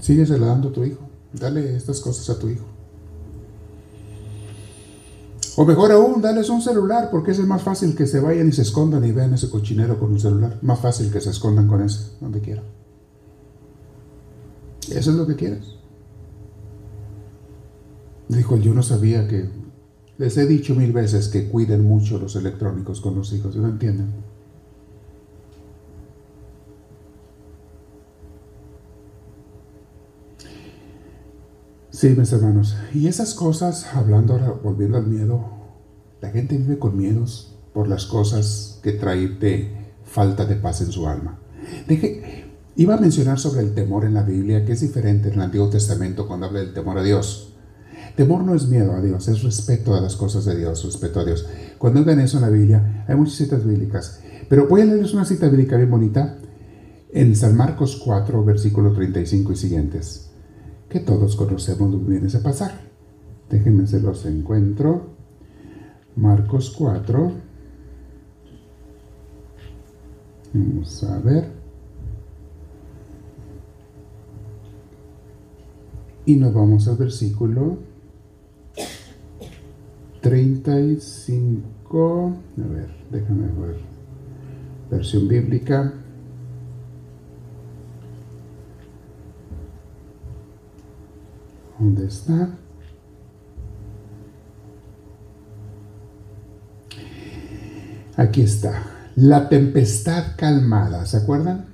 Síguese 0.00 0.38
dando 0.38 0.68
a 0.68 0.72
tu 0.72 0.84
hijo. 0.84 1.00
Dale 1.32 1.76
estas 1.76 2.00
cosas 2.00 2.30
a 2.30 2.38
tu 2.38 2.48
hijo. 2.48 2.64
O 5.56 5.64
mejor 5.64 5.92
aún, 5.92 6.20
dales 6.20 6.48
un 6.48 6.60
celular, 6.60 7.10
porque 7.10 7.30
es 7.30 7.38
más 7.40 7.62
fácil 7.62 7.94
que 7.94 8.06
se 8.06 8.20
vayan 8.20 8.48
y 8.48 8.52
se 8.52 8.62
escondan 8.62 9.04
y 9.04 9.12
vean 9.12 9.34
ese 9.34 9.48
cochinero 9.48 9.98
con 9.98 10.12
un 10.12 10.20
celular. 10.20 10.58
Más 10.62 10.80
fácil 10.80 11.12
que 11.12 11.20
se 11.20 11.30
escondan 11.30 11.68
con 11.68 11.82
ese, 11.82 12.16
donde 12.20 12.40
quiera. 12.40 12.62
¿Eso 14.90 15.10
es 15.10 15.16
lo 15.16 15.26
que 15.26 15.36
quieres? 15.36 15.76
Dijo, 18.28 18.56
yo 18.56 18.74
no 18.74 18.82
sabía 18.82 19.28
que... 19.28 19.48
Les 20.16 20.36
he 20.36 20.46
dicho 20.46 20.74
mil 20.76 20.92
veces 20.92 21.28
que 21.28 21.48
cuiden 21.48 21.84
mucho 21.84 22.18
los 22.18 22.36
electrónicos 22.36 23.00
con 23.00 23.16
los 23.16 23.32
hijos, 23.32 23.56
¿no 23.56 23.68
entienden? 23.68 24.12
Sí, 31.94 32.08
mis 32.08 32.32
hermanos. 32.32 32.76
Y 32.92 33.06
esas 33.06 33.34
cosas, 33.34 33.86
hablando 33.94 34.32
ahora, 34.32 34.50
volviendo 34.50 34.98
al 34.98 35.06
miedo, 35.06 35.44
la 36.20 36.30
gente 36.30 36.58
vive 36.58 36.76
con 36.76 36.96
miedos 36.96 37.56
por 37.72 37.86
las 37.86 38.06
cosas 38.06 38.80
que 38.82 38.90
traen 38.90 39.38
de 39.38 39.92
falta 40.04 40.44
de 40.44 40.56
paz 40.56 40.80
en 40.80 40.90
su 40.90 41.06
alma. 41.06 41.38
Deje, 41.86 42.46
iba 42.74 42.96
a 42.96 43.00
mencionar 43.00 43.38
sobre 43.38 43.60
el 43.60 43.74
temor 43.74 44.04
en 44.04 44.14
la 44.14 44.24
Biblia, 44.24 44.64
que 44.64 44.72
es 44.72 44.80
diferente 44.80 45.28
en 45.28 45.34
el 45.34 45.42
Antiguo 45.42 45.68
Testamento 45.68 46.26
cuando 46.26 46.46
habla 46.46 46.58
del 46.58 46.74
temor 46.74 46.98
a 46.98 47.04
Dios. 47.04 47.54
Temor 48.16 48.42
no 48.42 48.56
es 48.56 48.66
miedo 48.66 48.92
a 48.92 49.00
Dios, 49.00 49.28
es 49.28 49.44
respeto 49.44 49.94
a 49.94 50.00
las 50.00 50.16
cosas 50.16 50.44
de 50.46 50.56
Dios, 50.56 50.84
respeto 50.84 51.20
a 51.20 51.24
Dios. 51.24 51.46
Cuando 51.78 52.04
ven 52.04 52.18
eso 52.18 52.38
en 52.38 52.42
la 52.42 52.50
Biblia, 52.50 53.04
hay 53.06 53.14
muchas 53.14 53.36
citas 53.36 53.64
bíblicas. 53.64 54.18
Pero 54.48 54.66
voy 54.66 54.80
a 54.80 54.84
leerles 54.84 55.14
una 55.14 55.24
cita 55.24 55.48
bíblica 55.48 55.76
bien 55.76 55.92
bonita 55.92 56.38
en 57.12 57.36
San 57.36 57.56
Marcos 57.56 58.02
4, 58.04 58.44
versículo 58.44 58.92
35 58.92 59.52
y 59.52 59.56
siguientes, 59.56 60.23
que 60.94 61.00
todos 61.00 61.34
conocemos 61.34 61.90
muy 61.90 62.12
bien 62.12 62.24
ese 62.24 62.38
pasaje. 62.38 62.78
Déjenme 63.50 63.84
se 63.84 63.98
los 63.98 64.24
encuentro. 64.26 65.08
Marcos 66.14 66.72
4. 66.78 67.32
Vamos 70.52 71.02
a 71.02 71.18
ver. 71.18 71.50
Y 76.26 76.36
nos 76.36 76.54
vamos 76.54 76.86
al 76.86 76.96
versículo 76.96 77.78
35. 80.20 82.36
A 82.56 82.68
ver, 82.68 82.88
déjame 83.10 83.48
ver. 83.48 83.78
Versión 84.92 85.26
bíblica. 85.26 86.03
¿Dónde 91.78 92.06
está? 92.06 92.58
Aquí 98.16 98.42
está. 98.42 98.82
La 99.16 99.48
tempestad 99.48 100.36
calmada. 100.36 101.04
¿Se 101.06 101.16
acuerdan? 101.16 101.66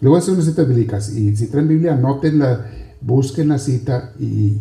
Le 0.00 0.08
voy 0.08 0.16
a 0.16 0.18
hacer 0.20 0.34
unas 0.34 0.46
citas 0.46 0.68
bíblicas. 0.68 1.14
Y 1.14 1.34
si 1.36 1.46
traen 1.48 1.68
Biblia, 1.68 1.94
anótenla, 1.94 2.66
busquen 3.00 3.48
la 3.48 3.58
cita 3.58 4.12
y, 4.18 4.60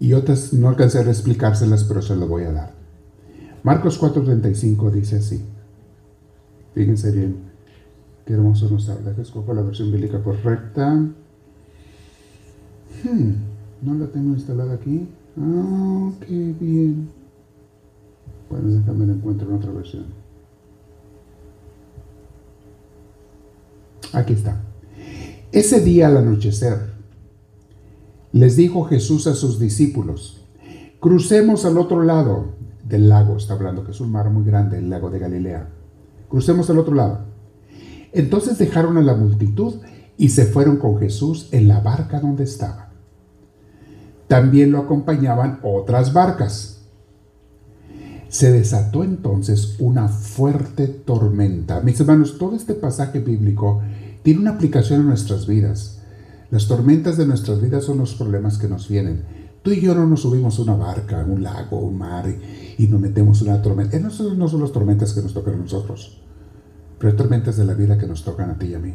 y 0.00 0.12
otras 0.14 0.52
no 0.52 0.68
alcancé 0.68 0.98
a 0.98 1.02
explicárselas, 1.02 1.84
pero 1.84 2.00
se 2.00 2.16
las 2.16 2.28
voy 2.28 2.44
a 2.44 2.52
dar. 2.52 2.74
Marcos 3.62 4.00
4:35 4.00 4.90
dice 4.90 5.16
así. 5.16 5.44
Fíjense 6.74 7.10
bien. 7.10 7.36
Qué 8.24 8.34
hermoso 8.34 8.68
nos 8.70 8.88
habla. 8.88 9.12
Escojo 9.18 9.52
la 9.52 9.62
versión 9.62 9.90
bíblica 9.90 10.22
correcta. 10.22 10.98
Hmm, 13.04 13.32
no 13.82 13.94
la 13.94 14.06
tengo 14.06 14.34
instalada 14.34 14.74
aquí. 14.74 15.08
Ah, 15.36 16.10
qué 16.26 16.54
bien. 16.58 17.08
Bueno, 18.50 18.68
déjame 18.70 19.06
la 19.06 19.12
encuentro 19.12 19.48
en 19.48 19.56
otra 19.56 19.70
versión. 19.72 20.06
Aquí 24.12 24.32
está. 24.32 24.60
Ese 25.52 25.80
día 25.80 26.08
al 26.08 26.16
anochecer, 26.16 26.92
les 28.32 28.56
dijo 28.56 28.84
Jesús 28.84 29.26
a 29.26 29.34
sus 29.34 29.58
discípulos, 29.58 30.44
crucemos 31.00 31.64
al 31.64 31.78
otro 31.78 32.02
lado 32.02 32.52
del 32.84 33.08
lago, 33.08 33.36
está 33.36 33.54
hablando 33.54 33.84
que 33.84 33.92
es 33.92 34.00
un 34.00 34.10
mar 34.10 34.30
muy 34.30 34.44
grande, 34.44 34.78
el 34.78 34.90
lago 34.90 35.10
de 35.10 35.18
Galilea. 35.18 35.68
Crucemos 36.28 36.68
al 36.70 36.78
otro 36.78 36.94
lado. 36.94 37.20
Entonces 38.12 38.58
dejaron 38.58 38.96
a 38.96 39.02
la 39.02 39.14
multitud 39.14 39.74
y 40.16 40.30
se 40.30 40.46
fueron 40.46 40.78
con 40.78 40.98
Jesús 40.98 41.48
en 41.52 41.68
la 41.68 41.80
barca 41.80 42.20
donde 42.20 42.44
estaba. 42.44 42.87
También 44.28 44.70
lo 44.70 44.78
acompañaban 44.78 45.58
otras 45.62 46.12
barcas 46.12 46.78
se 48.28 48.52
desató 48.52 49.04
entonces 49.04 49.76
una 49.78 50.08
fuerte 50.08 50.86
tormenta. 50.86 51.80
Mis 51.80 51.98
hermanos, 51.98 52.36
todo 52.38 52.54
este 52.54 52.74
pasaje 52.74 53.20
bíblico 53.20 53.80
tiene 54.22 54.40
una 54.40 54.52
aplicación 54.52 55.00
en 55.00 55.08
nuestras 55.08 55.46
vidas. 55.46 56.00
Las 56.50 56.68
tormentas 56.68 57.16
de 57.16 57.26
nuestras 57.26 57.60
vidas 57.60 57.84
son 57.84 57.98
los 57.98 58.14
problemas 58.14 58.58
que 58.58 58.68
nos 58.68 58.88
vienen. 58.88 59.22
Tú 59.62 59.72
y 59.72 59.80
yo 59.80 59.94
no 59.94 60.06
nos 60.06 60.22
subimos 60.22 60.58
a 60.58 60.62
una 60.62 60.74
barca, 60.74 61.20
a 61.20 61.24
un 61.24 61.42
lago, 61.42 61.78
un 61.78 61.98
mar 61.98 62.26
y, 62.78 62.86
nos 62.86 63.00
metemos 63.00 63.42
una 63.42 63.60
tormenta. 63.60 63.96
Esas 63.96 64.20
no 64.36 64.48
son 64.48 64.60
las 64.60 64.72
tormentas 64.72 65.12
que 65.12 65.22
nos 65.22 65.34
tocan 65.34 65.54
a 65.54 65.58
nosotros, 65.58 66.22
pero 66.98 67.10
hay 67.10 67.16
tormentas 67.16 67.56
de 67.56 67.64
la 67.64 67.74
vida 67.74 67.98
que 67.98 68.06
nos 68.06 68.24
tocan 68.24 68.50
a 68.50 68.58
ti 68.58 68.66
y 68.66 68.74
a 68.74 68.78
mí. 68.78 68.94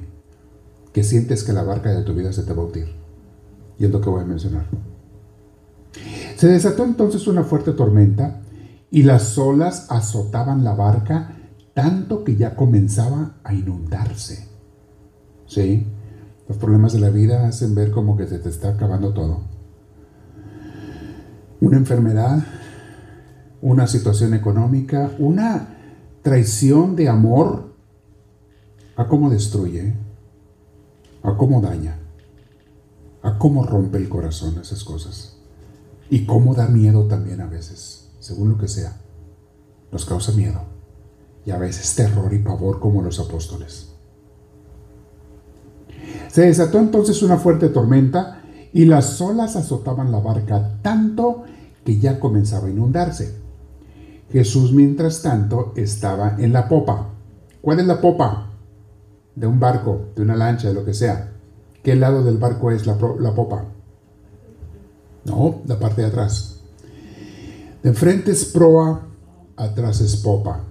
Que 0.93 1.03
sientes 1.03 1.43
que 1.43 1.53
la 1.53 1.63
barca 1.63 1.91
de 1.91 2.03
tu 2.03 2.13
vida 2.13 2.31
se 2.33 2.43
te 2.43 2.53
va 2.53 2.61
a 2.61 2.65
hundir. 2.65 2.87
Y 3.79 3.85
es 3.85 3.91
lo 3.91 3.99
que 3.99 4.09
voy 4.09 4.21
a 4.21 4.25
mencionar. 4.25 4.92
Se 6.43 6.49
desató 6.49 6.83
entonces 6.83 7.25
una 7.27 7.45
fuerte 7.45 7.71
tormenta 7.71 8.41
y 8.91 9.03
las 9.03 9.37
olas 9.37 9.87
azotaban 9.89 10.65
la 10.65 10.73
barca 10.73 11.37
tanto 11.73 12.25
que 12.25 12.35
ya 12.35 12.57
comenzaba 12.57 13.35
a 13.45 13.53
inundarse. 13.53 14.49
¿Sí? 15.47 15.87
Los 16.49 16.57
problemas 16.57 16.91
de 16.91 16.99
la 16.99 17.11
vida 17.11 17.47
hacen 17.47 17.73
ver 17.75 17.91
como 17.91 18.17
que 18.17 18.27
se 18.27 18.39
te 18.39 18.49
está 18.49 18.71
acabando 18.71 19.13
todo. 19.13 19.39
Una 21.61 21.77
enfermedad, 21.77 22.43
una 23.61 23.87
situación 23.87 24.33
económica, 24.33 25.11
una 25.19 25.77
traición 26.23 26.97
de 26.97 27.07
amor, 27.07 27.73
a 28.97 29.07
cómo 29.07 29.29
destruye, 29.29 29.95
a 31.23 31.37
cómo 31.37 31.61
daña, 31.61 31.99
a 33.21 33.37
cómo 33.37 33.63
rompe 33.65 33.97
el 33.97 34.09
corazón 34.09 34.59
esas 34.59 34.83
cosas. 34.83 35.32
Y 36.13 36.27
cómo 36.27 36.53
da 36.53 36.67
miedo 36.67 37.05
también 37.05 37.41
a 37.41 37.47
veces 37.47 38.03
según 38.19 38.49
lo 38.49 38.57
que 38.59 38.67
sea, 38.67 38.95
nos 39.91 40.05
causa 40.05 40.31
miedo 40.33 40.61
y 41.43 41.49
a 41.49 41.57
veces 41.57 41.95
terror 41.95 42.31
y 42.31 42.37
pavor 42.37 42.79
como 42.79 43.01
los 43.01 43.19
apóstoles. 43.19 43.89
Se 46.27 46.43
desató 46.43 46.77
entonces 46.77 47.23
una 47.23 47.37
fuerte 47.37 47.69
tormenta 47.69 48.43
y 48.71 48.85
las 48.85 49.19
olas 49.21 49.55
azotaban 49.55 50.11
la 50.11 50.19
barca 50.19 50.77
tanto 50.83 51.45
que 51.83 51.99
ya 51.99 52.19
comenzaba 52.19 52.67
a 52.67 52.69
inundarse. 52.71 53.35
Jesús, 54.31 54.71
mientras 54.71 55.23
tanto, 55.23 55.73
estaba 55.75 56.35
en 56.37 56.53
la 56.53 56.69
popa. 56.69 57.09
¿Cuál 57.59 57.79
es 57.79 57.87
la 57.87 57.99
popa? 57.99 58.51
De 59.35 59.47
un 59.47 59.59
barco, 59.59 60.09
de 60.15 60.21
una 60.21 60.35
lancha, 60.35 60.67
de 60.67 60.75
lo 60.75 60.85
que 60.85 60.93
sea. 60.93 61.31
¿Qué 61.81 61.95
lado 61.95 62.23
del 62.23 62.37
barco 62.37 62.69
es 62.69 62.85
la, 62.85 62.99
la 63.19 63.33
popa? 63.33 63.72
No, 65.25 65.61
la 65.67 65.79
parte 65.79 66.01
de 66.01 66.07
atrás. 66.07 66.57
De 67.81 67.89
enfrente 67.89 68.31
es 68.31 68.45
proa, 68.45 69.07
atrás 69.55 70.01
es 70.01 70.15
popa. 70.17 70.63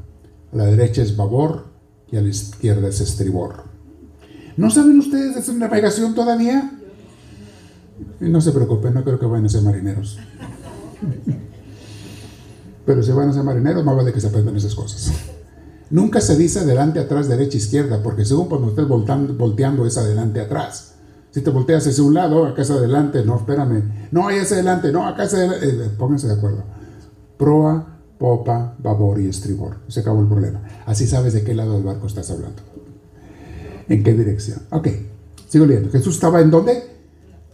A 0.52 0.56
la 0.56 0.64
derecha 0.66 1.02
es 1.02 1.16
babor 1.16 1.66
y 2.10 2.16
a 2.16 2.20
la 2.20 2.28
izquierda 2.28 2.88
es 2.88 3.00
estribor. 3.00 3.64
¿No 4.56 4.70
saben 4.70 4.98
ustedes 4.98 5.34
de 5.34 5.40
esa 5.40 5.52
navegación 5.54 6.14
todavía? 6.14 6.78
No 8.20 8.40
se 8.40 8.52
preocupen, 8.52 8.94
no 8.94 9.04
creo 9.04 9.18
que 9.18 9.26
vayan 9.26 9.46
a 9.46 9.48
ser 9.48 9.62
marineros. 9.62 10.18
Pero 12.86 13.02
si 13.02 13.12
van 13.12 13.28
a 13.28 13.32
ser 13.32 13.44
marineros, 13.44 13.84
más 13.84 13.96
vale 13.96 14.12
que 14.12 14.20
se 14.20 14.26
aprendan 14.26 14.56
esas 14.56 14.74
cosas. 14.74 15.12
Nunca 15.90 16.20
se 16.20 16.36
dice 16.36 16.60
adelante, 16.60 16.98
atrás, 16.98 17.28
derecha, 17.28 17.56
izquierda, 17.56 18.02
porque 18.02 18.24
según 18.24 18.48
cuando 18.48 18.70
estés 18.70 18.88
volteando, 18.88 19.34
volteando 19.34 19.86
es 19.86 19.98
adelante, 19.98 20.40
atrás. 20.40 20.91
Si 21.32 21.40
te 21.40 21.50
volteas 21.50 21.86
hacia 21.86 22.04
un 22.04 22.14
lado, 22.14 22.46
acá 22.46 22.62
es 22.62 22.70
adelante, 22.70 23.24
no, 23.24 23.36
espérame. 23.36 24.08
No, 24.12 24.28
ahí 24.28 24.36
es 24.36 24.52
adelante, 24.52 24.92
no, 24.92 25.06
acá 25.08 25.24
es 25.24 25.34
adelante. 25.34 25.66
Eh, 25.66 25.90
pónganse 25.98 26.28
de 26.28 26.34
acuerdo 26.34 26.62
proa, 27.42 27.98
popa, 28.18 28.76
babor 28.78 29.20
y 29.20 29.26
estribor. 29.26 29.78
Se 29.88 29.98
acabó 29.98 30.20
el 30.20 30.28
problema. 30.28 30.62
Así 30.86 31.08
sabes 31.08 31.32
de 31.32 31.42
qué 31.42 31.54
lado 31.54 31.72
del 31.74 31.82
barco 31.82 32.06
estás 32.06 32.30
hablando. 32.30 32.62
¿En 33.88 34.04
qué 34.04 34.12
dirección? 34.12 34.60
Ok, 34.70 34.86
sigo 35.48 35.66
leyendo. 35.66 35.90
Jesús 35.90 36.14
estaba 36.14 36.40
en 36.40 36.52
dónde? 36.52 36.84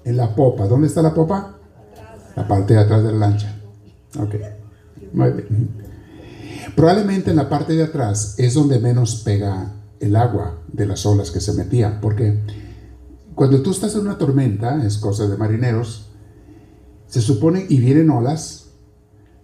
En 0.05 0.19
la 0.19 0.35
popa. 0.35 0.67
¿Dónde 0.67 0.89
está 0.89 1.01
la 1.01 1.15
popa? 1.15 1.57
La 2.37 2.47
parte 2.47 2.75
de 2.75 2.81
atrás 2.81 3.03
de 3.03 3.13
la 3.13 3.19
lancha. 3.19 3.57
Ok, 4.19 4.35
muy 5.15 5.31
bien. 5.31 5.71
Probablemente 6.77 7.31
en 7.31 7.37
la 7.37 7.49
parte 7.49 7.73
de 7.73 7.85
atrás 7.85 8.35
es 8.37 8.53
donde 8.53 8.79
menos 8.79 9.23
pega 9.25 9.73
el 10.01 10.17
agua 10.17 10.59
de 10.71 10.85
las 10.85 11.07
olas 11.07 11.31
que 11.31 11.41
se 11.41 11.55
metían, 11.55 11.99
porque 12.03 12.41
cuando 13.39 13.63
tú 13.63 13.71
estás 13.71 13.95
en 13.95 14.01
una 14.01 14.19
tormenta, 14.19 14.85
es 14.85 14.99
cosa 14.99 15.29
de 15.29 15.37
marineros, 15.37 16.09
se 17.07 17.21
supone 17.21 17.67
y 17.69 17.79
vienen 17.79 18.11
olas, 18.11 18.71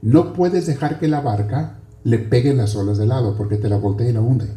no 0.03 0.32
puedes 0.32 0.66
dejar 0.66 0.99
que 0.99 1.07
la 1.07 1.20
barca 1.20 1.78
le 2.03 2.18
pegue 2.18 2.55
las 2.55 2.74
olas 2.74 2.99
de 2.99 3.07
lado 3.07 3.36
porque 3.36 3.57
te 3.57 3.68
la 3.68 3.76
voltea 3.76 4.11
y 4.11 4.12
la 4.12 4.20
hunde. 4.20 4.49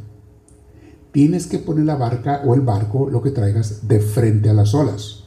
Tienes 1.11 1.45
que 1.45 1.59
poner 1.59 1.85
la 1.85 1.97
barca 1.97 2.41
o 2.45 2.55
el 2.55 2.61
barco, 2.61 3.11
lo 3.11 3.21
que 3.21 3.29
traigas, 3.29 3.87
de 3.87 3.99
frente 3.99 4.49
a 4.49 4.55
las 4.55 4.73
olas. 4.73 5.25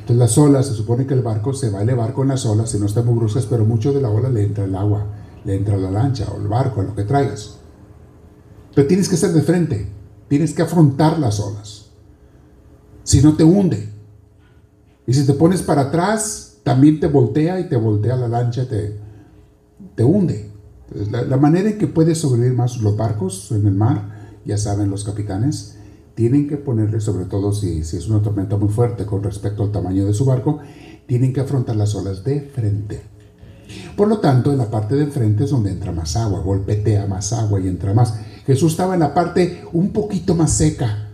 Entonces 0.00 0.16
las 0.16 0.38
olas, 0.38 0.66
se 0.68 0.72
supone 0.72 1.06
que 1.06 1.12
el 1.12 1.22
barco 1.22 1.52
se 1.52 1.68
va 1.68 1.80
a 1.80 1.82
elevar 1.82 2.14
con 2.14 2.28
las 2.28 2.46
olas, 2.46 2.70
si 2.70 2.78
no 2.78 2.86
están 2.86 3.04
muy 3.04 3.16
bruscas, 3.16 3.44
pero 3.44 3.66
mucho 3.66 3.92
de 3.92 4.00
la 4.00 4.08
ola 4.08 4.30
le 4.30 4.44
entra 4.44 4.64
el 4.64 4.74
agua, 4.74 5.08
le 5.44 5.56
entra 5.56 5.76
la 5.76 5.90
lancha 5.90 6.26
o 6.34 6.40
el 6.40 6.48
barco, 6.48 6.80
lo 6.80 6.94
que 6.94 7.04
traigas. 7.04 7.58
Pero 8.74 8.88
tienes 8.88 9.10
que 9.10 9.18
ser 9.18 9.32
de 9.32 9.42
frente, 9.42 9.92
tienes 10.28 10.54
que 10.54 10.62
afrontar 10.62 11.18
las 11.18 11.38
olas. 11.38 11.77
Si 13.08 13.22
no 13.22 13.32
te 13.32 13.42
hunde. 13.42 13.88
Y 15.06 15.14
si 15.14 15.24
te 15.24 15.32
pones 15.32 15.62
para 15.62 15.84
atrás, 15.84 16.58
también 16.62 17.00
te 17.00 17.06
voltea 17.06 17.58
y 17.58 17.66
te 17.66 17.76
voltea 17.76 18.16
la 18.16 18.28
lancha, 18.28 18.68
te, 18.68 18.98
te 19.94 20.04
hunde. 20.04 20.50
la, 21.10 21.38
manera 21.38 21.70
en 21.70 21.78
que 21.78 21.86
puedes 21.86 22.18
sobrevivir 22.18 22.52
más 22.52 22.76
los 22.82 22.98
barcos 22.98 23.50
en 23.52 23.66
el 23.66 23.72
mar, 23.72 24.42
ya 24.44 24.58
saben 24.58 24.90
los 24.90 25.04
capitanes, 25.04 25.78
tienen 26.14 26.46
que 26.48 26.58
ponerle, 26.58 27.00
sobre 27.00 27.24
todo 27.24 27.54
si, 27.54 27.82
si 27.82 27.96
es 27.96 28.10
una 28.10 28.20
tormenta 28.20 28.58
muy 28.58 28.68
fuerte 28.68 29.06
con 29.06 29.22
respecto 29.22 29.62
al 29.62 29.72
tamaño 29.72 30.04
de 30.04 30.12
su 30.12 30.26
barco, 30.26 30.58
tienen 31.06 31.32
que 31.32 31.40
afrontar 31.40 31.76
las 31.76 31.94
olas 31.94 32.22
de 32.24 32.42
frente. 32.42 33.00
Por 33.96 34.08
lo 34.08 34.18
tanto, 34.18 34.52
en 34.52 34.58
la 34.58 34.70
parte 34.70 34.96
de 34.96 35.04
enfrente 35.04 35.44
es 35.44 35.50
donde 35.50 35.70
entra 35.70 35.92
más 35.92 36.14
agua, 36.14 36.40
golpetea 36.40 37.06
más 37.06 37.32
agua 37.32 37.58
y 37.58 37.68
entra 37.68 37.94
más. 37.94 38.20
Jesús 38.44 38.72
estaba 38.72 38.92
en 38.92 39.00
la 39.00 39.14
parte 39.14 39.64
un 39.72 39.94
poquito 39.94 40.34
más 40.34 40.52
seca, 40.52 41.07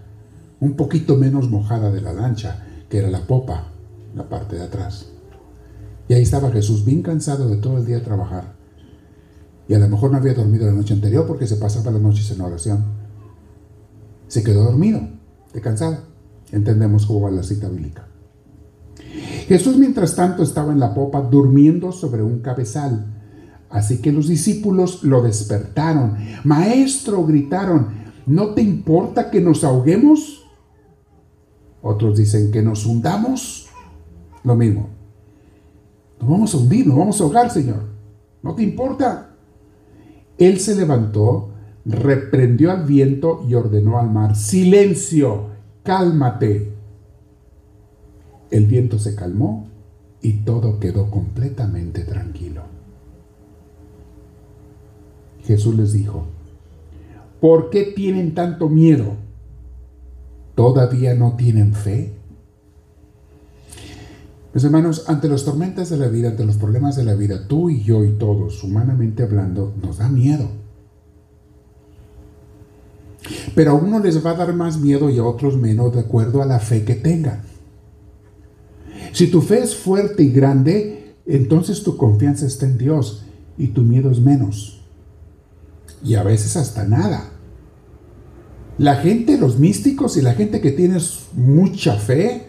un 0.61 0.75
poquito 0.75 1.17
menos 1.17 1.51
mojada 1.51 1.91
de 1.91 2.01
la 2.01 2.13
lancha, 2.13 2.67
que 2.89 2.99
era 2.99 3.11
la 3.11 3.27
popa, 3.27 3.69
la 4.15 4.29
parte 4.29 4.57
de 4.57 4.63
atrás. 4.63 5.09
Y 6.09 6.15
ahí 6.15 6.23
estaba 6.23 6.51
Jesús 6.51 6.85
bien 6.85 7.03
cansado 7.03 7.49
de 7.49 7.57
todo 7.57 7.79
el 7.79 7.87
día 7.87 8.03
trabajar. 8.03 8.55
Y 9.69 9.75
a 9.75 9.79
lo 9.79 9.89
mejor 9.89 10.11
no 10.11 10.19
había 10.19 10.35
dormido 10.35 10.67
la 10.67 10.73
noche 10.73 10.95
anterior 10.95 11.27
porque 11.27 11.47
se 11.47 11.57
pasaba 11.57 11.91
las 11.91 12.03
noches 12.03 12.31
en 12.31 12.41
oración. 12.41 12.85
Se 14.29 14.43
quedó 14.43 14.65
dormido, 14.65 15.01
de 15.53 15.61
cansado. 15.61 15.99
Entendemos 16.53 17.07
cómo 17.07 17.23
va 17.23 17.31
la 17.31 17.43
cita 17.43 17.69
bíblica. 17.69 18.07
Jesús 19.49 19.77
mientras 19.77 20.15
tanto 20.15 20.43
estaba 20.43 20.73
en 20.73 20.81
la 20.81 20.95
popa 20.95 21.21
durmiendo 21.21 21.93
sobre 21.93 22.23
un 22.23 22.41
cabezal. 22.41 23.07
Así 23.71 23.99
que 23.99 24.13
los 24.13 24.29
discípulos 24.29 25.03
lo 25.03 25.23
despertaron. 25.23 26.17
Maestro, 26.45 27.25
gritaron, 27.25 27.89
¿no 28.27 28.55
te 28.55 28.63
importa 28.63 29.31
que 29.31 29.41
nos 29.41 29.65
ahoguemos? 29.65 30.44
Otros 31.85 32.17
dicen 32.17 32.51
que 32.51 32.63
nos 32.63 32.87
hundamos. 32.87 33.69
Lo 34.43 34.57
mismo. 34.57 34.89
Nos 36.19 36.31
vamos 36.31 36.55
a 36.55 36.57
hundir, 36.57 36.87
nos 36.87 36.97
vamos 36.97 37.21
a 37.21 37.25
ahogar, 37.25 37.51
Señor. 37.51 37.85
¿No 38.43 38.55
te 38.55 38.63
importa? 38.63 39.37
Él 40.39 40.61
se 40.61 40.75
levantó, 40.77 41.51
reprendió 41.85 42.71
al 42.73 42.85
viento 42.87 43.45
y 43.47 43.53
ordenó 43.53 43.99
al 43.99 44.11
mar, 44.11 44.35
silencio, 44.35 45.49
cálmate. 45.83 46.73
El 48.51 48.67
viento 48.67 48.99
se 48.99 49.15
calmó 49.15 49.69
y 50.23 50.39
todo 50.39 50.81
quedó 50.81 51.11
completamente 51.11 52.05
tranquilo. 52.05 52.63
Jesús 55.43 55.75
les 55.75 55.93
dijo, 55.93 56.25
¿por 57.43 57.69
qué 57.69 57.93
tienen 57.95 58.35
tanto 58.35 58.71
miedo? 58.71 59.24
¿Todavía 60.55 61.15
no 61.15 61.35
tienen 61.37 61.75
fe? 61.75 62.13
Mis 64.55 64.63
hermanos, 64.63 65.05
ante 65.09 65.29
las 65.29 65.45
tormentas 65.45 65.91
de 65.91 65.97
la 65.97 66.07
vida, 66.07 66.29
ante 66.29 66.45
los 66.45 66.57
problemas 66.57 66.95
de 66.95 67.05
la 67.05 67.15
vida, 67.15 67.49
tú 67.49 67.71
y 67.71 67.83
yo 67.83 68.05
y 68.05 68.13
todos, 68.13 68.63
humanamente 68.63 69.25
hablando, 69.25 69.75
nos 69.83 69.99
da 69.99 70.09
miedo. 70.09 70.49
Pero 73.57 73.73
a 73.73 73.75
uno 73.75 73.99
les 73.99 74.25
va 74.25 74.31
a 74.31 74.37
dar 74.37 74.55
más 74.55 74.79
miedo 74.79 75.11
y 75.11 75.19
a 75.19 75.25
otros 75.25 75.57
menos 75.57 75.93
de 75.93 76.01
acuerdo 76.01 76.41
a 76.41 76.47
la 76.47 76.61
fe 76.61 76.85
que 76.85 76.95
tengan. 76.95 77.43
Si 79.13 79.29
tu 79.29 79.43
fe 79.43 79.61
es 79.61 79.75
fuerte 79.75 80.23
y 80.23 80.31
grande, 80.31 81.15
entonces 81.27 81.83
tu 81.83 81.97
confianza 81.97 82.47
está 82.47 82.67
en 82.67 82.79
Dios 82.79 83.25
y 83.59 83.69
tu 83.69 83.83
miedo 83.83 84.11
es 84.11 84.21
menos. 84.21 84.83
Y 86.05 86.15
a 86.15 86.23
veces 86.23 86.57
hasta 86.57 86.85
nada. 86.85 87.31
La 88.79 88.97
gente, 88.97 89.39
los 89.39 89.59
místicos 89.59 90.17
y 90.17 90.23
la 90.23 90.35
gente 90.35 90.61
que 90.61 90.73
tiene 90.73 90.99
mucha 91.35 91.97
fe, 91.97 92.47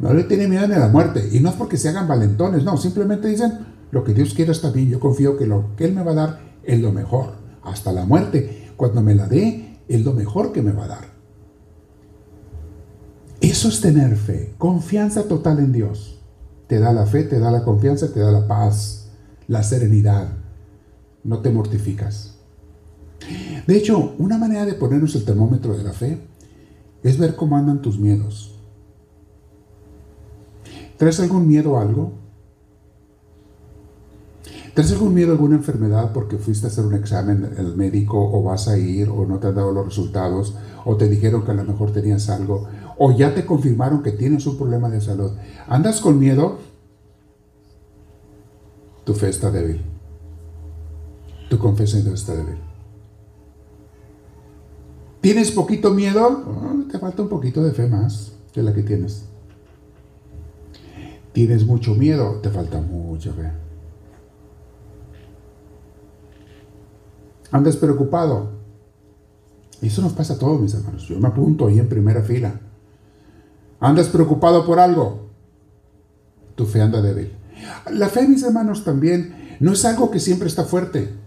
no 0.00 0.14
le 0.14 0.24
tiene 0.24 0.48
miedo 0.48 0.64
a 0.64 0.68
la 0.68 0.88
muerte. 0.88 1.28
Y 1.32 1.40
no 1.40 1.50
es 1.50 1.56
porque 1.56 1.76
se 1.76 1.88
hagan 1.88 2.08
valentones, 2.08 2.64
no, 2.64 2.76
simplemente 2.76 3.28
dicen, 3.28 3.58
lo 3.90 4.04
que 4.04 4.14
Dios 4.14 4.34
quiera 4.34 4.52
está 4.52 4.70
bien, 4.70 4.88
yo 4.88 5.00
confío 5.00 5.36
que 5.36 5.46
lo 5.46 5.76
que 5.76 5.84
Él 5.84 5.94
me 5.94 6.02
va 6.02 6.12
a 6.12 6.14
dar 6.14 6.40
es 6.62 6.80
lo 6.80 6.92
mejor, 6.92 7.34
hasta 7.62 7.92
la 7.92 8.04
muerte. 8.04 8.72
Cuando 8.76 9.02
me 9.02 9.14
la 9.14 9.26
dé, 9.26 9.80
es 9.88 10.04
lo 10.04 10.12
mejor 10.12 10.52
que 10.52 10.62
me 10.62 10.72
va 10.72 10.84
a 10.84 10.88
dar. 10.88 11.12
Eso 13.40 13.68
es 13.68 13.80
tener 13.80 14.16
fe, 14.16 14.54
confianza 14.56 15.24
total 15.24 15.58
en 15.58 15.72
Dios. 15.72 16.20
Te 16.68 16.78
da 16.78 16.92
la 16.92 17.06
fe, 17.06 17.24
te 17.24 17.38
da 17.38 17.50
la 17.50 17.64
confianza, 17.64 18.12
te 18.12 18.20
da 18.20 18.30
la 18.30 18.46
paz, 18.46 19.08
la 19.48 19.62
serenidad. 19.62 20.28
No 21.24 21.40
te 21.40 21.50
mortificas. 21.50 22.31
De 23.66 23.76
hecho, 23.76 24.14
una 24.18 24.38
manera 24.38 24.66
de 24.66 24.74
ponernos 24.74 25.14
el 25.14 25.24
termómetro 25.24 25.76
de 25.76 25.84
la 25.84 25.92
fe 25.92 26.18
es 27.02 27.18
ver 27.18 27.36
cómo 27.36 27.56
andan 27.56 27.82
tus 27.82 27.98
miedos. 27.98 28.54
¿Traes 30.96 31.20
algún 31.20 31.46
miedo 31.48 31.76
a 31.76 31.82
algo? 31.82 32.12
¿Traes 34.74 34.92
algún 34.92 35.14
miedo 35.14 35.30
a 35.30 35.32
alguna 35.32 35.56
enfermedad 35.56 36.12
porque 36.12 36.38
fuiste 36.38 36.66
a 36.66 36.70
hacer 36.70 36.86
un 36.86 36.94
examen 36.94 37.54
el 37.58 37.76
médico 37.76 38.18
o 38.18 38.42
vas 38.42 38.68
a 38.68 38.78
ir 38.78 39.08
o 39.08 39.26
no 39.26 39.38
te 39.38 39.48
han 39.48 39.54
dado 39.54 39.72
los 39.72 39.84
resultados 39.84 40.54
o 40.84 40.96
te 40.96 41.08
dijeron 41.08 41.44
que 41.44 41.50
a 41.50 41.54
lo 41.54 41.64
mejor 41.64 41.92
tenías 41.92 42.30
algo 42.30 42.68
o 42.98 43.12
ya 43.12 43.34
te 43.34 43.44
confirmaron 43.44 44.02
que 44.02 44.12
tienes 44.12 44.46
un 44.46 44.56
problema 44.56 44.88
de 44.88 45.00
salud? 45.00 45.32
¿Andas 45.68 46.00
con 46.00 46.18
miedo? 46.18 46.58
Tu 49.04 49.14
fe 49.14 49.28
está 49.28 49.50
débil. 49.50 49.82
Tu 51.50 51.58
confesión 51.58 52.06
está 52.14 52.34
débil. 52.34 52.71
¿Tienes 55.22 55.52
poquito 55.52 55.94
miedo? 55.94 56.84
Te 56.90 56.98
falta 56.98 57.22
un 57.22 57.28
poquito 57.28 57.62
de 57.62 57.72
fe 57.72 57.86
más 57.86 58.32
que 58.52 58.60
la 58.60 58.74
que 58.74 58.82
tienes. 58.82 59.24
¿Tienes 61.32 61.64
mucho 61.64 61.94
miedo? 61.94 62.40
Te 62.42 62.50
falta 62.50 62.80
mucha 62.80 63.32
fe. 63.32 63.52
¿Andas 67.52 67.76
preocupado? 67.76 68.50
Eso 69.80 70.02
nos 70.02 70.12
pasa 70.12 70.34
a 70.34 70.38
todos, 70.38 70.60
mis 70.60 70.74
hermanos. 70.74 71.06
Yo 71.08 71.20
me 71.20 71.28
apunto 71.28 71.68
ahí 71.68 71.78
en 71.78 71.88
primera 71.88 72.22
fila. 72.22 72.60
¿Andas 73.78 74.08
preocupado 74.08 74.66
por 74.66 74.80
algo? 74.80 75.28
Tu 76.56 76.66
fe 76.66 76.80
anda 76.80 77.00
débil. 77.00 77.32
La 77.92 78.08
fe, 78.08 78.26
mis 78.26 78.42
hermanos, 78.42 78.82
también 78.82 79.56
no 79.60 79.72
es 79.72 79.84
algo 79.84 80.10
que 80.10 80.18
siempre 80.18 80.48
está 80.48 80.64
fuerte. 80.64 81.21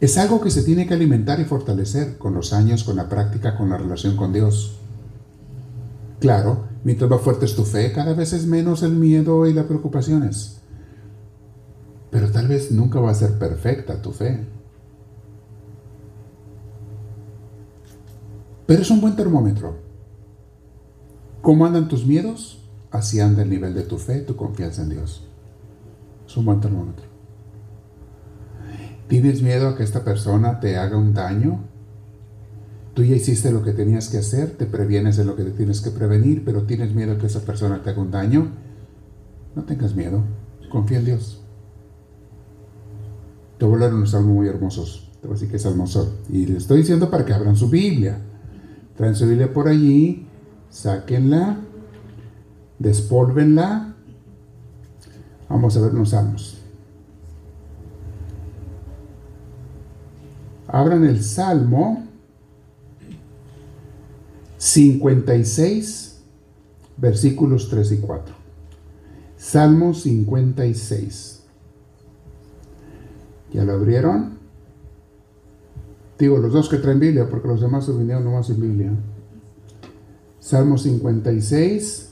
Es 0.00 0.18
algo 0.18 0.40
que 0.40 0.50
se 0.50 0.62
tiene 0.62 0.86
que 0.86 0.94
alimentar 0.94 1.40
y 1.40 1.44
fortalecer 1.44 2.18
con 2.18 2.34
los 2.34 2.52
años, 2.52 2.84
con 2.84 2.96
la 2.96 3.08
práctica, 3.08 3.56
con 3.56 3.70
la 3.70 3.78
relación 3.78 4.16
con 4.16 4.32
Dios. 4.32 4.78
Claro, 6.20 6.64
mientras 6.84 7.10
más 7.10 7.22
fuerte 7.22 7.46
es 7.46 7.56
tu 7.56 7.64
fe, 7.64 7.92
cada 7.92 8.12
vez 8.12 8.32
es 8.34 8.46
menos 8.46 8.82
el 8.82 8.92
miedo 8.92 9.46
y 9.46 9.54
las 9.54 9.64
preocupaciones. 9.64 10.58
Pero 12.10 12.30
tal 12.30 12.48
vez 12.48 12.70
nunca 12.70 13.00
va 13.00 13.10
a 13.10 13.14
ser 13.14 13.38
perfecta 13.38 14.02
tu 14.02 14.12
fe. 14.12 14.46
Pero 18.66 18.82
es 18.82 18.90
un 18.90 19.00
buen 19.00 19.16
termómetro. 19.16 19.76
¿Cómo 21.40 21.64
andan 21.64 21.88
tus 21.88 22.04
miedos? 22.04 22.58
Así 22.90 23.20
anda 23.20 23.42
el 23.42 23.50
nivel 23.50 23.74
de 23.74 23.82
tu 23.82 23.98
fe, 23.98 24.20
tu 24.20 24.36
confianza 24.36 24.82
en 24.82 24.90
Dios. 24.90 25.26
Es 26.26 26.36
un 26.36 26.44
buen 26.44 26.60
termómetro. 26.60 27.15
¿Tienes 29.08 29.42
miedo 29.42 29.68
a 29.68 29.76
que 29.76 29.84
esta 29.84 30.02
persona 30.02 30.58
te 30.58 30.76
haga 30.76 30.96
un 30.96 31.14
daño? 31.14 31.60
Tú 32.94 33.04
ya 33.04 33.14
hiciste 33.14 33.52
lo 33.52 33.62
que 33.62 33.72
tenías 33.72 34.08
que 34.08 34.18
hacer, 34.18 34.56
te 34.56 34.66
previenes 34.66 35.16
de 35.16 35.24
lo 35.24 35.36
que 35.36 35.44
te 35.44 35.50
tienes 35.50 35.80
que 35.80 35.90
prevenir, 35.90 36.44
pero 36.44 36.62
tienes 36.62 36.94
miedo 36.94 37.12
a 37.12 37.18
que 37.18 37.26
esa 37.26 37.40
persona 37.40 37.82
te 37.82 37.90
haga 37.90 38.00
un 38.00 38.10
daño. 38.10 38.48
No 39.54 39.64
tengas 39.64 39.94
miedo, 39.94 40.22
confía 40.70 40.98
en 40.98 41.04
Dios. 41.04 41.42
Te 43.58 43.64
voy 43.64 43.76
a 43.76 43.80
leer 43.80 43.94
unos 43.94 44.10
salmos 44.10 44.34
muy 44.34 44.48
hermosos, 44.48 45.10
te 45.20 45.28
voy 45.28 45.34
a 45.34 45.34
decir 45.34 45.50
que 45.50 45.56
es 45.56 45.64
hermoso. 45.64 46.16
Y 46.30 46.46
les 46.46 46.58
estoy 46.58 46.78
diciendo 46.78 47.10
para 47.10 47.24
que 47.24 47.32
abran 47.32 47.56
su 47.56 47.68
Biblia. 47.68 48.18
Traen 48.96 49.14
su 49.14 49.26
Biblia 49.26 49.52
por 49.52 49.68
allí, 49.68 50.26
sáquenla, 50.70 51.58
despólvenla. 52.78 53.94
Vamos 55.48 55.76
a 55.76 55.80
ver 55.80 55.92
unos 55.92 56.10
salmos. 56.10 56.65
Abran 60.68 61.04
el 61.04 61.22
salmo 61.22 62.04
56, 64.58 66.20
versículos 66.96 67.68
3 67.68 67.92
y 67.92 67.96
4. 67.98 68.34
Salmo 69.36 69.94
56. 69.94 71.42
¿Ya 73.52 73.64
lo 73.64 73.74
abrieron? 73.74 74.36
Digo, 76.18 76.38
los 76.38 76.52
dos 76.52 76.68
que 76.68 76.78
traen 76.78 76.98
Biblia, 76.98 77.28
porque 77.28 77.48
los 77.48 77.60
demás 77.60 77.84
se 77.84 77.92
vinieron 77.92 78.24
nomás 78.24 78.48
en 78.50 78.60
Biblia. 78.60 78.92
Salmo 80.40 80.78
56. 80.78 82.05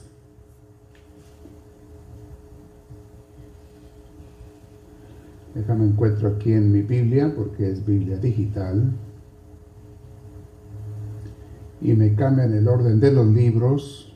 Déjame 5.54 5.84
encuentro 5.86 6.28
aquí 6.28 6.52
en 6.52 6.72
mi 6.72 6.82
Biblia, 6.82 7.32
porque 7.34 7.70
es 7.70 7.84
Biblia 7.86 8.16
digital 8.18 8.92
y 11.84 11.92
me 11.92 12.14
cambian 12.14 12.52
el 12.54 12.66
orden 12.66 12.98
de 12.98 13.12
los 13.12 13.26
libros. 13.26 14.12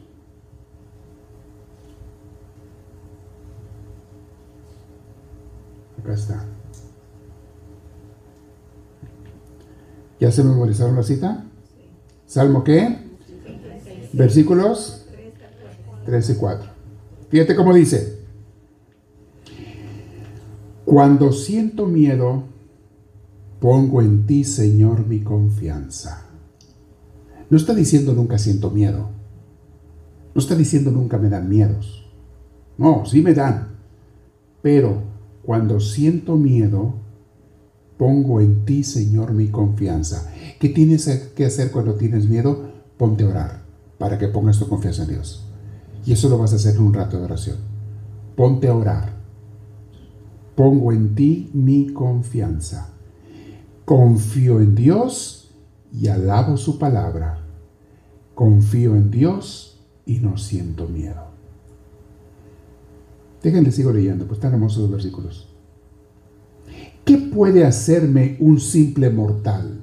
Acá 6.01 6.14
está. 6.14 6.47
¿Ya 10.18 10.32
se 10.32 10.43
memorizaron 10.43 10.97
la 10.97 11.03
cita? 11.03 11.45
¿Salmo 12.26 12.64
qué? 12.64 12.97
Versículos 14.14 15.07
3 16.07 16.30
y 16.30 16.34
4. 16.34 16.70
Fíjate 17.28 17.55
cómo 17.55 17.74
dice. 17.74 18.17
Cuando 20.89 21.32
siento 21.32 21.84
miedo, 21.84 22.45
pongo 23.61 24.01
en 24.01 24.24
ti, 24.24 24.43
Señor, 24.43 25.07
mi 25.07 25.20
confianza. 25.20 26.28
No 27.51 27.59
está 27.59 27.74
diciendo 27.74 28.14
nunca 28.14 28.39
siento 28.39 28.70
miedo. 28.70 29.11
No 30.34 30.41
está 30.41 30.55
diciendo 30.55 30.91
nunca 30.91 31.18
me 31.18 31.28
dan 31.28 31.47
miedos. 31.47 32.11
No, 32.78 33.05
sí 33.05 33.20
me 33.20 33.34
dan. 33.34 33.68
Pero 34.62 35.03
cuando 35.43 35.78
siento 35.78 36.36
miedo, 36.36 36.95
pongo 37.99 38.41
en 38.41 38.64
ti, 38.64 38.82
Señor, 38.82 39.34
mi 39.34 39.49
confianza. 39.49 40.32
¿Qué 40.59 40.70
tienes 40.70 41.07
que 41.36 41.45
hacer 41.45 41.70
cuando 41.70 41.97
tienes 41.97 42.30
miedo? 42.30 42.72
Ponte 42.97 43.24
a 43.24 43.28
orar 43.28 43.62
para 43.99 44.16
que 44.16 44.28
pongas 44.28 44.59
tu 44.59 44.66
confianza 44.66 45.03
en 45.03 45.11
Dios. 45.11 45.45
Y 46.07 46.12
eso 46.12 46.30
lo 46.30 46.39
vas 46.39 46.55
a 46.55 46.57
hacer 46.57 46.76
en 46.76 46.82
un 46.82 46.95
rato 46.95 47.18
de 47.18 47.24
oración. 47.24 47.59
Ponte 48.34 48.68
a 48.68 48.74
orar. 48.74 49.17
Pongo 50.59 50.90
en 50.90 51.14
ti 51.14 51.50
mi 51.54 51.92
confianza. 51.92 52.88
Confío 53.84 54.59
en 54.59 54.74
Dios 54.74 55.54
y 55.92 56.09
alabo 56.09 56.56
su 56.56 56.80
palabra. 56.80 57.38
Confío 58.34 58.96
en 58.96 59.09
Dios 59.09 59.78
y 60.04 60.18
no 60.18 60.36
siento 60.36 60.88
miedo. 60.88 61.28
Déjenle, 63.40 63.70
sigo 63.70 63.92
leyendo, 63.92 64.26
pues 64.26 64.38
están 64.38 64.54
hermosos 64.54 64.82
los 64.82 64.90
versículos. 64.90 65.48
¿Qué 67.04 67.18
puede 67.18 67.64
hacerme 67.64 68.36
un 68.40 68.59
simple 68.59 69.11
mortal? 69.11 69.80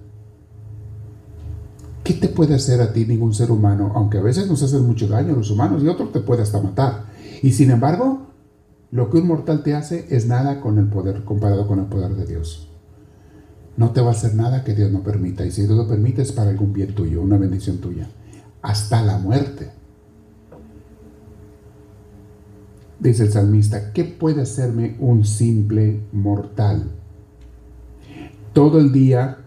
¿Qué 2.03 2.15
te 2.15 2.27
puede 2.27 2.53
hacer 2.53 2.81
a 2.81 2.91
ti 2.91 3.05
ningún 3.05 3.33
ser 3.33 3.49
humano? 3.49 3.93
Aunque 3.95 4.17
a 4.17 4.21
veces 4.21 4.49
nos 4.49 4.61
hacen 4.61 4.85
mucho 4.85 5.07
daño 5.07 5.35
a 5.35 5.37
los 5.37 5.49
humanos 5.49 5.81
y 5.81 5.87
otro 5.87 6.09
te 6.09 6.19
puede 6.19 6.41
hasta 6.41 6.61
matar. 6.61 7.05
Y 7.41 7.53
sin 7.53 7.71
embargo, 7.71 8.24
lo 8.95 9.09
que 9.09 9.17
un 9.17 9.27
mortal 9.27 9.61
te 9.61 9.75
hace 9.75 10.07
es 10.09 10.25
nada 10.25 10.61
con 10.61 10.79
el 10.79 10.87
poder 10.87 11.25
comparado 11.25 11.67
con 11.67 11.79
el 11.79 11.85
poder 11.87 12.15
de 12.15 12.25
Dios. 12.25 12.69
No 13.75 13.91
te 13.91 13.99
va 13.99 14.07
a 14.07 14.11
hacer 14.11 14.35
nada 14.35 14.63
que 14.63 14.73
Dios 14.73 14.89
no 14.89 15.03
permita. 15.03 15.45
Y 15.45 15.51
si 15.51 15.63
Dios 15.63 15.75
lo 15.75 15.85
permite 15.85 16.21
es 16.21 16.31
para 16.31 16.51
algún 16.51 16.71
bien 16.71 16.95
tuyo, 16.95 17.21
una 17.21 17.37
bendición 17.37 17.79
tuya. 17.79 18.07
Hasta 18.61 19.01
la 19.01 19.17
muerte. 19.17 19.69
Dice 22.97 23.23
el 23.23 23.33
salmista, 23.33 23.91
¿qué 23.91 24.05
puede 24.05 24.43
hacerme 24.43 24.95
un 25.01 25.25
simple 25.25 25.99
mortal? 26.13 26.91
Todo 28.53 28.79
el 28.79 28.93
día 28.93 29.39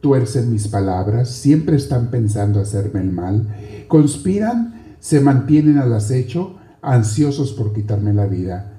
tuercen 0.00 0.50
mis 0.50 0.68
palabras, 0.68 1.28
siempre 1.28 1.76
están 1.76 2.10
pensando 2.10 2.60
hacerme 2.60 3.02
el 3.02 3.12
mal, 3.12 3.46
conspiran, 3.88 4.96
se 5.00 5.20
mantienen 5.20 5.76
al 5.76 5.92
acecho, 5.92 6.57
ansiosos 6.82 7.52
por 7.52 7.72
quitarme 7.72 8.12
la 8.12 8.26
vida. 8.26 8.72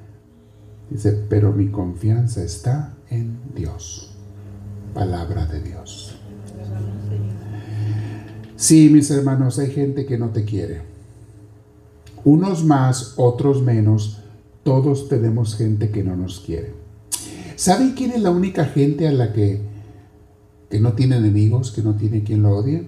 Dice, 0.90 1.12
pero 1.30 1.52
mi 1.52 1.68
confianza 1.70 2.44
está 2.44 2.94
en 3.10 3.38
Dios. 3.56 4.12
Palabra 4.94 5.46
de 5.46 5.62
Dios. 5.62 6.16
Sí, 8.56 8.90
mis 8.90 9.10
hermanos, 9.12 9.60
hay 9.60 9.72
gente 9.72 10.06
que 10.06 10.18
no 10.18 10.30
te 10.30 10.44
quiere. 10.46 10.82
Unos 12.26 12.66
más, 12.66 13.14
otros 13.16 13.62
menos, 13.62 14.20
todos 14.64 15.08
tenemos 15.08 15.56
gente 15.56 15.90
que 15.92 16.04
no 16.04 16.16
nos 16.16 16.42
quiere. 16.42 16.74
¿Saben 17.56 17.94
quién 17.94 18.12
es 18.12 18.22
la 18.22 18.32
única 18.32 18.66
gente 18.66 19.08
a 19.08 19.12
la 19.12 19.32
que, 19.32 19.62
que 20.70 20.80
no 20.80 20.94
tiene 20.94 21.18
enemigos, 21.18 21.72
que 21.72 21.82
no 21.82 21.96
tiene 21.96 22.24
quien 22.24 22.42
lo 22.42 22.58
odie? 22.58 22.88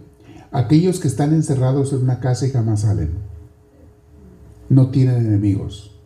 Aquellos 0.51 0.99
que 0.99 1.07
están 1.07 1.34
encerrados 1.34 1.93
en 1.93 1.99
una 1.99 2.20
casa 2.20 2.45
y 2.47 2.51
jamás 2.51 2.82
salen. 2.82 3.30
No 4.72 4.89
tienen 4.89 5.17
enemigos. 5.17 5.99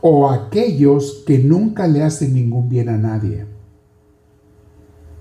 O 0.00 0.30
aquellos 0.30 1.22
que 1.26 1.40
nunca 1.40 1.86
le 1.86 2.02
hacen 2.02 2.32
ningún 2.32 2.70
bien 2.70 2.88
a 2.88 2.96
nadie. 2.96 3.44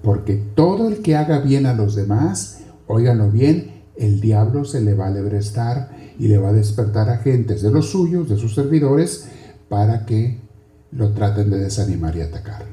Porque 0.01 0.35
todo 0.37 0.87
el 0.87 1.01
que 1.01 1.17
haga 1.17 1.39
bien 1.41 1.65
a 1.65 1.73
los 1.73 1.95
demás, 1.95 2.63
óiganlo 2.87 3.29
bien, 3.29 3.83
el 3.97 4.21
diablo 4.21 4.63
se 4.63 4.79
le 4.79 4.93
va 4.93 5.07
a 5.07 5.11
lebrestar 5.11 5.91
y 6.17 6.29
le 6.29 6.37
va 6.37 6.49
a 6.49 6.53
despertar 6.53 7.09
agentes 7.09 7.61
de 7.61 7.71
los 7.71 7.89
suyos, 7.89 8.29
de 8.29 8.37
sus 8.37 8.55
servidores, 8.55 9.27
para 9.67 10.05
que 10.05 10.39
lo 10.91 11.11
traten 11.11 11.49
de 11.49 11.57
desanimar 11.57 12.15
y 12.15 12.21
atacar. 12.21 12.63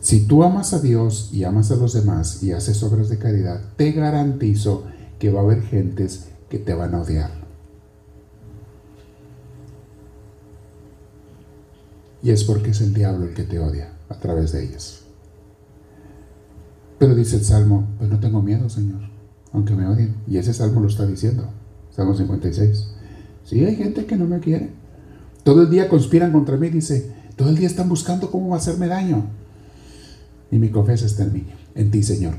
Si 0.00 0.26
tú 0.26 0.42
amas 0.42 0.74
a 0.74 0.80
Dios 0.80 1.30
y 1.32 1.44
amas 1.44 1.70
a 1.70 1.76
los 1.76 1.92
demás 1.92 2.42
y 2.42 2.50
haces 2.50 2.82
obras 2.82 3.08
de 3.08 3.18
caridad, 3.18 3.60
te 3.76 3.92
garantizo 3.92 4.86
que 5.22 5.30
va 5.30 5.38
a 5.38 5.44
haber 5.44 5.62
gentes 5.62 6.30
que 6.50 6.58
te 6.58 6.74
van 6.74 6.96
a 6.96 7.00
odiar. 7.00 7.30
Y 12.24 12.30
es 12.30 12.42
porque 12.42 12.70
es 12.70 12.80
el 12.80 12.92
diablo 12.92 13.26
el 13.26 13.32
que 13.32 13.44
te 13.44 13.60
odia 13.60 13.92
a 14.08 14.16
través 14.16 14.50
de 14.50 14.64
ellos. 14.64 15.04
Pero 16.98 17.14
dice 17.14 17.36
el 17.36 17.44
Salmo, 17.44 17.86
pues 17.98 18.10
no 18.10 18.18
tengo 18.18 18.42
miedo, 18.42 18.68
Señor, 18.68 19.02
aunque 19.52 19.76
me 19.76 19.86
odien. 19.86 20.16
Y 20.26 20.38
ese 20.38 20.52
Salmo 20.52 20.80
lo 20.80 20.88
está 20.88 21.06
diciendo, 21.06 21.44
Salmo 21.92 22.16
56. 22.16 22.88
Sí, 23.44 23.64
hay 23.64 23.76
gente 23.76 24.06
que 24.06 24.16
no 24.16 24.26
me 24.26 24.40
quiere. 24.40 24.70
Todo 25.44 25.62
el 25.62 25.70
día 25.70 25.88
conspiran 25.88 26.32
contra 26.32 26.56
mí, 26.56 26.68
dice, 26.68 27.12
todo 27.36 27.48
el 27.48 27.54
día 27.54 27.68
están 27.68 27.88
buscando 27.88 28.28
cómo 28.28 28.56
hacerme 28.56 28.88
daño. 28.88 29.26
Y 30.50 30.58
mi 30.58 30.70
confianza 30.70 31.06
está 31.06 31.22
en 31.22 31.32
mí, 31.32 31.46
en 31.76 31.92
ti, 31.92 32.02
Señor. 32.02 32.34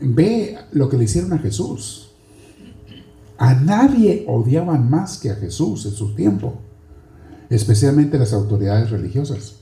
Ve 0.00 0.56
lo 0.70 0.88
que 0.88 0.96
le 0.96 1.02
hicieron 1.02 1.32
a 1.32 1.38
Jesús. 1.38 2.10
A 3.42 3.54
nadie 3.54 4.24
odiaban 4.28 4.88
más 4.88 5.18
que 5.18 5.28
a 5.28 5.34
Jesús 5.34 5.84
en 5.86 5.90
su 5.90 6.14
tiempo, 6.14 6.60
especialmente 7.50 8.16
las 8.16 8.32
autoridades 8.32 8.90
religiosas. 8.90 9.56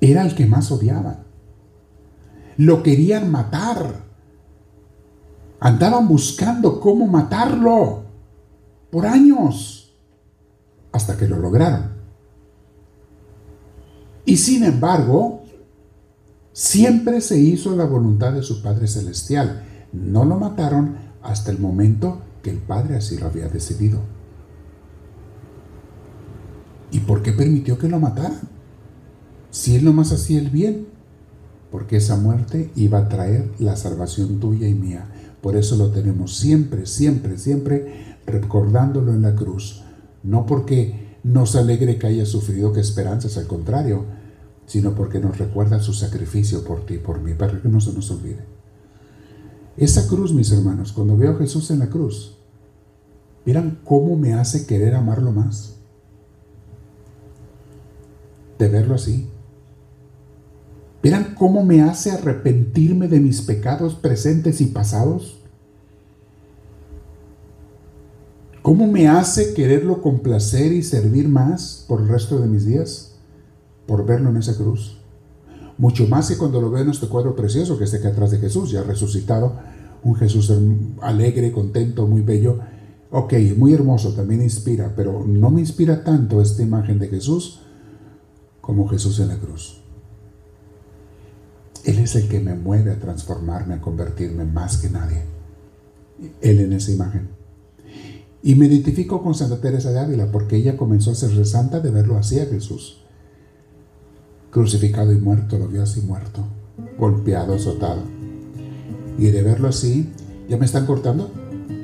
Era 0.00 0.22
el 0.22 0.36
que 0.36 0.46
más 0.46 0.70
odiaban 0.70 1.24
lo 2.58 2.84
querían 2.84 3.28
matar. 3.28 4.04
Andaban 5.58 6.06
buscando 6.06 6.78
cómo 6.78 7.08
matarlo 7.08 8.04
por 8.92 9.04
años, 9.04 9.92
hasta 10.92 11.16
que 11.16 11.26
lo 11.26 11.38
lograron. 11.38 11.90
Y 14.24 14.36
sin 14.36 14.62
embargo, 14.62 15.42
siempre 16.52 17.20
se 17.20 17.36
hizo 17.36 17.74
la 17.74 17.84
voluntad 17.84 18.32
de 18.32 18.44
su 18.44 18.62
Padre 18.62 18.86
Celestial. 18.86 19.64
No 19.92 20.24
lo 20.24 20.36
mataron 20.36 21.07
hasta 21.28 21.50
el 21.50 21.58
momento 21.58 22.20
que 22.42 22.50
el 22.50 22.58
Padre 22.58 22.96
así 22.96 23.18
lo 23.18 23.26
había 23.26 23.48
decidido. 23.48 24.00
¿Y 26.90 27.00
por 27.00 27.22
qué 27.22 27.32
permitió 27.32 27.78
que 27.78 27.88
lo 27.88 28.00
mataran? 28.00 28.40
Si 29.50 29.76
él 29.76 29.84
nomás 29.84 30.12
hacía 30.12 30.38
el 30.38 30.50
bien 30.50 30.86
porque 31.70 31.96
esa 31.96 32.16
muerte 32.16 32.70
iba 32.76 32.98
a 32.98 33.08
traer 33.08 33.50
la 33.58 33.76
salvación 33.76 34.40
tuya 34.40 34.68
y 34.68 34.74
mía. 34.74 35.06
Por 35.42 35.54
eso 35.54 35.76
lo 35.76 35.90
tenemos 35.90 36.36
siempre, 36.36 36.86
siempre, 36.86 37.36
siempre 37.36 38.16
recordándolo 38.26 39.12
en 39.12 39.22
la 39.22 39.34
cruz. 39.34 39.84
No 40.22 40.46
porque 40.46 41.18
nos 41.24 41.56
alegre 41.56 41.98
que 41.98 42.06
haya 42.06 42.24
sufrido 42.24 42.72
que 42.72 42.80
esperanzas, 42.80 43.36
al 43.36 43.46
contrario, 43.46 44.04
sino 44.66 44.94
porque 44.94 45.20
nos 45.20 45.38
recuerda 45.38 45.80
su 45.80 45.92
sacrificio 45.92 46.64
por 46.64 46.86
ti 46.86 46.98
por 46.98 47.20
mí, 47.20 47.34
para 47.34 47.60
que 47.60 47.68
no 47.68 47.80
se 47.80 47.92
nos 47.92 48.10
olvide. 48.10 48.57
Esa 49.78 50.06
cruz, 50.08 50.32
mis 50.32 50.50
hermanos, 50.52 50.92
cuando 50.92 51.16
veo 51.16 51.32
a 51.32 51.38
Jesús 51.38 51.70
en 51.70 51.78
la 51.78 51.88
cruz, 51.88 52.36
miran 53.44 53.78
cómo 53.84 54.16
me 54.16 54.34
hace 54.34 54.66
querer 54.66 54.94
amarlo 54.94 55.32
más. 55.32 55.76
De 58.58 58.68
verlo 58.68 58.96
así, 58.96 59.30
¿Verán 61.02 61.34
cómo 61.36 61.64
me 61.64 61.80
hace 61.82 62.10
arrepentirme 62.10 63.08
de 63.08 63.20
mis 63.20 63.40
pecados 63.42 63.94
presentes 63.94 64.60
y 64.60 64.66
pasados? 64.66 65.38
¿Cómo 68.62 68.86
me 68.86 69.08
hace 69.08 69.54
quererlo 69.54 70.02
complacer 70.02 70.72
y 70.72 70.82
servir 70.82 71.28
más 71.28 71.84
por 71.88 72.02
el 72.02 72.08
resto 72.08 72.40
de 72.40 72.48
mis 72.48 72.66
días? 72.66 73.14
Por 73.86 74.04
verlo 74.04 74.30
en 74.30 74.38
esa 74.38 74.56
cruz. 74.56 74.97
Mucho 75.78 76.08
más 76.08 76.28
que 76.28 76.36
cuando 76.36 76.60
lo 76.60 76.70
veo 76.70 76.82
en 76.82 76.90
este 76.90 77.06
cuadro 77.06 77.36
precioso 77.36 77.78
que 77.78 77.84
está 77.84 77.98
aquí 77.98 78.08
atrás 78.08 78.32
de 78.32 78.38
Jesús, 78.38 78.72
ya 78.72 78.82
resucitado, 78.82 79.56
un 80.02 80.16
Jesús 80.16 80.52
alegre, 81.00 81.52
contento, 81.52 82.06
muy 82.06 82.22
bello. 82.22 82.58
Ok, 83.10 83.34
muy 83.56 83.72
hermoso, 83.72 84.12
también 84.12 84.42
inspira, 84.42 84.92
pero 84.94 85.24
no 85.24 85.50
me 85.50 85.60
inspira 85.60 86.04
tanto 86.04 86.42
esta 86.42 86.62
imagen 86.62 86.98
de 86.98 87.08
Jesús 87.08 87.60
como 88.60 88.88
Jesús 88.88 89.20
en 89.20 89.28
la 89.28 89.38
cruz. 89.38 89.80
Él 91.84 92.00
es 92.00 92.16
el 92.16 92.28
que 92.28 92.40
me 92.40 92.54
mueve 92.54 92.90
a 92.90 92.98
transformarme, 92.98 93.74
a 93.74 93.80
convertirme 93.80 94.44
más 94.44 94.78
que 94.78 94.90
nadie. 94.90 95.22
Él 96.42 96.60
en 96.60 96.72
esa 96.72 96.90
imagen. 96.90 97.30
Y 98.42 98.56
me 98.56 98.66
identifico 98.66 99.22
con 99.22 99.34
Santa 99.34 99.60
Teresa 99.60 99.90
de 99.90 100.00
Ávila 100.00 100.30
porque 100.30 100.56
ella 100.56 100.76
comenzó 100.76 101.12
a 101.12 101.14
ser 101.14 101.46
santa 101.46 101.80
de 101.80 101.90
verlo 101.90 102.18
así 102.18 102.40
a 102.40 102.46
Jesús. 102.46 103.04
Crucificado 104.50 105.12
y 105.12 105.16
muerto, 105.16 105.58
lo 105.58 105.68
vio 105.68 105.82
así 105.82 106.00
muerto, 106.00 106.44
golpeado, 106.98 107.54
azotado. 107.54 108.02
Y 109.18 109.26
de 109.26 109.42
verlo 109.42 109.68
así, 109.68 110.10
¿ya 110.48 110.56
me 110.56 110.64
están 110.64 110.86
cortando? 110.86 111.30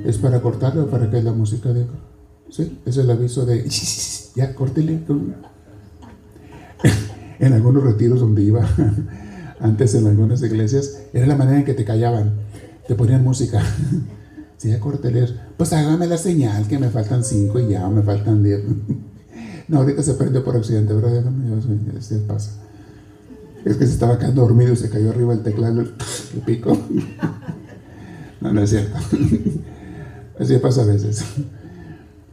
¿Es 0.04 0.18
para 0.18 0.40
cortarlo 0.40 0.84
o 0.84 0.86
para 0.86 1.10
que 1.10 1.22
la 1.22 1.32
música 1.32 1.72
de 1.72 1.86
Sí, 2.50 2.78
es 2.86 2.96
el 2.98 3.10
aviso 3.10 3.44
de, 3.44 3.68
ya, 4.36 4.54
córtele. 4.54 5.00
en 7.40 7.52
algunos 7.52 7.82
retiros 7.82 8.20
donde 8.20 8.42
iba, 8.42 8.64
antes 9.60 9.94
en 9.94 10.06
algunas 10.06 10.40
iglesias, 10.42 11.00
era 11.12 11.26
la 11.26 11.36
manera 11.36 11.58
en 11.58 11.64
que 11.64 11.74
te 11.74 11.84
callaban, 11.84 12.34
te 12.86 12.94
ponían 12.94 13.24
música. 13.24 13.60
sí, 14.56 14.68
ya, 14.68 14.78
córtele. 14.78 15.26
Pues 15.56 15.72
hágame 15.72 16.06
la 16.06 16.16
señal 16.16 16.68
que 16.68 16.78
me 16.78 16.90
faltan 16.90 17.24
cinco 17.24 17.58
y 17.58 17.68
ya, 17.68 17.88
me 17.88 18.02
faltan 18.02 18.42
diez. 18.42 18.62
No, 19.68 19.78
ahorita 19.78 20.02
se 20.02 20.14
prendió 20.14 20.44
por 20.44 20.56
accidente, 20.56 20.92
¿verdad? 20.92 21.24
Ya, 21.24 22.26
pasa. 22.26 22.50
Es 23.64 23.76
que 23.76 23.86
se 23.86 23.94
estaba 23.94 24.18
quedando 24.18 24.42
dormido 24.42 24.74
y 24.74 24.76
se 24.76 24.90
cayó 24.90 25.10
arriba 25.10 25.32
el 25.32 25.42
teclado, 25.42 25.80
el 25.80 25.94
pico. 26.46 26.76
no, 28.40 28.52
no 28.52 28.60
es 28.62 28.70
cierto. 28.70 28.96
Así 30.38 30.58
pasa 30.58 30.82
a 30.82 30.86
veces. 30.86 31.24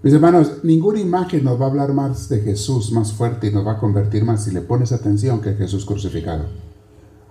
Mis 0.03 0.13
hermanos, 0.13 0.63
ninguna 0.63 0.99
imagen 0.99 1.43
nos 1.43 1.61
va 1.61 1.65
a 1.65 1.69
hablar 1.69 1.93
más 1.93 2.27
de 2.27 2.39
Jesús 2.39 2.91
más 2.91 3.13
fuerte 3.13 3.47
y 3.47 3.51
nos 3.53 3.65
va 3.65 3.73
a 3.73 3.77
convertir 3.77 4.25
más 4.25 4.43
si 4.43 4.51
le 4.51 4.61
pones 4.61 4.91
atención 4.91 5.41
que 5.41 5.53
Jesús 5.53 5.85
crucificado. 5.85 6.45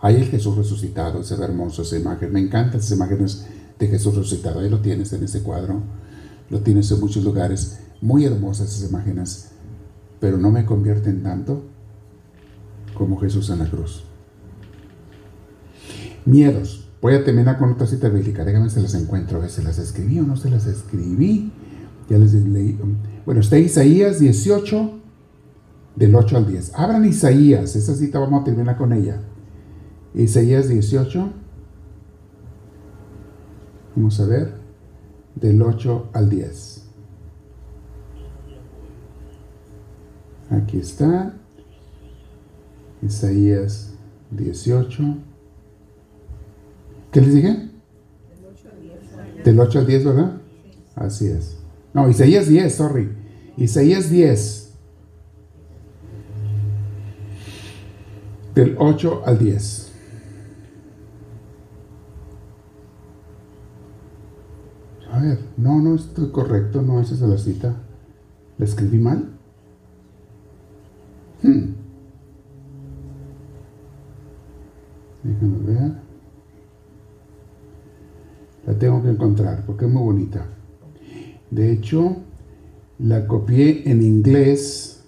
Ahí 0.00 0.16
el 0.16 0.28
Jesús 0.28 0.56
resucitado, 0.56 1.22
se 1.22 1.36
ve 1.36 1.44
hermoso 1.44 1.82
esa 1.82 1.98
imagen. 1.98 2.32
Me 2.32 2.40
encantan 2.40 2.80
esas 2.80 2.92
imágenes 2.92 3.44
de 3.78 3.88
Jesús 3.88 4.14
resucitado. 4.14 4.60
Ahí 4.60 4.70
lo 4.70 4.80
tienes 4.80 5.12
en 5.12 5.24
ese 5.24 5.42
cuadro. 5.42 5.82
Lo 6.48 6.60
tienes 6.60 6.90
en 6.90 7.00
muchos 7.00 7.22
lugares. 7.24 7.80
Muy 8.00 8.24
hermosas 8.24 8.68
esas 8.70 8.88
imágenes. 8.88 9.50
Pero 10.20 10.38
no 10.38 10.50
me 10.50 10.64
convierten 10.64 11.22
tanto 11.22 11.64
como 12.94 13.18
Jesús 13.18 13.50
en 13.50 13.60
la 13.60 13.66
cruz. 13.66 14.04
Miedos. 16.24 16.88
Voy 17.00 17.14
a 17.14 17.24
terminar 17.24 17.58
con 17.58 17.72
otra 17.72 17.86
cita 17.86 18.08
bíblica. 18.08 18.44
Déjame 18.44 18.68
se 18.68 18.82
las 18.82 18.94
encuentro. 18.94 19.40
A 19.42 19.48
si 19.48 19.62
las 19.62 19.78
escribí 19.78 20.18
o 20.18 20.22
no 20.22 20.36
se 20.36 20.50
las 20.50 20.66
escribí. 20.66 21.50
Ya 22.10 22.18
les 22.18 22.34
leí. 22.34 22.78
Bueno, 23.24 23.40
está 23.40 23.58
Isaías 23.58 24.18
18, 24.18 24.98
del 25.96 26.14
8 26.14 26.36
al 26.36 26.46
10. 26.46 26.72
Abran 26.74 27.04
Isaías, 27.04 27.76
esa 27.76 27.94
cita 27.94 28.18
vamos 28.18 28.42
a 28.42 28.44
terminar 28.44 28.76
con 28.76 28.92
ella. 28.92 29.20
Isaías 30.14 30.68
18. 30.68 31.32
Vamos 33.96 34.20
a 34.20 34.26
ver, 34.26 34.54
del 35.36 35.62
8 35.62 36.10
al 36.12 36.28
10. 36.28 36.79
Aquí 40.50 40.78
está. 40.78 41.34
Isaías 43.02 43.92
18. 44.32 45.02
¿Qué 47.12 47.20
les 47.20 47.34
dije? 47.34 47.70
Del 49.44 49.58
8 49.58 49.78
al 49.78 49.86
10, 49.86 50.04
¿verdad? 50.04 50.40
Así 50.96 51.28
es. 51.28 51.56
No, 51.94 52.08
Isaías 52.08 52.48
10, 52.48 52.74
sorry. 52.74 53.08
Isaías 53.56 54.10
10. 54.10 54.74
Del 58.54 58.76
8 58.78 59.22
al 59.24 59.38
10. 59.38 59.92
A 65.12 65.20
ver, 65.20 65.38
no, 65.56 65.80
no 65.80 65.94
estoy 65.94 66.30
correcto, 66.30 66.82
no 66.82 67.00
esa 67.00 67.14
es 67.14 67.20
la 67.20 67.38
cita. 67.38 67.76
¿La 68.58 68.64
escribí 68.64 68.98
mal? 68.98 69.39
Hmm. 71.42 71.74
Déjame 75.22 75.58
ver. 75.66 75.92
La 78.66 78.78
tengo 78.78 79.02
que 79.02 79.10
encontrar 79.10 79.64
porque 79.66 79.86
es 79.86 79.90
muy 79.90 80.02
bonita. 80.02 80.46
De 81.50 81.72
hecho, 81.72 82.16
la 82.98 83.26
copié 83.26 83.90
en 83.90 84.02
inglés, 84.02 85.04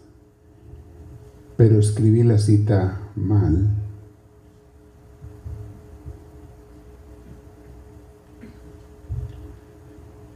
pero 1.57 1.79
escribí 1.79 2.23
la 2.23 2.39
cita 2.39 3.11
mal. 3.15 3.69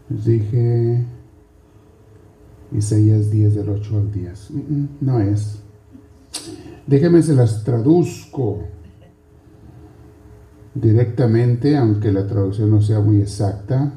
Les 0.09 0.25
dije 0.25 1.05
Isaías 2.73 3.31
10 3.31 3.55
del 3.55 3.69
8 3.69 3.97
al 3.97 4.13
10. 4.13 4.51
No 5.01 5.21
es. 5.21 5.66
Déjenme 6.87 7.23
se 7.23 7.35
las 7.35 7.65
traduzco 7.65 8.65
directamente, 10.75 11.77
aunque 11.77 12.13
la 12.13 12.27
traducción 12.27 12.71
no 12.71 12.83
sea 12.83 13.01
muy 13.01 13.21
exacta. 13.21 13.93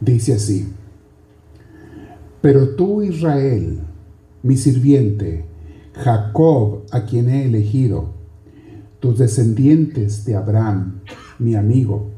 Dice 0.00 0.34
así, 0.34 0.72
pero 2.40 2.76
tú 2.76 3.02
Israel, 3.02 3.80
mi 4.42 4.56
sirviente, 4.56 5.44
Jacob, 5.94 6.84
a 6.92 7.04
quien 7.04 7.28
he 7.28 7.44
elegido, 7.44 8.14
tus 9.00 9.18
descendientes 9.18 10.24
de 10.24 10.36
Abraham, 10.36 11.00
mi 11.38 11.54
amigo, 11.54 12.10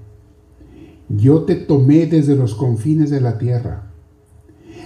yo 1.09 1.43
te 1.45 1.55
tomé 1.55 2.07
desde 2.07 2.37
los 2.37 2.55
confines 2.55 3.11
de 3.11 3.21
la 3.21 3.39
tierra, 3.39 3.88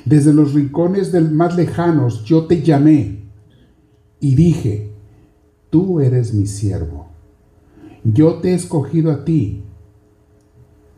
desde 0.05 0.33
los 0.33 0.55
rincones 0.55 1.13
del 1.13 1.31
más 1.31 1.57
lejanos, 1.57 2.25
yo 2.25 2.47
te 2.47 2.63
llamé 2.63 3.23
y 4.21 4.35
dije, 4.35 4.93
tú 5.71 6.01
eres 6.01 6.35
mi 6.35 6.47
siervo, 6.47 7.09
yo 8.05 8.37
te 8.37 8.51
he 8.51 8.55
escogido 8.55 9.13
a 9.13 9.25
ti 9.25 9.65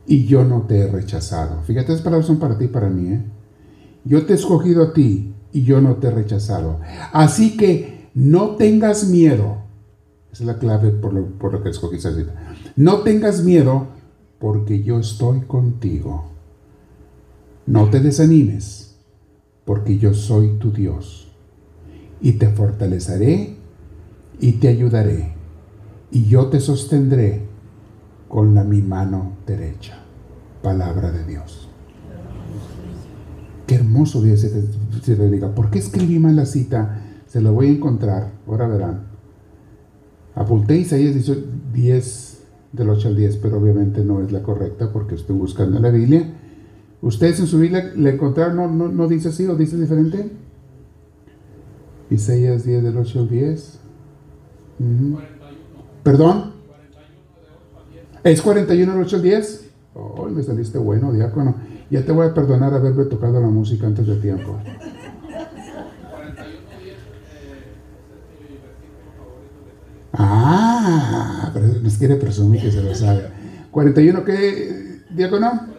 y 0.07 0.27
yo 0.27 0.45
no 0.45 0.63
te 0.63 0.79
he 0.79 0.91
rechazado. 0.91 1.63
Fíjate, 1.63 1.93
esas 1.93 2.05
palabras 2.05 2.27
son 2.27 2.39
para 2.39 2.59
ti 2.59 2.65
y 2.65 2.69
para 2.69 2.89
mí. 2.89 3.13
¿eh? 3.13 3.23
Yo 4.05 4.27
te 4.27 4.33
he 4.33 4.37
escogido 4.37 4.83
a 4.83 4.93
ti 4.93 5.33
y 5.53 5.63
yo 5.63 5.81
no 5.81 5.97
te 5.97 6.09
he 6.09 6.11
rechazado. 6.11 6.81
Así 7.13 7.57
que 7.57 8.09
no 8.15 8.57
tengas 8.57 9.09
miedo. 9.09 9.59
Esa 10.33 10.43
es 10.43 10.47
la 10.47 10.59
clave 10.59 10.91
por 10.91 11.15
lo, 11.15 11.27
por 11.39 11.53
lo 11.53 11.63
que 11.63 11.71
escogí 11.71 11.97
esa 11.97 12.15
cita. 12.15 12.35
No 12.77 13.01
tengas 13.01 13.45
miedo 13.45 13.89
porque 14.39 14.83
yo 14.83 14.99
estoy 14.99 15.43
contigo. 15.43 16.27
No 17.67 17.89
te 17.89 18.01
desanimes 18.01 18.84
porque 19.65 19.99
yo 19.99 20.15
soy 20.15 20.59
tu 20.59 20.73
Dios. 20.73 21.33
Y 22.21 22.33
te 22.33 22.49
fortaleceré 22.49 23.57
y 24.41 24.53
te 24.53 24.69
ayudaré. 24.69 25.35
Y 26.11 26.27
yo 26.27 26.47
te 26.47 26.61
sostendré 26.61 27.43
con 28.29 28.55
la 28.55 28.65
mi 28.65 28.83
mano 28.83 29.33
derecha. 29.47 29.99
Palabra 30.63 31.11
de 31.13 31.25
Dios. 31.25 31.69
Qué 33.67 33.77
hermoso 33.77 34.23
día 34.23 34.37
se 34.37 34.49
te 34.49 35.31
diga. 35.31 35.55
¿Por 35.55 35.71
qué 35.71 35.79
escribí 35.79 36.19
mal 36.19 36.37
la 36.37 36.47
cita? 36.47 37.03
Se 37.27 37.41
lo 37.41 37.53
voy 37.53 37.69
a 37.69 37.71
encontrar. 37.71 38.33
Ahora 38.47 38.69
verán. 38.69 39.15
Apunté 40.35 40.77
Isaías 40.77 41.15
10 41.73 42.45
del 42.73 42.91
8 42.91 43.09
al 43.09 43.17
10, 43.17 43.37
pero 43.39 43.59
obviamente 43.59 44.05
no 44.05 44.21
es 44.21 44.33
la 44.33 44.43
correcta 44.43 44.93
porque 44.93 45.15
estoy 45.15 45.37
buscando 45.37 45.77
en 45.77 45.83
la 45.83 45.91
Biblia. 45.91 46.33
¿Ustedes 47.05 47.39
en 47.39 47.47
su 47.47 47.59
Biblia 47.59 47.93
le 47.95 48.15
encontraron? 48.15 48.79
¿No, 48.79 48.89
no, 48.89 49.07
dice 49.07 49.29
así 49.29 49.45
o 49.45 49.55
dice 49.55 49.77
diferente? 49.77 50.31
Isaías 52.09 52.65
10 52.65 52.83
del 52.83 52.97
8 52.97 53.19
al 53.21 53.29
10. 53.29 53.79
¿Perdón? 56.03 56.55
¿Es 58.23 58.41
41 58.41 58.95
el 58.95 59.01
8 59.03 59.17
al 59.17 59.23
10? 59.23 59.71
Oh, 59.93 60.31
me 60.31 60.43
saliste 60.43 60.79
bueno, 60.79 61.13
diácono. 61.13 61.57
Ya 61.91 62.03
te 62.07 62.11
voy 62.11 62.27
a 62.27 62.33
perdonar 62.33 62.73
haberme 62.73 63.05
tocado 63.05 63.39
la 63.39 63.49
música 63.49 63.87
antes 63.87 64.07
de 64.07 64.17
tiempo. 64.17 64.59
Ah, 70.15 71.51
pero 71.53 71.67
nos 71.83 71.99
quiere 71.99 72.17
presumir 72.17 72.63
que 72.63 72.73
se 72.73 72.83
lo 72.83 72.95
sabe. 72.95 73.29
¿41 73.71 74.25
qué, 74.25 75.03
diácono? 75.11 75.74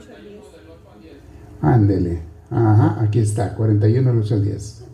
Ándele. 1.65 2.19
Ajá, 2.51 3.01
aquí 3.01 3.19
está, 3.19 3.55
41 3.55 4.11
el 4.11 4.19
8 4.19 4.35
al 4.35 4.43
10. 4.43 4.85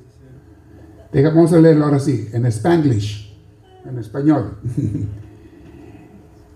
vamos 1.26 1.52
a 1.52 1.60
leerlo 1.60 1.84
ahora 1.84 2.00
sí, 2.00 2.30
en 2.32 2.46
Spanglish, 2.46 3.38
en 3.86 3.98
español. 3.98 4.58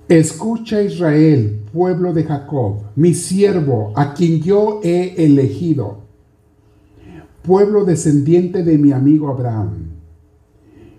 Escucha 0.08 0.82
Israel, 0.82 1.66
pueblo 1.74 2.14
de 2.14 2.24
Jacob, 2.24 2.84
mi 2.96 3.14
siervo, 3.14 3.92
a 3.96 4.14
quien 4.14 4.42
yo 4.42 4.80
he 4.84 5.26
elegido, 5.26 6.06
pueblo 7.42 7.84
descendiente 7.84 8.64
de 8.64 8.78
mi 8.78 8.94
amigo 8.94 9.28
Abraham. 9.28 9.90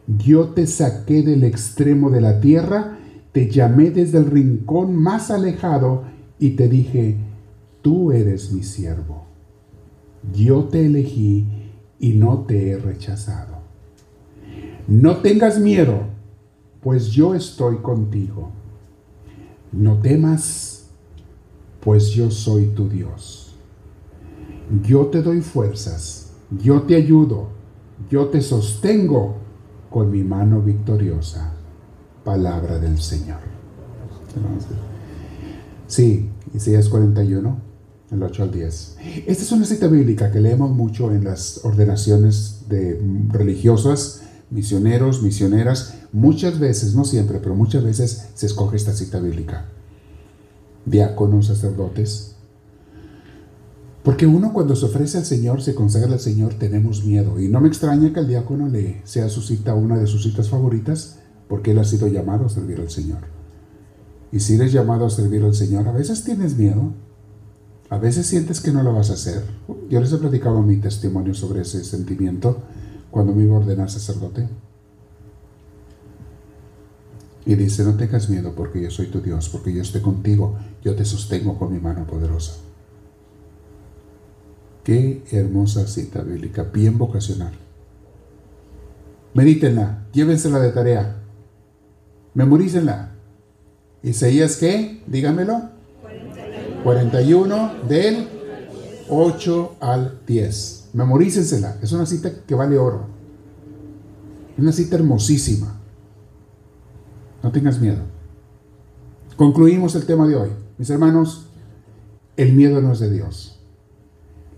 Yo 0.07 0.51
te 0.51 0.67
saqué 0.67 1.23
del 1.23 1.43
extremo 1.45 2.11
de 2.11 2.21
la 2.21 2.41
tierra, 2.41 2.99
te 3.33 3.49
llamé 3.49 3.91
desde 3.91 4.19
el 4.19 4.27
rincón 4.27 4.95
más 4.95 5.31
alejado 5.31 6.05
y 6.39 6.51
te 6.51 6.69
dije, 6.69 7.17
tú 7.87 8.11
eres 8.11 8.51
mi 8.51 8.65
siervo. 8.65 9.27
Yo 10.33 10.65
te 10.65 10.87
elegí 10.87 11.47
y 12.01 12.15
no 12.15 12.41
te 12.41 12.71
he 12.71 12.77
rechazado. 12.77 13.59
No 14.89 15.19
tengas 15.19 15.61
miedo, 15.61 16.09
pues 16.81 17.13
yo 17.13 17.37
estoy 17.37 17.77
contigo 17.77 18.51
no 19.77 19.99
temas, 19.99 20.87
pues 21.81 22.11
yo 22.11 22.31
soy 22.31 22.69
tu 22.69 22.89
Dios. 22.89 23.43
yo 24.83 25.07
te 25.07 25.23
doy 25.23 25.43
fuerzas, 25.43 26.33
yo 26.51 26.83
te 26.83 26.97
ayudo, 26.97 27.51
yo 28.11 28.27
te 28.29 28.41
sostengo 28.41 29.37
con 29.91 30.11
mi 30.11 30.25
mano 30.25 30.61
victoriosa. 30.61 31.53
Palabra 32.25 32.79
del 32.81 32.99
Señor. 32.99 33.39
Sí, 35.87 36.31
Isaías 36.53 36.89
41, 36.89 37.57
el 38.11 38.23
8 38.23 38.43
al 38.43 38.53
10. 38.53 38.97
Esta 39.27 39.43
es 39.43 39.53
una 39.53 39.65
cita 39.65 39.89
bíblica 39.89 40.31
que 40.31 40.41
leemos 40.41 40.71
mucho 40.71 41.13
en 41.13 41.25
las 41.25 41.65
ordenaciones 41.65 42.63
de 42.69 43.01
religiosas, 43.31 44.23
misioneros, 44.51 45.23
misioneras. 45.23 45.95
Muchas 46.13 46.59
veces, 46.59 46.95
no 46.95 47.05
siempre, 47.05 47.41
pero 47.41 47.55
muchas 47.55 47.83
veces 47.83 48.29
se 48.35 48.47
escoge 48.47 48.77
esta 48.77 48.93
cita 48.93 49.19
bíblica. 49.19 49.67
Diáconos, 50.85 51.47
sacerdotes. 51.47 52.37
Porque 54.05 54.27
uno 54.27 54.53
cuando 54.53 54.77
se 54.77 54.87
ofrece 54.87 55.19
al 55.19 55.25
Señor, 55.25 55.63
se 55.63 55.75
consagra 55.75 56.13
al 56.13 56.21
Señor, 56.21 56.55
tenemos 56.55 57.05
miedo. 57.05 57.41
Y 57.41 57.49
no 57.49 57.61
me 57.61 57.67
extraña 57.67 58.13
que 58.13 58.21
al 58.21 58.29
diácono 58.29 58.69
le 58.69 59.01
sea 59.05 59.29
su 59.29 59.43
cita 59.43 59.75
una 59.75 59.99
de 59.99 60.07
sus 60.07 60.23
citas 60.23 60.49
favoritas, 60.49 61.19
porque 61.49 61.73
él 61.73 61.79
ha 61.81 61.85
sido 61.85 62.07
llamado 62.07 62.47
a 62.47 62.49
servir 62.49 62.79
al 62.79 62.91
Señor. 62.91 63.19
Y 64.31 64.41
si 64.41 64.55
eres 64.55 64.73
llamado 64.73 65.07
a 65.07 65.11
servir 65.11 65.43
al 65.43 65.55
Señor, 65.55 65.89
a 65.89 65.93
veces 65.93 66.23
tienes 66.23 66.57
miedo, 66.57 66.93
a 67.89 67.99
veces 67.99 68.27
sientes 68.27 68.61
que 68.61 68.73
no 68.73 68.83
lo 68.83 68.93
vas 68.93 69.11
a 69.11 69.15
hacer. 69.15 69.45
Yo 69.89 70.01
les 70.01 70.13
he 70.13 70.17
platicado 70.19 70.63
mi 70.63 70.79
testimonio 70.79 71.35
sobre 71.35 71.63
ese 71.63 71.85
sentimiento 71.85 72.63
cuando 73.11 73.33
me 73.33 73.45
iba 73.45 73.57
a 73.57 73.61
ordenar 73.61 73.91
sacerdote. 73.91 74.49
Y 77.45 77.55
dice, 77.55 77.85
no 77.85 77.95
tengas 77.97 78.29
miedo 78.29 78.55
porque 78.57 78.83
yo 78.83 78.91
soy 78.91 79.07
tu 79.07 79.21
Dios, 79.21 79.49
porque 79.49 79.73
yo 79.73 79.83
estoy 79.83 80.01
contigo, 80.01 80.59
yo 80.83 80.97
te 80.97 81.05
sostengo 81.05 81.57
con 81.57 81.73
mi 81.73 81.79
mano 81.79 82.05
poderosa. 82.07 82.55
Qué 84.83 85.23
hermosa 85.31 85.87
cita 85.87 86.23
bíblica, 86.23 86.65
bien 86.65 86.99
vocacional. 86.99 87.53
Medítenla, 89.35 90.07
llévensela 90.13 90.59
de 90.59 90.73
tarea, 90.73 91.23
memorícenla. 92.35 93.13
Isaías, 94.03 94.57
¿qué? 94.57 95.03
Dígamelo. 95.07 95.76
41 96.87 97.73
del 97.89 98.29
8 99.09 99.77
al 99.81 100.21
10. 100.25 100.91
Memorícensela. 100.93 101.79
Es 101.83 101.91
una 101.91 102.07
cita 102.07 102.31
que 102.47 102.55
vale 102.55 102.79
oro. 102.79 103.07
Una 104.57 104.71
cita 104.71 104.95
hermosísima. 104.95 105.81
No 107.43 107.51
tengas 107.51 107.81
miedo. 107.81 107.99
Concluimos 109.37 109.97
el 109.97 110.07
tema 110.07 110.29
de 110.29 110.37
hoy. 110.37 110.51
Mis 110.79 110.89
hermanos, 110.89 111.49
el 112.37 112.53
miedo 112.53 112.81
no 112.81 112.93
es 112.93 113.01
de 113.01 113.11
Dios. 113.11 113.59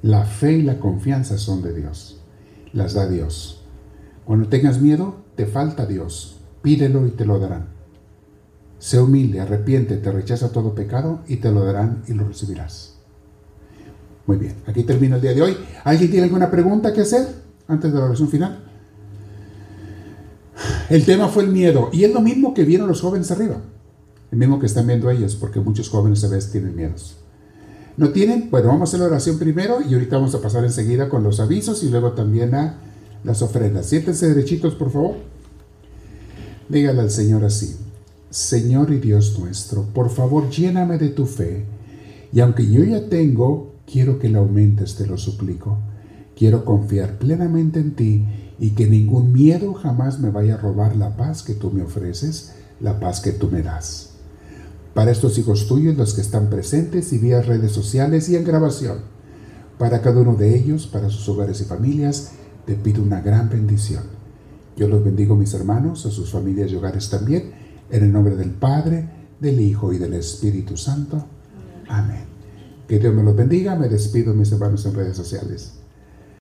La 0.03 0.27
fe 0.27 0.53
y 0.53 0.63
la 0.63 0.81
confianza 0.81 1.39
son 1.39 1.63
de 1.63 1.73
Dios. 1.73 2.21
Las 2.75 2.93
da 2.93 3.09
Dios. 3.09 3.63
Cuando 4.27 4.51
tengas 4.51 4.83
miedo, 4.83 5.25
te 5.35 5.47
falta 5.47 5.87
Dios. 5.87 6.41
Pídelo 6.61 7.07
y 7.07 7.11
te 7.13 7.25
lo 7.25 7.39
darán. 7.39 7.78
Sé 8.79 9.01
humilde, 9.01 9.41
arrepiente, 9.41 9.97
te 9.97 10.13
rechaza 10.13 10.53
todo 10.53 10.75
pecado 10.75 11.21
y 11.27 11.37
te 11.37 11.51
lo 11.51 11.65
darán 11.65 12.03
y 12.07 12.15
lo 12.15 12.27
recibirás. 12.27 12.95
Muy 14.27 14.37
bien, 14.37 14.55
aquí 14.67 14.85
termina 14.85 15.17
el 15.17 15.23
día 15.23 15.35
de 15.35 15.43
hoy. 15.43 15.57
¿Alguien 15.85 16.11
tiene 16.11 16.25
alguna 16.27 16.51
pregunta 16.51 16.93
que 16.93 17.01
hacer 17.01 17.27
antes 17.67 17.93
de 17.93 17.99
la 17.99 18.05
oración 18.05 18.29
final? 18.29 18.65
El 20.91 21.05
tema 21.05 21.29
fue 21.29 21.45
el 21.45 21.51
miedo 21.51 21.91
y 21.93 22.05
es 22.05 22.13
lo 22.13 22.21
mismo 22.21 22.55
que 22.55 22.65
vieron 22.65 22.89
los 22.89 23.01
jóvenes 23.01 23.31
arriba, 23.31 23.61
el 24.31 24.39
mismo 24.39 24.59
que 24.59 24.67
están 24.67 24.87
viendo 24.87 25.11
ellos, 25.11 25.35
porque 25.35 25.61
muchos 25.61 25.89
jóvenes 25.89 26.23
a 26.25 26.29
veces 26.29 26.53
tienen 26.53 26.77
miedos. 26.77 27.17
¿No 27.97 28.11
tienen? 28.11 28.49
Bueno, 28.51 28.69
vamos 28.69 28.83
a 28.83 28.85
hacer 28.91 29.01
la 29.01 29.07
oración 29.07 29.39
primero 29.39 29.79
y 29.81 29.93
ahorita 29.93 30.17
vamos 30.17 30.35
a 30.35 30.41
pasar 30.41 30.63
enseguida 30.65 31.09
con 31.09 31.25
los 31.25 31.41
avisos 31.41 31.83
y 31.83 31.91
luego 31.91 32.13
también 32.13 32.55
a 32.55 32.77
las 33.25 33.43
ofrendas. 33.43 33.87
Siéntense 33.87 34.29
derechitos, 34.29 34.75
por 34.77 34.93
favor. 34.93 35.17
Dígale 36.69 37.01
al 37.01 37.11
Señor 37.11 37.45
así. 37.45 37.77
Señor 38.31 38.93
y 38.93 38.99
Dios 38.99 39.39
nuestro, 39.39 39.85
por 39.95 40.11
favor 40.11 40.51
lléname 40.51 40.99
de 40.99 41.09
tu 41.09 41.25
fe, 41.25 41.65
y 42.31 42.41
aunque 42.41 42.71
yo 42.71 42.85
ya 42.85 43.09
tengo, 43.09 43.75
quiero 43.91 44.19
que 44.19 44.29
la 44.29 44.39
aumentes, 44.41 44.97
te 44.97 45.07
lo 45.07 45.17
suplico. 45.17 45.79
Quiero 46.37 46.65
confiar 46.65 47.19
plenamente 47.19 47.81
en 47.81 47.95
ti 47.95 48.27
y 48.59 48.71
que 48.71 48.87
ningún 48.87 49.33
miedo 49.33 49.75
jamás 49.75 50.21
me 50.21 50.31
vaya 50.31 50.55
a 50.55 50.59
robar 50.59 50.95
la 50.95 51.17
paz 51.17 51.43
que 51.43 51.55
tú 51.55 51.71
me 51.71 51.83
ofreces, 51.83 52.53
la 52.81 53.01
paz 53.01 53.21
que 53.21 53.33
tú 53.33 53.51
me 53.51 53.63
das. 53.63 54.11
Para 54.95 55.11
estos 55.11 55.39
hijos 55.39 55.67
tuyos, 55.67 55.97
los 55.97 56.15
que 56.15 56.21
están 56.21 56.51
presentes 56.51 57.13
y 57.13 57.19
vía 57.19 57.41
redes 57.41 57.73
sociales 57.73 58.29
y 58.29 58.37
en 58.37 58.45
grabación, 58.45 58.99
para 59.79 60.03
cada 60.03 60.21
uno 60.21 60.35
de 60.35 60.57
ellos, 60.57 60.87
para 60.87 61.09
sus 61.09 61.29
hogares 61.29 61.61
y 61.61 61.65
familias, 61.65 62.33
te 62.67 62.75
pido 62.75 63.03
una 63.03 63.21
gran 63.21 63.49
bendición. 63.49 64.05
Yo 64.77 64.87
los 64.87 65.03
bendigo, 65.03 65.35
mis 65.35 65.55
hermanos, 65.55 66.05
a 66.05 66.11
sus 66.11 66.31
familias 66.31 66.71
y 66.71 66.77
hogares 66.77 67.09
también 67.11 67.53
en 67.91 68.05
el 68.05 68.13
nombre 68.13 68.37
del 68.37 68.51
Padre, 68.51 69.09
del 69.41 69.61
Hijo 69.61 69.93
y 69.93 69.99
del 69.99 70.15
Espíritu 70.15 70.77
Santo. 70.77 71.25
Amén. 71.89 72.25
Que 72.87 72.99
Dios 72.99 73.15
me 73.15 73.23
los 73.23 73.37
bendiga. 73.37 73.77
Me 73.77 73.89
despido, 73.89 74.35
mis 74.35 74.51
hermanos, 74.53 74.85
en 74.87 74.95
redes 74.95 75.17
sociales. 75.17 75.78